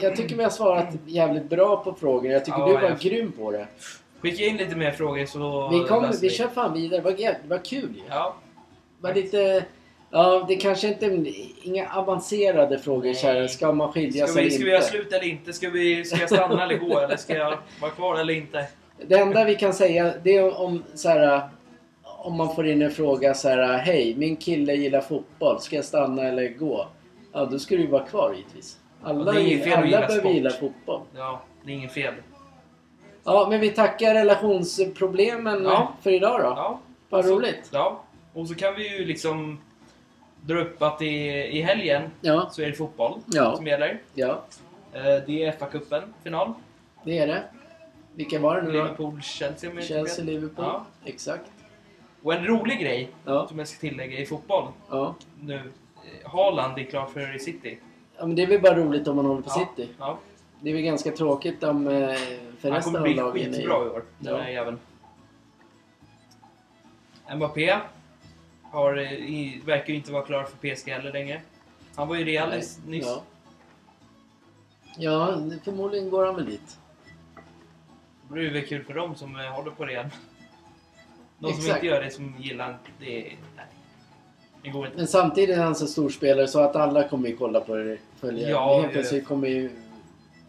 jag 0.00 0.16
tycker 0.16 0.36
vi 0.36 0.42
har 0.42 0.50
svarat 0.50 0.88
jävligt 1.06 1.48
bra 1.50 1.84
på 1.84 1.94
frågor. 1.94 2.30
Jag 2.30 2.44
tycker 2.44 2.58
Ja, 2.58 2.66
du 2.66 2.72
var 2.72 2.82
jag- 2.82 2.98
grym 2.98 3.32
på 3.32 3.50
det. 3.52 3.66
Skicka 4.20 4.44
in 4.44 4.56
lite 4.56 4.76
mer 4.76 4.90
frågor 4.90 5.26
så 5.26 5.68
Vi, 5.68 5.88
kommer, 5.88 6.06
löser 6.08 6.20
vi 6.22 6.30
kör 6.30 6.48
fan 6.48 6.72
vidare. 6.74 7.00
Det 7.00 7.04
var, 7.04 7.10
jä- 7.10 7.36
det 7.42 7.48
var 7.48 7.64
kul 7.64 7.88
ju. 7.96 8.02
Ja, 8.08 8.36
var 9.00 9.14
lite... 9.14 9.64
Ja, 10.10 10.44
det 10.48 10.56
kanske 10.56 10.88
inte... 10.88 11.06
Inga 11.62 11.88
avancerade 11.92 12.78
frågor 12.78 13.12
så. 13.12 13.48
Ska 13.48 13.72
man 13.72 13.92
skiljas 13.92 14.30
Ska 14.30 14.40
vi, 14.40 14.46
eller 14.46 14.50
ska 14.50 14.54
inte? 14.56 14.64
vi 14.64 14.70
göra 14.70 14.82
slut 14.82 15.12
eller 15.12 15.24
inte? 15.24 15.52
Ska, 15.52 15.70
vi, 15.70 16.04
ska 16.04 16.20
jag 16.20 16.28
stanna 16.30 16.62
eller 16.64 16.78
gå? 16.78 16.98
Eller 16.98 17.16
ska 17.16 17.34
jag 17.36 17.58
vara 17.80 17.90
kvar 17.90 18.18
eller 18.20 18.34
inte? 18.34 18.66
Det 19.06 19.18
enda 19.18 19.44
vi 19.44 19.54
kan 19.54 19.72
säga 19.72 20.12
det 20.22 20.36
är 20.36 20.60
om 20.60 20.82
så 20.94 21.08
här, 21.08 21.48
om 22.02 22.36
man 22.36 22.54
får 22.54 22.66
in 22.66 22.82
en 22.82 22.90
fråga 22.90 23.34
så 23.34 23.48
här. 23.48 23.78
Hej, 23.78 24.14
min 24.16 24.36
kille 24.36 24.74
gillar 24.74 25.00
fotboll. 25.00 25.60
Ska 25.60 25.76
jag 25.76 25.84
stanna 25.84 26.22
eller 26.28 26.48
gå? 26.48 26.86
Ja, 27.32 27.44
då 27.44 27.58
ska 27.58 27.74
du 27.76 27.80
ju 27.82 27.88
vara 27.88 28.06
kvar 28.06 28.34
givetvis. 28.36 28.76
Alla, 29.06 29.32
det 29.32 29.40
är 29.40 29.46
inget 29.46 29.64
fel 29.64 29.72
att 29.72 29.78
alla 29.78 29.86
gilla 29.86 30.00
behöver 30.00 30.20
sport. 30.20 30.32
gilla 30.34 30.50
fotboll. 30.50 31.00
Ja, 31.16 31.40
det 31.64 31.70
är 31.72 31.74
inget 31.76 31.92
fel. 31.92 32.14
Ja, 33.24 33.46
men 33.50 33.60
vi 33.60 33.70
tackar 33.70 34.14
relationsproblemen 34.14 35.64
Ja. 35.64 35.92
för 36.02 36.10
idag 36.10 36.40
då. 36.40 36.46
Ja, 36.46 36.80
Vad 37.08 37.24
så- 37.24 37.34
roligt. 37.38 37.70
Ja, 37.72 38.02
och 38.32 38.48
så 38.48 38.54
kan 38.54 38.74
vi 38.74 38.98
ju 38.98 39.04
liksom 39.04 39.60
dra 40.40 40.58
upp 40.60 40.82
att 40.82 41.02
i, 41.02 41.06
i 41.58 41.62
helgen 41.62 42.10
Ja, 42.20 42.48
så 42.52 42.62
är 42.62 42.66
det 42.66 42.72
fotboll 42.72 43.20
Ja. 43.26 43.56
som 43.56 43.66
gäller. 43.66 43.98
ja, 44.14 44.44
Eh, 44.92 45.02
Det 45.26 45.42
är 45.44 45.52
FA-cupen, 45.52 46.02
final. 46.22 46.52
det 47.04 47.18
är 47.18 47.26
det. 47.26 47.42
Vilka 48.14 48.38
var 48.38 48.56
det 48.56 48.62
nu 48.62 48.72
då? 48.72 48.78
Liverpool-Chelsea 48.84 49.70
om 49.70 49.80
Chelsea. 49.82 50.24
Liverpool. 50.24 50.64
Ja. 50.64 50.86
Exakt. 51.04 51.50
Och 52.22 52.34
en 52.34 52.44
rolig 52.46 52.80
grej 52.80 53.10
Ja, 53.24 53.46
som 53.48 53.58
jag 53.58 53.68
ska 53.68 53.80
tillägga 53.80 54.18
i 54.18 54.26
fotboll 54.26 54.64
ja. 54.90 55.14
nu. 55.40 55.54
eh, 55.54 56.30
Haaland 56.30 56.78
är 56.78 56.84
klar 56.84 57.06
för 57.06 57.38
City. 57.38 57.78
Ja, 58.18 58.26
men 58.26 58.36
det 58.36 58.42
är 58.42 58.46
väl 58.46 58.60
bara 58.60 58.76
roligt 58.76 59.08
om 59.08 59.16
man 59.16 59.26
håller 59.26 59.42
på 59.42 59.50
Ja, 59.56 59.68
City. 59.76 59.88
Ja. 59.98 60.18
Det 60.60 60.70
är 60.70 60.74
väl 60.74 60.82
ganska 60.82 61.10
tråkigt 61.12 61.62
om 61.62 61.86
eh, 61.86 61.92
för 61.92 62.68
Han 62.70 62.72
resten 62.72 62.82
kommer 62.82 62.98
av 62.98 63.02
bli 63.02 63.14
lagen. 63.14 63.48
är- 63.54 63.56
skitbra 63.56 63.74
i 63.86 63.88
år, 63.88 64.04
den 64.18 64.34
Ja. 64.34 64.40
här 64.40 64.50
jäveln. 64.50 64.78
Mbappé 67.36 67.78
har, 68.62 68.96
eh, 68.96 69.12
i, 69.12 69.62
verkar 69.66 69.88
ju 69.88 69.94
inte 69.94 70.12
vara 70.12 70.22
klar 70.24 70.44
för 70.44 70.56
PSG 70.76 70.90
heller 70.92 71.12
längre. 71.12 71.40
Han 71.96 72.08
var 72.08 72.16
ju 72.16 72.22
i 72.22 72.24
Real 72.24 72.48
Nej, 72.48 72.62
nyss. 72.86 73.06
Ja. 73.06 73.22
ja, 74.98 75.40
förmodligen 75.64 76.10
går 76.10 76.26
han 76.26 76.34
väl 76.34 76.46
dit. 76.46 76.78
Det 78.28 78.32
blir 78.34 78.50
väl 78.52 78.66
kul 78.66 78.84
för 78.84 78.94
dem 78.94 79.14
som 79.14 79.36
eh, 79.36 79.46
håller 79.46 79.70
på 79.70 79.84
Real. 79.84 80.06
De 81.38 81.52
som 81.52 81.58
Exakt. 81.60 81.74
inte 81.76 81.86
gör 81.86 82.02
det, 82.02 82.10
som 82.10 82.34
gillar 82.38 82.78
det. 82.98 83.32
Det 84.66 84.72
går 84.72 84.86
inte. 84.86 84.96
Men 84.98 85.06
samtidigt 85.06 85.56
är 85.56 85.60
han 85.62 85.74
så 85.74 85.86
stor 85.86 86.08
spelare 86.10 86.48
så 86.48 86.60
att 86.60 86.76
alla 86.76 87.08
kommer 87.08 87.28
ju 87.28 87.36
kolla 87.36 87.60
på 87.60 87.74
det. 87.76 87.98
Följa. 88.20 88.50
Ja, 88.50 88.80
Helt 88.80 88.92
plötsligt 88.92 89.26
kommer 89.26 89.48
ju 89.48 89.70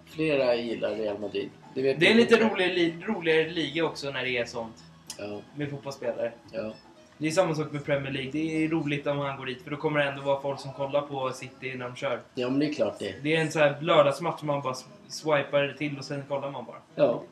flera 0.05 0.55
gilla 0.55 0.89
Real 0.89 1.19
Madrid. 1.19 1.49
Det, 1.73 1.81
Det 1.93 2.07
är 2.07 2.11
en 2.11 2.17
lite 2.17 2.35
roligare, 2.35 2.73
li- 2.73 2.95
roligare 3.07 3.49
liga 3.49 3.85
också 3.85 4.11
när 4.11 4.23
det 4.23 4.37
är 4.37 4.45
sånt 4.45 4.75
Ja, 5.19 5.41
med 5.55 5.69
fotbollsspelare. 5.69 6.31
ja. 6.51 6.73
Det 7.17 7.27
är 7.27 7.31
samma 7.31 7.55
sak 7.55 7.71
med 7.71 7.85
Premier 7.85 8.11
League. 8.13 8.31
Det 8.31 8.63
är 8.65 8.69
roligt 8.69 9.07
om 9.07 9.17
han 9.19 9.37
går 9.37 9.45
dit 9.45 9.61
för 9.61 9.71
då 9.71 9.77
kommer 9.77 9.99
det 9.99 10.05
ändå 10.11 10.21
vara 10.21 10.41
folk 10.41 10.59
som 10.59 10.73
kollar 10.73 11.01
på 11.01 11.31
City 11.33 11.73
när 11.75 11.85
de 11.85 11.95
kör. 11.95 12.19
ja, 12.35 12.49
men 12.49 12.59
det 12.59 12.65
är 12.65 12.73
klart 12.73 12.99
det. 12.99 13.15
Det 13.23 13.35
är 13.35 13.41
en 13.41 13.51
sån 13.51 13.61
här 13.61 13.77
lördagsmatch 13.81 14.41
man 14.43 14.61
bara 14.61 14.75
swipar 15.07 15.75
till 15.77 15.97
och 15.97 16.05
sen 16.05 16.23
kollar 16.27 16.51
man 16.51 16.65
bara. 16.65 16.77
Ja. 16.95 17.23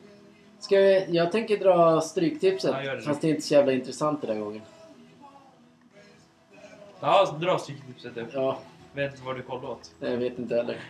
Ska 0.60 0.76
vi, 0.76 1.06
jag 1.08 1.32
tänker 1.32 1.56
dra 1.56 2.00
stryktipset. 2.00 2.74
Ja, 2.84 2.94
det. 2.94 3.00
fast 3.02 3.20
det 3.20 3.26
är 3.26 3.30
inte 3.30 3.42
så 3.46 3.54
jävla 3.54 3.72
intressant 3.72 4.22
den 4.22 4.36
här 4.36 4.44
gången. 4.44 4.62
Ja, 7.06 7.36
dra 7.40 7.58
stryktipset 7.58 8.14
du. 8.14 8.26
Ja, 8.32 8.58
Vet 8.92 9.12
inte 9.12 9.24
vad 9.26 9.36
du 9.36 9.42
kollar 9.42 9.68
åt. 9.70 9.90
jag 10.00 10.16
vet 10.16 10.38
inte 10.38 10.54
heller. 10.56 10.80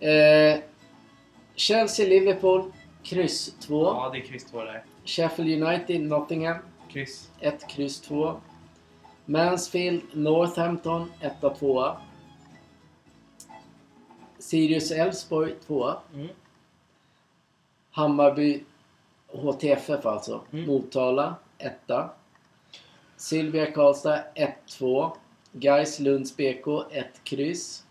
Eh, 0.00 0.60
Chelsea-Liverpool, 1.54 2.72
kryss 3.02 3.54
2. 3.60 3.84
Ja, 3.84 4.10
det 4.12 4.18
är 4.18 4.22
kryss 4.22 4.44
2 4.44 4.64
där. 4.64 4.84
Sheffield 5.04 5.62
United, 5.62 6.00
Nottingham, 6.00 6.56
Kryss. 6.88 7.30
1, 7.40 7.68
kryss 7.68 8.00
2. 8.00 8.40
Mansfield, 9.24 10.02
Northampton, 10.12 11.12
1, 11.20 11.32
2. 11.58 11.96
Sirius 14.38 14.90
Elfsborg, 14.90 15.54
2. 15.66 15.92
Mm. 16.14 16.28
Hammarby, 17.90 18.64
HTFF 19.28 20.06
alltså, 20.06 20.40
Mm. 20.52 20.66
Motala, 20.66 21.34
1. 21.58 22.10
Sylvia 23.16 23.72
Karlstad, 23.72 24.22
1-2. 24.34 25.12
Gais 25.52 26.00
Lunds 26.00 26.36
BK, 26.36 26.66
1 26.90 27.06
kryss. 27.24 27.84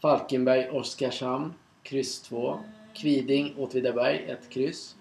Falkenberg, 0.00 0.74
Oskarshamn, 0.74 1.54
kryss 1.82 2.20
2. 2.22 2.58
Kviding, 2.94 3.54
Åtvidaberg, 3.58 4.28
1 4.28 4.38
kryss. 4.50 4.96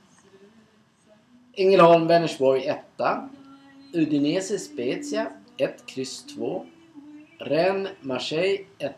Ängelholm, 1.54 2.08
Vänersborg, 2.08 2.64
1. 2.66 2.86
Udinese, 3.94 4.60
Spezia, 4.60 5.32
1 5.58 5.86
kryss 5.86 6.24
2. 6.36 6.66
Rennes, 7.40 7.92
Marseille, 8.02 8.66
1. 8.80 8.94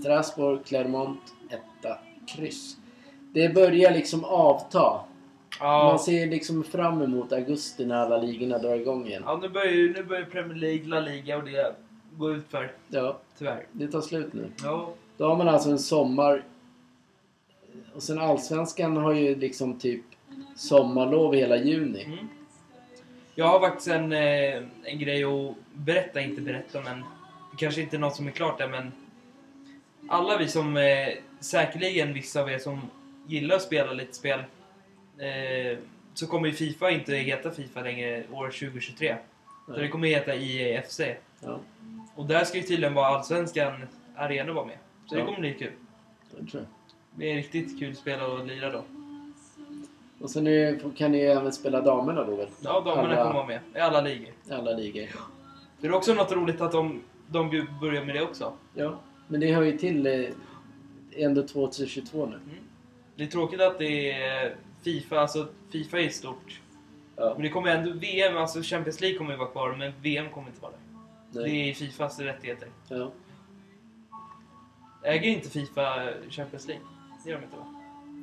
Strasbourg, 0.00 0.64
Clermont, 0.64 1.20
1 1.50 1.60
kryss. 2.26 2.76
Det 3.32 3.48
börjar 3.48 3.92
liksom 3.92 4.24
avta. 4.24 5.00
Ja, 5.60 5.84
Man 5.88 5.98
ser 5.98 6.26
liksom 6.26 6.64
fram 6.64 7.02
emot 7.02 7.32
augusti 7.32 7.86
när 7.86 7.96
alla 7.96 8.18
ligorna 8.18 8.58
drar 8.58 8.74
igång 8.74 9.06
igen. 9.06 9.22
ja 9.26 9.38
nu, 9.42 9.48
börjar 9.48 9.72
ju, 9.72 9.92
nu 9.92 10.02
börjar 10.02 10.24
Premier 10.24 10.58
League, 10.58 10.88
La 10.88 11.00
Liga 11.00 11.36
och 11.36 11.44
det 11.44 11.74
gå 12.16 12.30
ut 12.30 12.44
för 12.48 12.72
Ja, 12.88 13.18
Tyvärr. 13.38 13.66
det 13.72 13.88
tar 13.88 14.00
slut 14.00 14.32
nu. 14.32 14.48
Ja. 14.62 14.92
Då 15.16 15.28
har 15.28 15.36
man 15.36 15.48
alltså 15.48 15.70
en 15.70 15.78
sommar... 15.78 16.42
Och 17.94 18.02
sen 18.02 18.18
Allsvenskan 18.18 18.96
har 18.96 19.12
ju 19.12 19.34
liksom 19.34 19.78
typ 19.78 20.02
sommarlov 20.56 21.34
hela 21.34 21.56
juni. 21.56 22.02
Mm. 22.04 22.28
Jag 23.34 23.46
har 23.46 23.60
faktiskt 23.60 23.88
en, 23.88 24.12
eh, 24.12 24.62
en 24.82 24.98
grej 24.98 25.24
att 25.24 25.54
berätta, 25.72 26.20
inte 26.20 26.40
berätta 26.40 26.80
men 26.80 26.98
det 27.50 27.56
kanske 27.58 27.80
inte 27.80 27.96
är 27.96 28.00
något 28.00 28.16
som 28.16 28.26
är 28.26 28.30
klart 28.30 28.58
där 28.58 28.68
men 28.68 28.92
alla 30.08 30.38
vi 30.38 30.48
som, 30.48 30.76
eh, 30.76 31.08
säkerligen 31.40 32.14
vissa 32.14 32.40
av 32.42 32.50
er 32.50 32.58
som 32.58 32.80
gillar 33.26 33.56
att 33.56 33.62
spela 33.62 33.92
lite 33.92 34.14
spel 34.14 34.40
eh, 35.18 35.78
så 36.14 36.26
kommer 36.26 36.48
ju 36.48 36.54
Fifa 36.54 36.90
inte 36.90 37.14
heta 37.14 37.50
Fifa 37.50 37.80
längre 37.82 38.24
år 38.32 38.50
2023. 38.50 39.16
Så 39.66 39.72
Nej. 39.72 39.80
det 39.80 39.88
kommer 39.88 40.08
heta 40.08 40.34
IEFC. 40.34 41.00
Ja, 41.40 41.60
Och 42.14 42.26
där 42.26 42.44
ska 42.44 42.58
ju 42.58 42.64
tydligen 42.64 42.94
vara 42.94 43.06
Allsvenskan 43.06 43.72
Arena 44.16 44.52
vara 44.52 44.64
med. 44.66 44.78
Så 45.06 45.14
det 45.14 45.20
Ja. 45.20 45.26
kommer 45.26 45.40
bli 45.40 45.54
kul. 45.54 45.72
det 46.30 46.36
tror 46.50 46.62
jag. 46.62 46.66
Det 47.18 47.30
är 47.32 47.34
riktigt 47.36 47.78
kul 47.78 47.96
spel 47.96 48.20
att 48.20 48.46
lira 48.46 48.70
då. 48.70 48.82
Och 50.20 50.30
sen 50.30 50.46
är, 50.46 50.80
kan 50.96 51.12
ni 51.12 51.18
ju 51.18 51.26
även 51.26 51.52
spela 51.52 51.80
damerna 51.80 52.24
då 52.24 52.36
väl? 52.36 52.46
Ja, 52.60 52.80
damerna 52.80 53.08
Alla- 53.08 53.16
kommer 53.22 53.34
vara 53.34 53.46
med 53.46 53.60
i 53.74 53.78
alla 53.78 54.00
ligor. 54.00 54.28
I 54.50 54.52
alla 54.52 54.70
ligor. 54.72 55.08
Det 55.80 55.86
är 55.86 55.94
också 55.94 56.14
något 56.14 56.32
roligt 56.32 56.60
att 56.60 56.72
de, 56.72 57.02
de 57.28 57.66
börjar 57.80 58.04
med 58.04 58.14
det 58.14 58.22
också. 58.22 58.52
Ja, 58.74 58.98
men 59.28 59.40
det 59.40 59.54
hör 59.54 59.62
ju 59.62 59.78
till 59.78 60.06
eh, 60.06 60.24
ändå 61.16 61.42
2022 61.42 62.26
nu. 62.26 62.38
Det 63.16 63.22
är 63.24 63.26
tråkigt 63.28 63.60
att 63.60 63.78
det 63.78 64.12
är 64.12 64.54
Fifa, 64.86 65.20
alltså 65.20 65.48
Fifa 65.70 66.00
är 66.00 66.08
stort. 66.08 66.60
Ja. 67.16 67.32
Men 67.34 67.42
det 67.42 67.48
kommer 67.48 67.70
ändå, 67.70 67.92
VM, 67.92 68.36
alltså 68.36 68.62
Champions 68.62 69.00
League 69.00 69.18
kommer 69.18 69.30
ju 69.30 69.36
vara 69.36 69.48
kvar, 69.48 69.76
men 69.78 69.92
VM 70.02 70.30
kommer 70.30 70.48
inte 70.48 70.60
vara 70.62 70.72
där. 70.72 70.80
Det 71.30 71.48
Nej. 71.48 71.70
är 71.70 71.74
Fifas 71.74 72.20
rättigheter. 72.20 72.68
Ja. 72.88 73.10
Äger 75.04 75.30
inte 75.30 75.50
Fifa 75.50 76.08
Champions 76.30 76.66
League? 76.66 76.84
Det 77.24 77.30
gör 77.30 77.38
de 77.38 77.44
inte 77.44 77.56
va? 77.56 77.66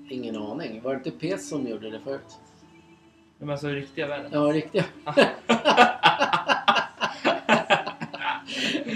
Ingen 0.09 0.35
aning. 0.35 0.81
Var 0.81 0.91
det 0.91 0.97
inte 0.97 1.11
PES 1.11 1.49
som 1.49 1.67
gjorde 1.67 1.89
det 1.89 1.99
förut? 1.99 2.37
Men 3.37 3.49
alltså 3.49 3.67
riktiga 3.67 4.07
världen. 4.07 4.31
Ja, 4.33 4.39
riktiga. 4.39 4.85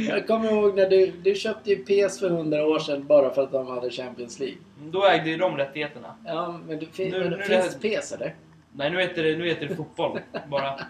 Jag 0.08 0.28
kommer 0.28 0.52
ihåg 0.52 0.76
när 0.76 0.90
du, 0.90 1.12
du 1.12 1.36
köpte 1.36 1.70
ju 1.70 1.76
PS 1.86 2.20
för 2.20 2.30
100 2.30 2.68
år 2.68 2.80
sedan 2.80 3.08
bara 3.08 3.34
för 3.34 3.44
att 3.44 3.52
de 3.52 3.68
hade 3.68 3.90
Champions 3.90 4.40
League. 4.40 4.58
Då 4.84 5.06
ägde 5.06 5.30
ju 5.30 5.38
de 5.38 5.58
rättigheterna. 5.58 6.16
Ja, 6.26 6.60
men 6.68 6.80
fin, 6.86 7.12
Nu- 7.12 7.20
men 7.20 7.40
nu 7.40 7.44
finns 7.44 7.76
det- 7.76 8.00
PS 8.02 8.12
eller? 8.12 8.36
Nej, 8.72 8.90
nu 8.92 9.02
heter 9.02 9.24
det, 9.24 9.38
nu 9.38 9.48
heter 9.48 9.68
det 9.68 9.76
fotboll. 9.76 10.20
Bara. 10.50 10.80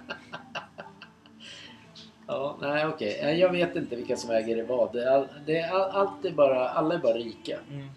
Ja, 2.30 2.58
nej 2.62 2.86
okej. 2.88 3.20
Nej, 3.24 3.40
Jag 3.40 3.52
vet 3.52 3.76
inte 3.76 3.96
vilka 3.96 4.18
som 4.18 4.32
äger 4.32 4.56
det 4.56 4.64
vad. 4.64 4.94
Det 4.94 5.04
är, 5.04 5.28
det 5.46 5.58
är 5.58 5.72
all, 5.72 5.90
allt 5.92 6.26
är 6.26 6.32
bara, 6.32 6.70
alla 6.70 6.96
är 6.96 7.00
bara 7.00 7.14
rika. 7.14 7.58
Mm. 7.72 7.88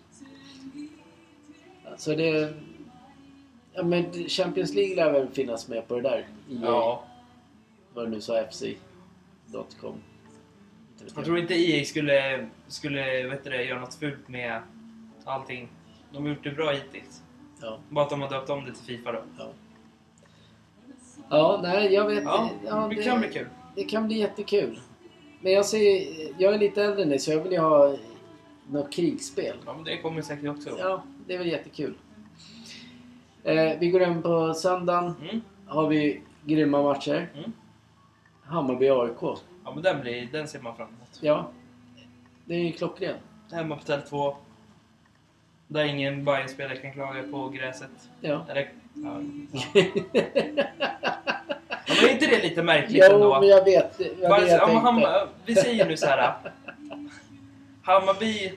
Så 1.96 2.14
det... 2.14 2.52
Ja, 3.72 3.82
men 3.82 4.12
Champions 4.28 4.74
League 4.74 4.96
lär 4.96 5.12
väl 5.12 5.28
finnas 5.28 5.68
med 5.68 5.88
på 5.88 5.94
det 5.96 6.02
där? 6.02 6.26
I, 6.48 6.60
Ja. 6.62 7.04
Vad 7.94 8.06
du 8.06 8.10
nu 8.10 8.20
sa, 8.20 8.44
FC.com. 8.50 9.94
Jag 11.16 11.24
tror 11.24 11.38
inte 11.38 11.54
EA 11.54 11.84
skulle, 11.84 12.46
skulle 12.66 13.22
vet 13.28 13.44
du 13.44 13.50
det, 13.50 13.64
göra 13.64 13.80
något 13.80 13.94
fult 13.94 14.28
med 14.28 14.60
allting. 15.24 15.68
De 16.12 16.22
har 16.22 16.28
gjort 16.28 16.44
det 16.44 16.50
bra 16.50 16.70
hittills. 16.70 17.22
Ja. 17.60 17.78
Bara 17.88 18.04
att 18.04 18.10
de 18.10 18.20
har 18.20 18.30
döpt 18.30 18.50
om 18.50 18.64
det 18.64 18.72
till 18.72 18.84
Fifa 18.84 19.12
då. 19.12 19.22
Ja. 19.38 19.48
ja, 21.30 21.60
nej 21.62 21.94
jag 21.94 22.06
vet 22.06 22.24
Ja, 22.24 22.50
ja, 22.64 22.90
det 22.96 23.02
kan 23.02 23.20
bli 23.20 23.28
kul. 23.28 23.46
Det 23.74 23.84
kan 23.84 24.06
bli 24.06 24.18
jättekul. 24.18 24.80
Men 25.40 25.52
jag 25.52 25.66
ser, 25.66 26.06
jag 26.38 26.54
är 26.54 26.58
lite 26.58 26.84
äldre 26.84 27.04
nu 27.04 27.18
så 27.18 27.30
jag 27.30 27.42
vill 27.42 27.52
ju 27.52 27.58
ha 27.58 27.96
något 28.68 28.92
krigsspel. 28.92 29.56
Ja, 29.66 29.74
men 29.74 29.84
det 29.84 29.98
kommer 29.98 30.22
säkert 30.22 30.48
också. 30.50 30.78
Ja, 30.78 31.02
det 31.26 31.34
är 31.34 31.38
väl 31.38 31.48
jättekul. 31.48 31.94
Eh, 33.44 33.78
vi 33.78 33.90
går 33.90 34.02
in 34.02 34.22
på 34.22 34.54
söndagen. 34.54 35.14
Mm. 35.22 35.40
Har 35.66 35.88
vi 35.88 36.22
grymma 36.44 36.82
matcher. 36.82 37.30
Mm. 37.34 37.52
Hammarby-AIK. 38.44 39.38
Ja, 39.64 39.74
men 39.74 39.82
den, 39.82 40.00
blir, 40.00 40.28
den 40.32 40.48
ser 40.48 40.60
man 40.60 40.76
fram 40.76 40.88
emot. 40.88 41.18
Ja. 41.20 41.50
Det 42.44 42.54
är 42.54 42.58
ju 42.58 42.72
klockren. 42.72 43.16
Hemma 43.52 43.76
på 43.76 43.82
Tele2. 43.82 44.34
Där 45.72 45.84
ingen 45.84 46.24
Bayern-spelare 46.24 46.76
kan 46.76 46.92
klaga 46.92 47.22
på 47.22 47.48
gräset. 47.48 47.90
Ja. 48.20 48.46
Eller, 48.48 48.70
ja. 48.94 49.20
Ja, 51.86 51.96
men 52.00 52.08
är 52.10 52.12
inte 52.12 52.26
det 52.26 52.42
lite 52.42 52.62
märkligt 52.62 53.04
jo, 53.08 53.14
ändå? 53.14 53.40
men 53.40 53.48
jag 53.48 53.64
vet. 53.64 54.00
Jag 54.20 54.30
Bara, 54.30 54.40
vet 54.40 54.50
ja. 54.50 54.78
Hammar, 54.78 55.28
vi 55.44 55.54
säger 55.54 55.86
nu 55.86 55.96
så 55.96 56.06
här. 56.06 56.34
Hammarby 57.82 58.52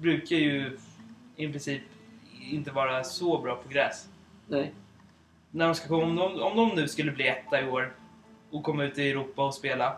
brukar 0.00 0.36
ju 0.36 0.78
i 1.36 1.48
princip 1.48 1.82
inte 2.50 2.70
vara 2.70 3.04
så 3.04 3.38
bra 3.38 3.56
på 3.56 3.68
gräs. 3.68 4.08
Nej. 4.46 4.72
När 5.50 5.66
de 5.66 5.74
ska 5.74 5.88
komma, 5.88 6.02
om, 6.04 6.16
de, 6.16 6.42
om 6.42 6.56
de 6.56 6.76
nu 6.76 6.88
skulle 6.88 7.12
bli 7.12 7.28
etta 7.28 7.60
i 7.60 7.68
år 7.68 7.92
och 8.50 8.62
komma 8.62 8.84
ut 8.84 8.98
i 8.98 9.10
Europa 9.10 9.44
och 9.46 9.54
spela. 9.54 9.96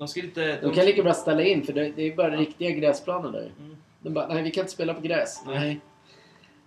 De 0.00 0.08
skulle 0.08 0.26
inte... 0.26 0.58
De 0.62 0.74
kan 0.74 0.84
lika 0.84 1.02
bra 1.02 1.14
ställa 1.14 1.42
in 1.42 1.62
för 1.62 1.72
det, 1.72 1.92
det 1.96 2.02
är 2.02 2.16
bara 2.16 2.36
riktiga 2.36 2.70
gräsplaner 2.70 3.32
där. 3.32 3.52
Mm. 3.60 3.76
De 4.00 4.10
bara, 4.14 4.28
nej 4.28 4.42
vi 4.42 4.50
kan 4.50 4.62
inte 4.62 4.72
spela 4.72 4.94
på 4.94 5.00
gräs. 5.00 5.42
Nej. 5.46 5.80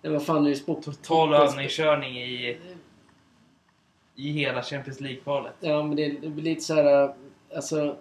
Nej, 0.02 0.14
vad 0.14 0.24
fan 0.26 0.46
är 0.46 0.50
det 0.50 0.56
sport? 0.56 0.82
Total 0.84 1.34
övningskörning 1.34 2.18
i, 2.18 2.58
i 4.16 4.32
hela 4.32 4.64
Champions 4.64 5.00
League-kvalet. 5.02 5.54
Ja, 5.60 5.84
men 5.84 5.96
det, 5.96 6.10
det 6.22 6.28
blir 6.30 6.44
lite 6.44 6.62
så 6.62 6.74
här, 6.74 7.14
alltså... 7.56 7.96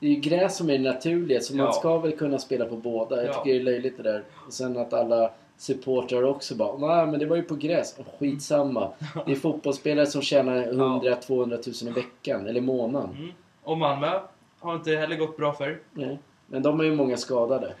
Det 0.00 0.06
är 0.06 0.10
ju 0.10 0.16
gräs 0.20 0.56
som 0.56 0.70
är 0.70 0.78
det 0.78 0.84
naturliga, 0.92 1.40
så 1.40 1.56
Ja. 1.56 1.64
man 1.64 1.72
ska 1.74 1.98
väl 1.98 2.12
kunna 2.16 2.38
spela 2.38 2.64
på 2.64 2.76
båda. 2.76 3.16
Jag 3.16 3.26
Ja. 3.26 3.32
tycker 3.34 3.54
det 3.54 3.60
är 3.60 3.64
löjligt 3.64 3.96
det 3.96 4.02
där. 4.02 4.24
Och 4.46 4.52
sen 4.52 4.76
att 4.78 4.92
alla 4.92 5.30
supportrar 5.56 6.22
också 6.22 6.54
bara, 6.54 6.76
nej 6.76 7.06
men 7.06 7.20
det 7.20 7.26
var 7.26 7.36
ju 7.36 7.42
på 7.42 7.54
gräs. 7.54 7.98
Oh, 7.98 8.04
skitsamma. 8.18 8.92
Det 9.26 9.32
är 9.32 9.36
fotbollsspelare 9.36 10.06
som 10.06 10.22
tjänar 10.22 10.66
100-200 10.72 11.84
000 11.84 11.92
i 11.96 12.00
veckan, 12.00 12.46
eller 12.46 12.58
i 12.58 12.64
månaden. 12.64 13.10
Mm. 13.18 13.30
Och 13.64 13.78
Malmö 13.78 14.20
har 14.58 14.74
inte 14.74 14.96
heller 14.96 15.16
gått 15.16 15.36
bra 15.36 15.52
för. 15.52 15.80
Nej. 15.92 16.18
Men 16.46 16.62
de 16.62 16.78
har 16.78 16.84
ju 16.86 16.94
många 16.94 17.16
skadade. 17.16 17.74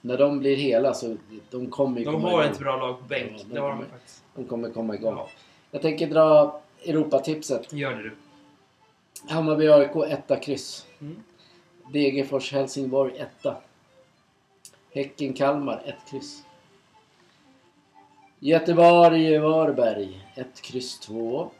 När 0.00 0.18
de 0.18 0.38
blir 0.38 0.56
hela 0.56 0.94
så 0.94 1.16
de 1.50 1.70
kommer 1.70 1.98
ju 1.98 2.04
De 2.04 2.12
komma 2.12 2.30
har 2.30 2.40
igång. 2.42 2.52
ett 2.52 2.58
bra 2.58 2.76
lag 2.76 2.98
på 2.98 3.04
bänk. 3.04 3.32
Ja, 3.36 3.44
de 3.48 3.54
det 3.54 3.60
har 3.60 3.68
de 3.68 3.76
kommer- 3.76 3.90
faktiskt. 3.90 4.24
De 4.34 4.44
kommer 4.44 4.70
komma 4.70 4.94
igång. 4.94 5.14
Ja, 5.16 5.28
Jag 5.70 5.82
tänker 5.82 6.06
dra 6.10 6.60
Europatipset. 6.84 7.72
gör 7.72 7.94
det 7.94 8.02
du. 8.02 8.12
Hammarby 9.28 9.68
AIK 9.68 9.96
1 10.28 10.36
kryss. 10.42 10.86
Mm. 11.00 11.16
Degerfors 11.92 12.52
Helsingborg 12.52 13.18
1. 13.18 13.46
Häcken 14.94 15.32
Kalmar 15.32 15.82
1 15.84 15.94
kryss. 16.10 16.42
Göteborg 18.38 19.38
Varberg 19.38 20.20
1 20.34 20.60
kryss 20.62 20.98
2. 21.00 21.50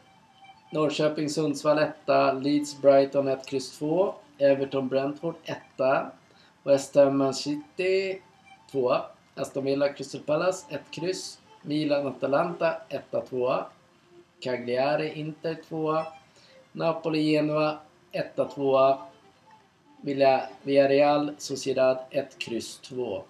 Norrköping 0.75 1.29
Sundsvall 1.29 1.79
1. 2.07 2.43
Leeds 2.43 2.81
Brighton 2.81 3.27
1 3.27 3.45
kryss 3.47 3.79
2. 3.79 4.13
Everton 4.39 4.87
Brentford 4.87 5.35
1. 5.77 6.11
West 6.63 6.95
Ham 6.95 7.17
Man 7.17 7.33
City 7.33 8.21
2. 8.71 9.01
Aston 9.35 9.63
Villa 9.63 9.93
Crystal 9.93 10.21
Palace 10.21 10.65
1 10.69 10.79
kryss. 10.91 11.39
Milan 11.61 12.07
Atalanta 12.07 12.81
1 12.89 13.21
2. 13.29 13.63
Cagliari 14.43 15.19
Inter 15.19 15.55
2. 15.69 16.03
Napoli 16.73 17.23
Genoa 17.31 17.77
1 18.11 18.45
2. 18.55 18.97
Villa- 20.01 20.47
Villarreal 20.63 21.35
Sociedad 21.37 21.97
1 22.11 22.27
kryss 22.37 22.79
2. 22.79 23.23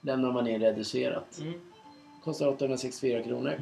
Lämnar 0.00 0.32
man 0.32 0.46
in 0.46 0.60
reducerat. 0.60 1.38
Mm. 1.40 1.60
Kostar 2.24 2.46
864 2.48 3.22
kronor. 3.22 3.60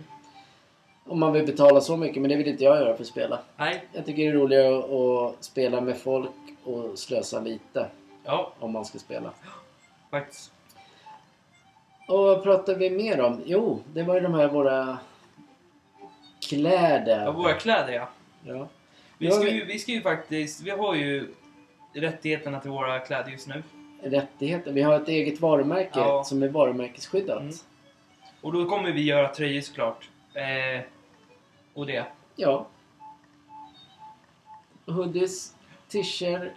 Om 1.08 1.20
man 1.20 1.32
vill 1.32 1.46
betala 1.46 1.80
så 1.80 1.96
mycket, 1.96 2.22
men 2.22 2.30
det 2.30 2.36
vill 2.36 2.48
inte 2.48 2.64
jag 2.64 2.76
göra 2.76 2.94
för 2.96 3.02
att 3.02 3.08
spela. 3.08 3.38
Nej. 3.56 3.84
Jag 3.92 4.06
tycker 4.06 4.22
det 4.22 4.28
är 4.28 4.32
roligare 4.32 4.78
att- 4.78 5.44
spela 5.44 5.80
med 5.80 5.98
folk 5.98 6.30
och 6.64 6.98
slösa 6.98 7.40
lite 7.40 7.86
Ja, 8.24 8.52
om 8.58 8.72
man 8.72 8.84
ska 8.84 8.98
spela. 8.98 9.30
faktiskt. 10.10 10.52
Och 12.08 12.18
vad 12.18 12.42
pratar 12.42 12.74
vi 12.74 12.90
mer 12.90 13.20
om? 13.20 13.40
Jo, 13.46 13.80
det 13.94 14.02
var 14.02 14.14
ju 14.14 14.20
de 14.20 14.34
här 14.34 14.48
våra 14.48 14.98
kläder. 16.48 17.24
Ja, 17.24 17.32
våra 17.32 17.52
kläder 17.54 17.92
ja. 17.92 18.08
Ja. 18.44 18.68
Vi 19.18 19.30
ska, 19.30 19.48
ju, 19.48 19.64
vi 19.64 19.78
ska 19.78 19.92
ju 19.92 20.00
faktiskt... 20.00 20.62
Vi 20.62 20.70
har 20.70 20.94
ju 20.94 21.34
rättigheterna 21.92 22.60
till 22.60 22.70
våra 22.70 22.98
kläder 22.98 23.30
just 23.30 23.48
nu. 23.48 23.62
Rättigheter. 24.02 24.72
Vi 24.72 24.82
har 24.82 24.94
ett 25.00 25.08
eget 25.08 25.40
varumärke 25.40 25.90
Ja. 26.00 26.24
som 26.24 26.42
är 26.42 26.48
varumärkesskyddat. 26.48 27.40
Mm. 27.40 27.54
Och 28.40 28.52
då 28.52 28.64
kommer 28.68 28.92
vi 28.92 29.02
göra 29.02 29.28
tröjor 29.34 29.60
såklart. 29.60 30.08
Eh, 30.34 30.84
och 31.78 31.86
det. 31.86 32.04
Ja. 32.36 32.66
Hoodies, 34.86 35.54
t-shirt. 35.88 36.52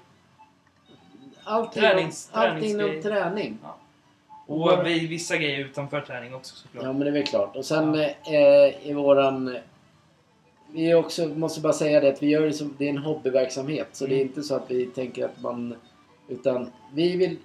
Allting, 1.43 1.84
Tränings- 1.84 2.63
inom 2.63 3.01
träning. 3.01 3.57
Och 4.47 4.59
Våra- 4.59 4.84
vi, 4.84 5.07
vissa 5.07 5.38
grejer 5.38 5.59
utanför 5.65 6.01
träning 6.01 6.34
också 6.36 6.55
såklart. 6.55 6.84
Ja 6.84 6.93
men 6.93 6.99
det 6.99 7.07
är 7.07 7.11
väl 7.11 7.24
klart. 7.28 7.55
Och 7.55 7.65
sen 7.65 7.95
eh, 7.95 8.88
i 8.88 8.93
våran... 8.95 9.57
Vi 10.74 10.93
också, 10.93 11.28
måste 11.28 11.61
bara 11.61 11.74
säga 11.74 11.99
det 11.99 12.09
att 12.09 12.24
vi 12.24 12.28
gör 12.30 12.41
det 12.45 12.53
som, 12.53 12.76
det 12.78 12.86
är 12.86 12.89
en 12.89 12.97
hobbyverksamhet. 12.97 13.88
Så 13.91 14.05
det 14.07 14.13
är 14.13 14.15
Mm. 14.15 14.28
inte 14.28 14.43
så 14.43 14.55
att 14.55 14.72
vi 14.72 14.86
tänker 14.86 15.26
att 15.26 15.41
man... 15.41 15.76
Utan 16.28 16.72
vi 16.93 17.17
vill... 17.17 17.38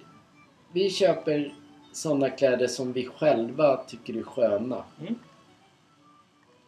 Vi 0.71 0.89
köper 0.89 1.53
sådana 1.93 2.29
kläder 2.29 2.67
som 2.67 2.93
vi 2.93 3.05
själva 3.05 3.77
tycker 3.77 4.17
är 4.17 4.23
sköna. 4.23 4.83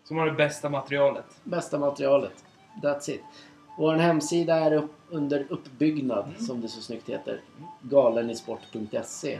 Som 0.09 0.17
har 0.17 0.25
det 0.25 0.31
bästa 0.31 0.69
materialet. 0.69 1.25
Bästa 1.43 1.79
materialet. 1.79 2.43
That's 2.83 3.09
it. 3.09 3.21
Vår 3.77 3.93
hemsida 3.95 4.55
är 4.55 4.71
upp, 4.73 4.91
under 5.09 5.45
uppbyggnad, 5.49 6.25
Mm. 6.25 6.39
som 6.39 6.61
det 6.61 6.67
så 6.67 6.81
snyggt 6.81 7.09
heter. 7.09 7.41
galenisport.se. 7.81 9.33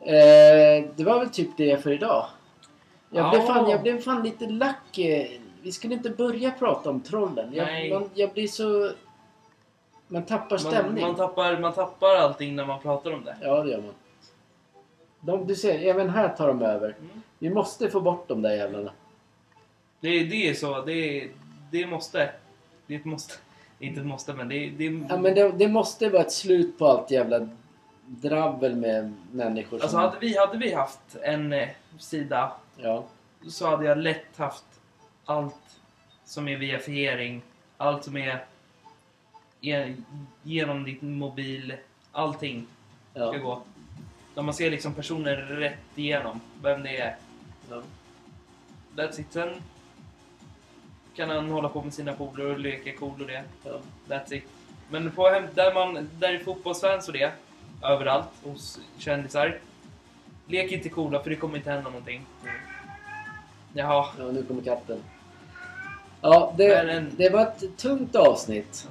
Eh, 0.00 0.84
det 0.96 1.04
var 1.04 1.18
väl 1.18 1.28
typ 1.30 1.50
det 1.56 1.82
för 1.82 1.90
idag. 1.90 2.26
Jag, 3.10 3.30
blev 3.30 3.40
Ja. 3.42 3.46
fan, 3.54 3.70
jag 3.70 3.82
blev 3.82 4.00
fan 4.00 4.22
lite 4.22 4.46
lack. 4.46 4.98
Vi 5.62 5.72
skulle 5.72 5.94
inte 5.94 6.10
börja 6.10 6.50
prata 6.50 6.90
om 6.90 7.00
trollen. 7.00 7.54
Jag, 7.54 7.90
man, 7.90 8.10
jag 8.14 8.32
blir 8.32 8.48
så... 8.48 8.90
Man 10.08 10.22
tappar 10.22 10.50
Man, 10.50 10.58
stämning. 10.58 11.04
man, 11.06 11.14
tappar, 11.14 11.58
man 11.58 11.72
tappar 11.72 12.16
allting 12.16 12.56
när 12.56 12.66
man 12.66 12.80
pratar 12.80 13.12
om 13.12 13.24
det. 13.24 13.36
Ja, 13.42 13.62
det 13.62 13.70
gör 13.70 13.78
man. 13.82 13.94
De, 15.26 15.46
du 15.46 15.54
ser, 15.54 15.78
även 15.78 16.10
här 16.10 16.28
tar 16.28 16.48
de 16.48 16.62
över. 16.62 16.88
Mm. 17.00 17.22
Vi 17.38 17.50
måste 17.50 17.90
få 17.90 18.00
bort 18.00 18.28
de 18.28 18.42
där 18.42 18.54
jävlarna. 18.56 18.92
Det, 20.00 20.24
det 20.24 20.48
är 20.48 20.54
så. 20.54 20.82
Det, 20.82 21.28
det 21.70 21.86
måste. 21.86 22.30
Det 22.86 22.94
är 22.94 22.98
ett 22.98 23.04
måste. 23.04 23.34
Är 23.80 23.86
inte 23.86 24.00
ett 24.00 24.06
måste, 24.06 24.32
men 24.34 24.48
det, 24.48 24.70
det 24.70 24.84
Ja, 24.84 25.16
men 25.16 25.34
det, 25.34 25.52
det 25.52 25.68
måste 25.68 26.08
vara 26.08 26.22
ett 26.22 26.32
slut 26.32 26.78
på 26.78 26.86
allt 26.86 27.10
jävla 27.10 27.48
dravel 28.06 28.76
med 28.76 29.14
människor 29.32 29.76
Alltså 29.76 29.88
som... 29.88 30.00
hade 30.00 30.16
vi, 30.20 30.38
hade 30.38 30.58
vi 30.58 30.72
haft 30.74 31.16
en 31.22 31.52
eh, 31.52 31.68
sida 31.98 32.52
Ja. 32.76 33.04
så 33.48 33.66
hade 33.70 33.84
jag 33.84 33.98
lätt 33.98 34.36
haft 34.36 34.64
allt 35.24 35.54
som 36.24 36.48
är 36.48 36.56
via 36.56 36.78
fiering, 36.78 37.42
allt 37.76 38.04
som 38.04 38.16
är 38.16 38.44
ge- 39.60 39.96
genom 40.42 40.84
din 40.84 41.18
mobil, 41.18 41.74
allting 42.12 42.66
ska 43.12 43.20
Ja. 43.20 43.32
gå. 43.38 43.62
När 44.36 44.42
man 44.42 44.54
ser 44.54 44.70
liksom 44.70 44.94
personer 44.94 45.36
rätt 45.36 45.78
igenom, 45.94 46.40
vem 46.62 46.82
det 46.82 46.96
är. 46.96 47.16
ja. 47.70 47.82
That's 48.96 49.20
it. 49.20 49.26
Sen 49.30 49.62
kan 51.16 51.30
han 51.30 51.50
hålla 51.50 51.68
på 51.68 51.82
med 51.82 51.94
sina 51.94 52.12
polare 52.12 52.48
och 52.52 52.58
leka 52.58 52.92
cool 52.98 53.20
och 53.20 53.26
det. 53.26 53.44
ja. 53.64 53.78
That's 54.08 54.32
it. 54.34 54.44
Men 54.90 55.10
på 55.10 55.28
hem, 55.28 55.44
där, 55.54 55.74
man, 55.74 56.08
där 56.18 56.32
är 56.34 56.38
fotbollsfans 56.38 57.06
och 57.08 57.12
det, 57.14 57.32
överallt, 57.82 58.28
hos 58.44 58.80
kändisar. 58.98 59.58
Lek 60.46 60.72
inte 60.72 60.88
coola 60.88 61.22
för 61.22 61.30
det 61.30 61.36
kommer 61.36 61.56
inte 61.56 61.70
hända 61.70 61.90
någonting. 61.90 62.26
Jaha. 63.72 64.06
Ja, 64.18 64.24
nu 64.24 64.42
kommer 64.42 64.62
katten. 64.62 64.98
Ja, 66.20 66.54
det, 66.56 66.76
en- 66.90 67.12
det 67.16 67.30
var 67.30 67.42
ett 67.42 67.76
tungt 67.76 68.16
avsnitt. 68.16 68.88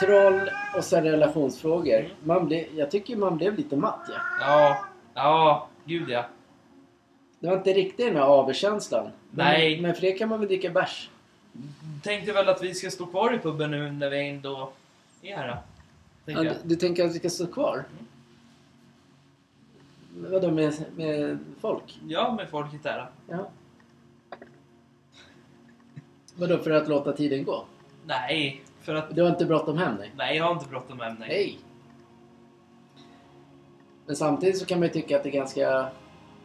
Troll 0.00 0.50
och 0.76 0.84
sen 0.84 1.04
relationsfrågor. 1.04 1.98
Mm. 1.98 2.10
Man 2.22 2.46
blev, 2.46 2.64
jag 2.74 2.90
tycker 2.90 3.16
man 3.16 3.36
blev 3.36 3.56
lite 3.56 3.76
matt 3.76 4.00
ja. 4.08 4.14
Ja, 4.40 4.84
ja, 5.14 5.68
gud 5.84 6.08
ja. 6.10 6.26
Det 7.40 7.46
var 7.46 7.56
inte 7.56 7.72
riktigt 7.72 8.06
den 8.06 8.16
här 8.16 8.22
avkänslan. 8.22 9.04
Men- 9.04 9.46
Nej. 9.46 9.80
Men 9.80 9.94
för 9.94 10.00
det 10.00 10.12
kan 10.12 10.28
man 10.28 10.38
väl 10.40 10.48
dricka 10.48 10.70
bärs? 10.70 11.10
Tänkte 12.02 12.32
väl 12.32 12.48
att 12.48 12.62
vi 12.62 12.74
ska 12.74 12.90
stå 12.90 13.06
kvar 13.06 13.34
i 13.34 13.38
puben 13.38 13.70
nu 13.70 13.90
när 13.92 14.10
vi 14.10 14.28
ändå 14.28 14.70
är 15.22 15.36
här. 15.36 15.56
Ja, 16.26 16.42
du, 16.42 16.52
du 16.62 16.76
tänker 16.76 17.04
att 17.04 17.14
vi 17.14 17.18
ska 17.18 17.30
stå 17.30 17.46
kvar? 17.46 17.84
Vadå 20.16 20.50
med, 20.50 20.84
med 20.96 21.38
folk? 21.60 22.00
Ja, 22.08 22.34
med 22.36 22.48
folket 22.48 22.80
här. 22.84 23.10
Ja. 23.28 23.48
Vadå 26.34 26.58
för 26.58 26.70
att 26.70 26.88
låta 26.88 27.12
tiden 27.12 27.44
gå? 27.44 27.64
Nej, 28.06 28.62
för 28.84 28.94
att... 28.94 29.14
Du 29.16 29.22
har 29.22 29.28
inte 29.30 29.44
bråttom 29.46 29.78
hem 29.78 29.94
nej? 29.98 30.12
Nej, 30.16 30.36
jag 30.36 30.44
har 30.44 30.52
inte 30.52 30.68
bråttom 30.68 31.00
hem. 31.00 31.16
Nej. 31.18 31.28
Hej! 31.28 31.58
Men 34.06 34.16
samtidigt 34.16 34.58
så 34.58 34.66
kan 34.66 34.78
man 34.78 34.88
ju 34.88 34.94
tycka 34.94 35.16
att 35.16 35.22
det 35.22 35.28
är 35.28 35.32
ganska 35.32 35.86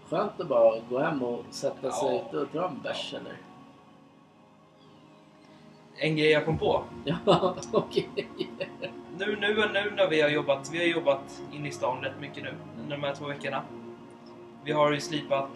skönt 0.09 0.39
att 0.39 0.47
bara 0.47 0.79
gå 0.89 0.99
hem 0.99 1.23
och 1.23 1.43
sätta 1.49 1.91
sig 1.91 2.15
Ja. 2.15 2.23
ute 2.29 2.37
och 2.37 2.47
dra 2.53 2.67
en 2.69 2.81
bärs 2.81 3.13
eller? 3.13 3.37
En 5.97 6.15
grej 6.17 6.29
jag 6.29 6.45
kom 6.45 6.57
på. 6.57 6.83
Ja, 7.05 7.55
okej. 7.71 8.09
Nu, 9.17 9.37
nu, 9.41 9.55
nu 9.73 9.91
när 9.95 10.09
vi 10.09 10.21
har 10.21 10.29
jobbat, 10.29 10.69
vi 10.73 10.77
har 10.77 10.85
jobbat 10.85 11.41
in 11.51 11.65
i 11.65 11.71
stan 11.71 12.01
rätt 12.03 12.19
mycket 12.19 12.43
nu, 12.43 12.53
under 12.81 12.97
de 12.97 13.03
här 13.03 13.15
två 13.15 13.25
veckorna. 13.25 13.63
Vi 14.63 14.71
har 14.71 14.91
ju 14.91 14.99
slipat 14.99 15.49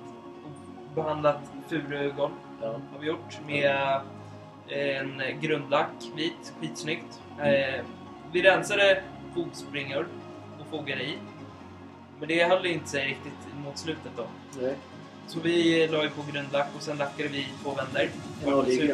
och 0.46 0.96
behandlat 0.96 1.40
furugolv, 1.68 2.32
Ja. 2.62 2.68
har 2.68 3.00
vi 3.00 3.08
gjort, 3.08 3.40
med 3.48 4.02
en 4.68 5.22
grundlack, 5.42 5.92
vit, 6.16 6.54
skitsnyggt. 6.60 7.22
Eh, 7.40 7.86
vi 8.32 8.42
rensade 8.42 9.04
fogspringor 9.36 10.08
och 10.60 10.68
fogade 10.68 11.04
i. 11.04 11.18
Men 12.20 12.28
det 12.28 12.44
höll 12.44 12.66
inte 12.66 12.90
sig 12.90 13.06
riktigt 13.08 13.56
mot 13.66 13.78
slutet 13.78 14.12
då. 14.18 14.26
Nej. 14.62 14.76
Så 15.28 15.40
vi 15.40 15.88
la 15.88 16.04
ju 16.04 16.10
på 16.10 16.22
grundlack 16.32 16.68
och 16.76 16.82
sen 16.82 16.98
lackade 16.98 17.30
vi 17.30 17.48
två 17.64 17.74
vändor. 17.74 18.10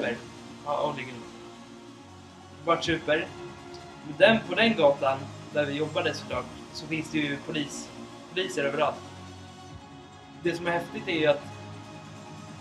En. 0.10 0.16
Ja, 0.66 0.90
oljegrund. 0.90 1.24
Vart 2.66 2.84
super. 2.84 3.28
Den, 4.18 4.38
på 4.50 4.56
den 4.56 4.76
gatan, 4.76 5.20
där 5.54 5.66
vi 5.66 5.74
jobbade 5.74 6.14
såklart, 6.14 6.46
så 6.74 6.88
finns 6.88 7.12
det 7.12 7.18
ju 7.18 7.38
polis, 7.38 7.90
poliser 8.34 8.64
överallt. 8.64 8.96
Det 10.44 10.56
som 10.56 10.68
är 10.68 10.72
häftigt 10.72 11.08
är 11.08 11.20
ju 11.20 11.28
att 11.28 11.44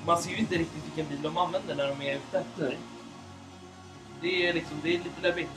man 0.06 0.18
ser 0.18 0.30
ju 0.30 0.36
inte 0.36 0.54
riktigt 0.54 0.84
vilken 0.84 1.06
bil 1.06 1.22
de 1.22 1.36
använder 1.36 1.74
när 1.74 1.88
de 1.88 2.02
är 2.02 2.14
ute. 2.14 2.44
Nej. 2.56 2.76
Det 4.20 4.48
är 4.48 4.52
liksom, 4.52 4.76
det 4.82 4.88
är 4.88 4.92
lite 4.98 5.20
läbbigt. 5.22 5.50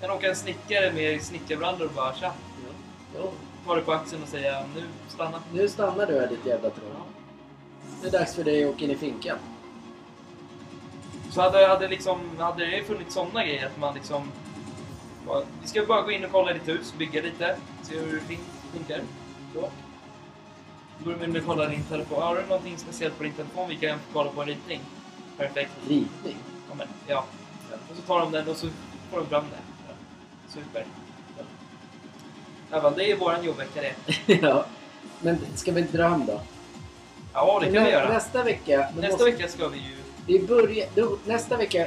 Kan 0.00 0.10
åka 0.10 0.28
en 0.28 0.36
snickare 0.36 0.92
med 0.92 1.22
snickarbrallor 1.22 1.86
och 1.86 1.92
bara 1.92 2.14
tja, 2.14 2.32
Ja. 2.66 2.72
Jo. 3.16 3.30
ta 3.66 3.74
det 3.74 3.80
på 3.82 3.92
axeln 3.92 4.22
och 4.22 4.28
säga 4.28 4.64
nu 4.74 4.82
stanna. 5.08 5.42
Nu 5.52 5.68
stannar 5.68 6.06
du 6.06 6.20
här 6.20 6.26
ditt 6.26 6.46
jävla 6.46 6.70
troll. 6.70 6.90
Det 8.02 8.08
är 8.08 8.12
dags 8.12 8.34
för 8.34 8.44
dig 8.44 8.64
att 8.64 8.74
åka 8.74 8.84
in 8.84 8.90
i 8.90 8.96
finkan. 8.96 9.38
Så 11.30 11.40
hade, 11.40 11.66
hade, 11.66 11.88
liksom, 11.88 12.20
hade 12.38 12.66
det 12.66 12.84
funnits 12.84 13.14
sådana 13.14 13.44
grejer 13.44 13.66
att 13.66 13.78
man 13.78 13.94
liksom... 13.94 14.32
bara, 15.26 15.42
Vi 15.62 15.68
ska 15.68 15.86
bara 15.86 16.02
gå 16.02 16.10
in 16.10 16.24
och 16.24 16.30
kolla 16.32 16.52
ditt 16.52 16.68
hus, 16.68 16.94
bygga 16.98 17.22
lite, 17.22 17.56
se 17.82 17.98
hur 17.98 18.22
det 18.28 18.36
funkar. 18.78 19.00
Så. 19.54 19.70
Du 21.04 21.24
in 21.24 21.36
och 21.36 21.46
kollar 21.46 21.70
din 21.70 21.82
telefon. 21.84 22.22
Har 22.22 22.36
du 22.36 22.42
någonting 22.42 22.78
speciellt 22.78 23.16
på 23.18 23.22
din 23.22 23.32
telefon 23.32 23.68
vi 23.68 23.76
kan 23.76 23.98
kolla 24.12 24.30
på 24.30 24.42
en 24.42 24.48
ritning? 24.48 24.80
Perfekt. 25.36 25.70
Ritning. 25.88 26.36
Ja, 26.68 26.74
men, 26.74 26.88
ja. 27.06 27.24
Och 27.90 27.96
så 27.96 28.02
tar 28.02 28.20
de 28.20 28.32
den 28.32 28.48
och 28.48 28.56
så 28.56 28.66
får 29.10 29.18
de 29.20 29.26
fram 29.26 29.44
det. 29.50 29.56
Ja. 29.88 29.92
Super. 30.48 30.86
Ja. 31.38 31.44
Ja, 32.82 32.90
det 32.96 33.10
är 33.12 33.16
våran 33.16 33.44
jobbvecka 33.44 33.80
det. 33.80 33.94
ja. 34.42 34.64
Men 35.20 35.38
ska 35.54 35.72
vi 35.72 35.82
dra 35.82 36.08
hem 36.08 36.26
då? 36.26 36.40
Ja, 37.32 37.58
det 37.60 37.64
kan 37.66 37.74
vi 37.74 37.80
Nä- 37.80 37.90
göra. 37.90 38.08
Nästa 38.08 38.42
vecka. 38.42 38.88
Nästa 38.96 39.10
måste- 39.12 39.24
vecka 39.24 39.48
ska 39.48 39.68
vi 39.68 39.78
ju... 39.78 39.96
Vi 40.26 40.38
börjar, 40.46 40.86
då, 40.94 41.16
nästa 41.24 41.56
vecka 41.56 41.86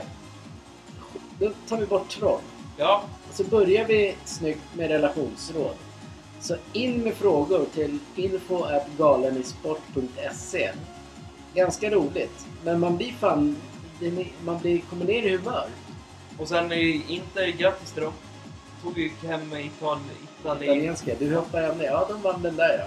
då 1.40 1.52
tar 1.68 1.78
vi 1.78 1.86
bort 1.86 2.10
troll. 2.10 2.42
Ja, 2.78 3.04
Så 3.32 3.44
börjar 3.44 3.86
vi 3.86 4.16
snyggt 4.26 4.62
med 4.74 4.88
relationsråd. 4.90 5.76
Så 6.40 6.56
in 6.74 6.98
med 7.04 7.14
frågor 7.14 7.66
till 7.74 8.00
info.galenisport.se 8.16 10.72
Ganska 11.54 11.90
roligt. 11.90 12.46
Men 12.64 12.80
man 12.80 12.98
blir 12.98 13.12
fan... 13.12 13.56
Man 14.46 14.60
blir, 14.60 14.82
kommer 14.82 15.06
ner 15.06 15.24
i 15.24 15.38
humör. 15.38 15.68
Och 16.42 16.48
sen 16.48 16.72
är 16.72 17.12
Inter, 17.12 17.48
grattis 17.48 17.92
till 17.92 18.04
dem. 18.04 18.14
Tog 18.84 18.98
ju 18.98 19.12
hem 19.28 19.54
Ital, 19.58 20.00
Italien. 20.40 20.74
Italienska. 20.74 21.16
Du 21.20 21.36
hoppar 21.36 21.62
hem 21.62 21.78
det. 21.78 21.86
Ja, 21.86 22.06
de 22.10 22.22
vann 22.22 22.42
den 22.42 22.56
där 22.56 22.78
ja. 22.80 22.86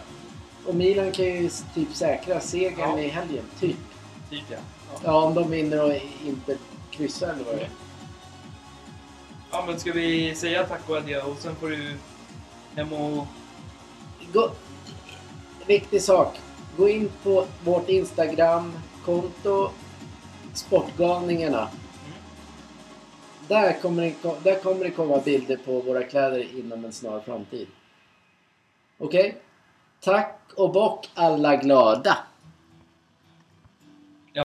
Och 0.69 0.75
Milan 0.75 1.13
kan 1.13 1.25
ju 1.25 1.51
typ 1.75 1.95
säkra 1.95 2.41
segern 2.41 2.91
Ja. 2.91 2.99
i 2.99 3.09
helgen. 3.09 3.45
Typ. 3.61 3.77
Typ 4.31 4.43
ja. 4.51 4.57
Ja, 5.05 5.23
om 5.25 5.35
de 5.35 5.51
vinner 5.51 5.85
och 5.85 5.93
inte 6.27 6.57
kryssar 6.91 7.29
eller 7.33 7.45
vad 7.45 7.55
det 7.57 7.61
är. 7.61 7.71
Ja 9.51 9.65
men 9.67 9.81
ska 9.81 9.93
vi 9.93 10.35
säga 10.35 10.67
tack 10.67 10.89
och 10.89 10.97
adjö 10.97 11.23
och 11.23 11.37
sen 11.39 11.57
får 11.57 11.69
du 11.69 11.95
hem 12.77 12.93
och... 12.93 13.27
Gå, 14.33 14.51
viktig 15.67 16.03
sak. 16.03 16.41
Gå 16.77 16.89
in 16.89 17.11
på 17.23 17.47
vårt 17.65 17.89
Instagram-konto 17.89 19.71
Sportgalningarna. 20.55 21.69
Där 23.49 23.81
kommer, 23.81 24.03
det, 24.03 24.15
där 24.43 24.59
kommer 24.59 24.85
det 24.85 24.91
komma 24.91 25.19
bilder 25.25 25.57
på 25.57 25.81
våra 25.81 26.03
kläder 26.03 26.59
inom 26.59 26.85
en 26.85 26.93
snar 26.93 27.21
framtid. 27.21 27.67
Okej? 28.99 29.37
Tack 30.01 30.41
och 30.57 30.73
bock 30.73 31.11
alla 31.15 31.57
glada! 31.57 32.19